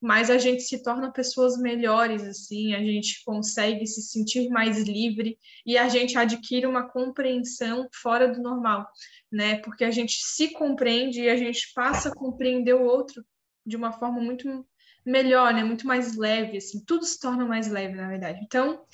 mas 0.00 0.28
a 0.28 0.38
gente 0.38 0.62
se 0.62 0.82
torna 0.82 1.12
pessoas 1.12 1.56
melhores, 1.56 2.24
assim, 2.24 2.74
a 2.74 2.80
gente 2.80 3.22
consegue 3.24 3.86
se 3.86 4.02
sentir 4.02 4.48
mais 4.48 4.82
livre 4.82 5.38
e 5.64 5.78
a 5.78 5.88
gente 5.88 6.18
adquire 6.18 6.66
uma 6.66 6.88
compreensão 6.88 7.88
fora 7.92 8.26
do 8.26 8.42
normal, 8.42 8.88
né? 9.30 9.58
Porque 9.58 9.84
a 9.84 9.90
gente 9.92 10.18
se 10.20 10.52
compreende 10.52 11.22
e 11.22 11.28
a 11.28 11.36
gente 11.36 11.72
passa 11.74 12.08
a 12.08 12.14
compreender 12.14 12.74
o 12.74 12.84
outro 12.84 13.24
de 13.64 13.76
uma 13.76 13.92
forma 13.92 14.20
muito 14.20 14.66
melhor, 15.06 15.54
né? 15.54 15.62
Muito 15.62 15.86
mais 15.86 16.16
leve, 16.16 16.56
assim, 16.56 16.84
tudo 16.84 17.04
se 17.04 17.20
torna 17.20 17.44
mais 17.44 17.68
leve, 17.68 17.94
na 17.94 18.08
verdade. 18.08 18.40
Então, 18.42 18.84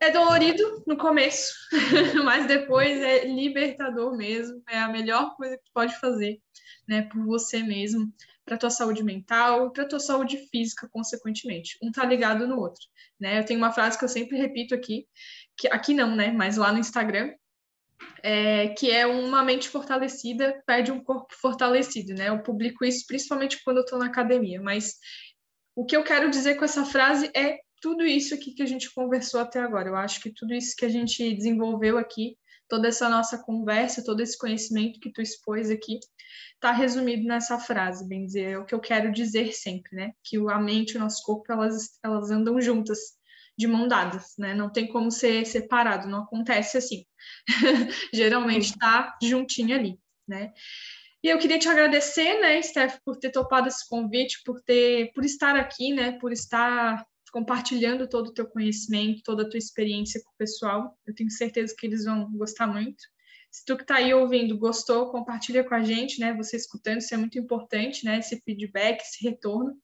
é 0.00 0.10
dolorido 0.10 0.82
no 0.86 0.96
começo, 0.96 1.52
mas 2.24 2.46
depois 2.46 3.00
é 3.00 3.26
libertador 3.26 4.16
mesmo, 4.16 4.62
é 4.68 4.78
a 4.78 4.88
melhor 4.88 5.36
coisa 5.36 5.56
que 5.58 5.64
tu 5.64 5.70
pode 5.74 5.94
fazer, 6.00 6.40
né, 6.88 7.02
por 7.02 7.24
você 7.26 7.62
mesmo, 7.62 8.10
para 8.44 8.56
tua 8.56 8.70
saúde 8.70 9.04
mental, 9.04 9.70
para 9.70 9.86
tua 9.86 10.00
saúde 10.00 10.38
física, 10.50 10.88
consequentemente. 10.90 11.76
Um 11.82 11.92
tá 11.92 12.04
ligado 12.04 12.48
no 12.48 12.58
outro, 12.58 12.80
né? 13.20 13.38
Eu 13.38 13.44
tenho 13.44 13.60
uma 13.60 13.70
frase 13.70 13.96
que 13.96 14.04
eu 14.04 14.08
sempre 14.08 14.38
repito 14.38 14.74
aqui, 14.74 15.06
que 15.56 15.68
aqui 15.68 15.94
não, 15.94 16.16
né, 16.16 16.32
mas 16.32 16.56
lá 16.56 16.72
no 16.72 16.78
Instagram, 16.78 17.32
é, 18.22 18.68
que 18.68 18.90
é 18.90 19.06
uma 19.06 19.44
mente 19.44 19.68
fortalecida 19.68 20.62
pede 20.66 20.90
um 20.90 21.04
corpo 21.04 21.34
fortalecido, 21.38 22.14
né? 22.14 22.30
Eu 22.30 22.42
publico 22.42 22.84
isso 22.84 23.04
principalmente 23.06 23.62
quando 23.62 23.76
eu 23.76 23.84
estou 23.84 23.98
na 23.98 24.06
academia, 24.06 24.60
mas 24.60 24.94
o 25.76 25.84
que 25.84 25.96
eu 25.96 26.02
quero 26.02 26.30
dizer 26.30 26.56
com 26.56 26.64
essa 26.64 26.84
frase 26.84 27.30
é 27.36 27.58
tudo 27.80 28.04
isso 28.04 28.34
aqui 28.34 28.52
que 28.52 28.62
a 28.62 28.66
gente 28.66 28.92
conversou 28.92 29.40
até 29.40 29.60
agora. 29.60 29.88
Eu 29.88 29.96
acho 29.96 30.20
que 30.20 30.30
tudo 30.30 30.54
isso 30.54 30.76
que 30.76 30.84
a 30.84 30.88
gente 30.88 31.34
desenvolveu 31.34 31.98
aqui, 31.98 32.36
toda 32.68 32.88
essa 32.88 33.08
nossa 33.08 33.38
conversa, 33.38 34.04
todo 34.04 34.20
esse 34.20 34.38
conhecimento 34.38 35.00
que 35.00 35.12
tu 35.12 35.20
expôs 35.20 35.70
aqui, 35.70 35.98
está 36.54 36.72
resumido 36.72 37.26
nessa 37.26 37.58
frase, 37.58 38.06
bem 38.06 38.26
dizer, 38.26 38.52
é 38.52 38.58
o 38.58 38.64
que 38.64 38.74
eu 38.74 38.80
quero 38.80 39.10
dizer 39.10 39.52
sempre, 39.52 39.96
né? 39.96 40.12
Que 40.22 40.36
a 40.36 40.58
mente 40.58 40.92
e 40.92 40.96
o 40.96 41.00
nosso 41.00 41.22
corpo, 41.24 41.50
elas, 41.52 41.98
elas 42.04 42.30
andam 42.30 42.60
juntas, 42.60 42.98
de 43.60 43.66
mão 43.66 43.86
dadas, 43.86 44.34
né? 44.38 44.54
Não 44.54 44.70
tem 44.70 44.86
como 44.86 45.10
ser 45.10 45.44
separado, 45.44 46.08
não 46.08 46.22
acontece 46.22 46.78
assim. 46.78 47.04
Geralmente 48.12 48.70
está 48.70 49.16
juntinho 49.22 49.74
ali, 49.74 49.98
né? 50.26 50.52
E 51.22 51.28
eu 51.28 51.38
queria 51.38 51.58
te 51.58 51.68
agradecer, 51.68 52.40
né, 52.40 52.62
Steph, 52.62 52.96
por 53.04 53.18
ter 53.18 53.30
topado 53.30 53.68
esse 53.68 53.86
convite, 53.86 54.40
por 54.42 54.58
ter, 54.62 55.12
por 55.12 55.22
estar 55.22 55.54
aqui, 55.54 55.92
né, 55.92 56.12
por 56.12 56.32
estar 56.32 57.04
compartilhando 57.30 58.08
todo 58.08 58.28
o 58.28 58.34
teu 58.34 58.46
conhecimento, 58.46 59.22
toda 59.24 59.42
a 59.42 59.48
tua 59.48 59.58
experiência 59.58 60.22
com 60.22 60.30
o 60.30 60.36
pessoal. 60.36 60.98
Eu 61.06 61.14
tenho 61.14 61.30
certeza 61.30 61.74
que 61.76 61.86
eles 61.86 62.04
vão 62.04 62.30
gostar 62.32 62.66
muito 62.66 63.02
Se 63.50 63.64
tu 63.64 63.76
que 63.76 63.82
está 63.82 63.96
aí 63.96 64.14
ouvindo 64.14 64.56
gostou, 64.58 65.10
compartilha 65.10 65.64
com 65.64 65.74
a 65.74 65.82
gente, 65.82 66.20
né? 66.20 66.32
Você 66.34 66.56
escutando, 66.56 66.98
isso 66.98 67.14
é 67.14 67.16
muito 67.16 67.38
importante, 67.38 68.04
né? 68.04 68.18
Esse 68.18 68.40
feedback, 68.40 69.00
esse 69.00 69.22
retorno. 69.24 69.76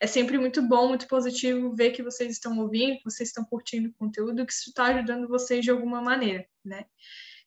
É 0.00 0.06
sempre 0.06 0.38
muito 0.38 0.62
bom, 0.62 0.88
muito 0.88 1.08
positivo 1.08 1.74
ver 1.74 1.90
que 1.90 2.02
vocês 2.02 2.32
estão 2.32 2.56
ouvindo, 2.58 2.98
que 2.98 3.04
vocês 3.04 3.30
estão 3.30 3.44
curtindo 3.44 3.88
o 3.88 3.94
conteúdo, 3.94 4.46
que 4.46 4.52
isso 4.52 4.70
está 4.70 4.84
ajudando 4.84 5.26
vocês 5.26 5.64
de 5.64 5.70
alguma 5.70 6.00
maneira, 6.00 6.46
né? 6.64 6.84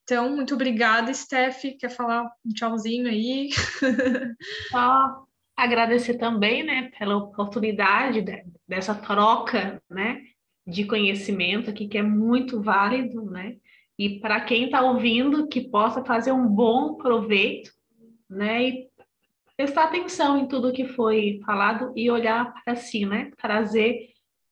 Então, 0.03 0.35
muito 0.35 0.55
obrigada, 0.55 1.13
Steph. 1.13 1.63
Quer 1.79 1.89
falar 1.89 2.29
um 2.45 2.49
tchauzinho 2.53 3.07
aí? 3.07 3.49
Só 4.71 5.25
agradecer 5.55 6.17
também, 6.17 6.63
né, 6.63 6.91
pela 6.97 7.17
oportunidade 7.17 8.23
dessa 8.67 8.95
troca, 8.95 9.81
né, 9.89 10.21
de 10.65 10.85
conhecimento 10.85 11.69
aqui, 11.69 11.87
que 11.87 11.97
é 11.97 12.03
muito 12.03 12.61
válido, 12.61 13.25
né? 13.25 13.57
E 13.97 14.19
para 14.19 14.41
quem 14.41 14.65
está 14.65 14.81
ouvindo, 14.81 15.47
que 15.47 15.61
possa 15.61 16.03
fazer 16.03 16.31
um 16.31 16.47
bom 16.47 16.95
proveito, 16.95 17.71
né? 18.29 18.63
E 18.63 18.87
prestar 19.55 19.85
atenção 19.85 20.37
em 20.37 20.47
tudo 20.47 20.73
que 20.73 20.85
foi 20.85 21.39
falado 21.45 21.91
e 21.95 22.09
olhar 22.09 22.51
para 22.63 22.75
si, 22.75 23.05
né? 23.05 23.31
Trazer 23.37 24.09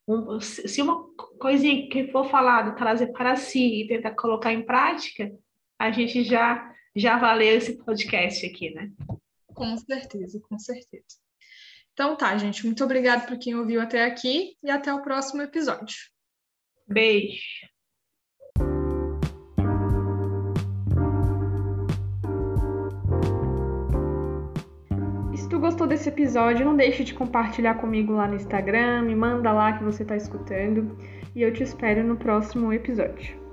um, 0.08 0.40
se 0.40 0.82
uma 0.82 1.04
coisinha 1.40 1.88
que 1.88 2.12
for 2.12 2.26
falado, 2.30 2.76
trazer 2.76 3.08
para 3.08 3.36
si 3.36 3.82
e 3.82 3.88
tentar 3.88 4.12
colocar 4.12 4.52
em 4.52 4.64
prática, 4.64 5.32
a 5.78 5.92
gente 5.92 6.24
já 6.24 6.68
já 6.96 7.18
valeu 7.18 7.56
esse 7.56 7.78
podcast 7.78 8.46
aqui, 8.46 8.72
né? 8.72 8.92
Com 9.60 9.76
certeza, 9.76 10.40
com 10.40 10.58
certeza. 10.58 11.18
Então 11.92 12.16
tá, 12.16 12.38
gente, 12.38 12.66
muito 12.66 12.82
obrigada 12.82 13.28
por 13.28 13.38
quem 13.38 13.56
ouviu 13.56 13.82
até 13.82 14.06
aqui 14.06 14.56
e 14.64 14.72
até 14.72 14.94
o 14.94 15.02
próximo 15.02 15.42
episódio. 15.42 15.98
Beijo. 16.88 17.68
se 25.36 25.48
tu 25.50 25.60
gostou 25.60 25.88
desse 25.88 26.08
episódio, 26.08 26.66
não 26.66 26.76
deixe 26.78 27.04
de 27.04 27.14
compartilhar 27.14 27.76
comigo 27.76 28.14
lá 28.14 28.28
no 28.28 28.36
Instagram, 28.36 29.02
me 29.02 29.16
manda 29.16 29.52
lá 29.52 29.78
que 29.78 29.84
você 29.84 30.04
está 30.04 30.16
escutando 30.16 30.98
e 31.36 31.42
eu 31.42 31.52
te 31.52 31.64
espero 31.64 32.04
no 32.04 32.16
próximo 32.16 32.72
episódio. 32.72 33.49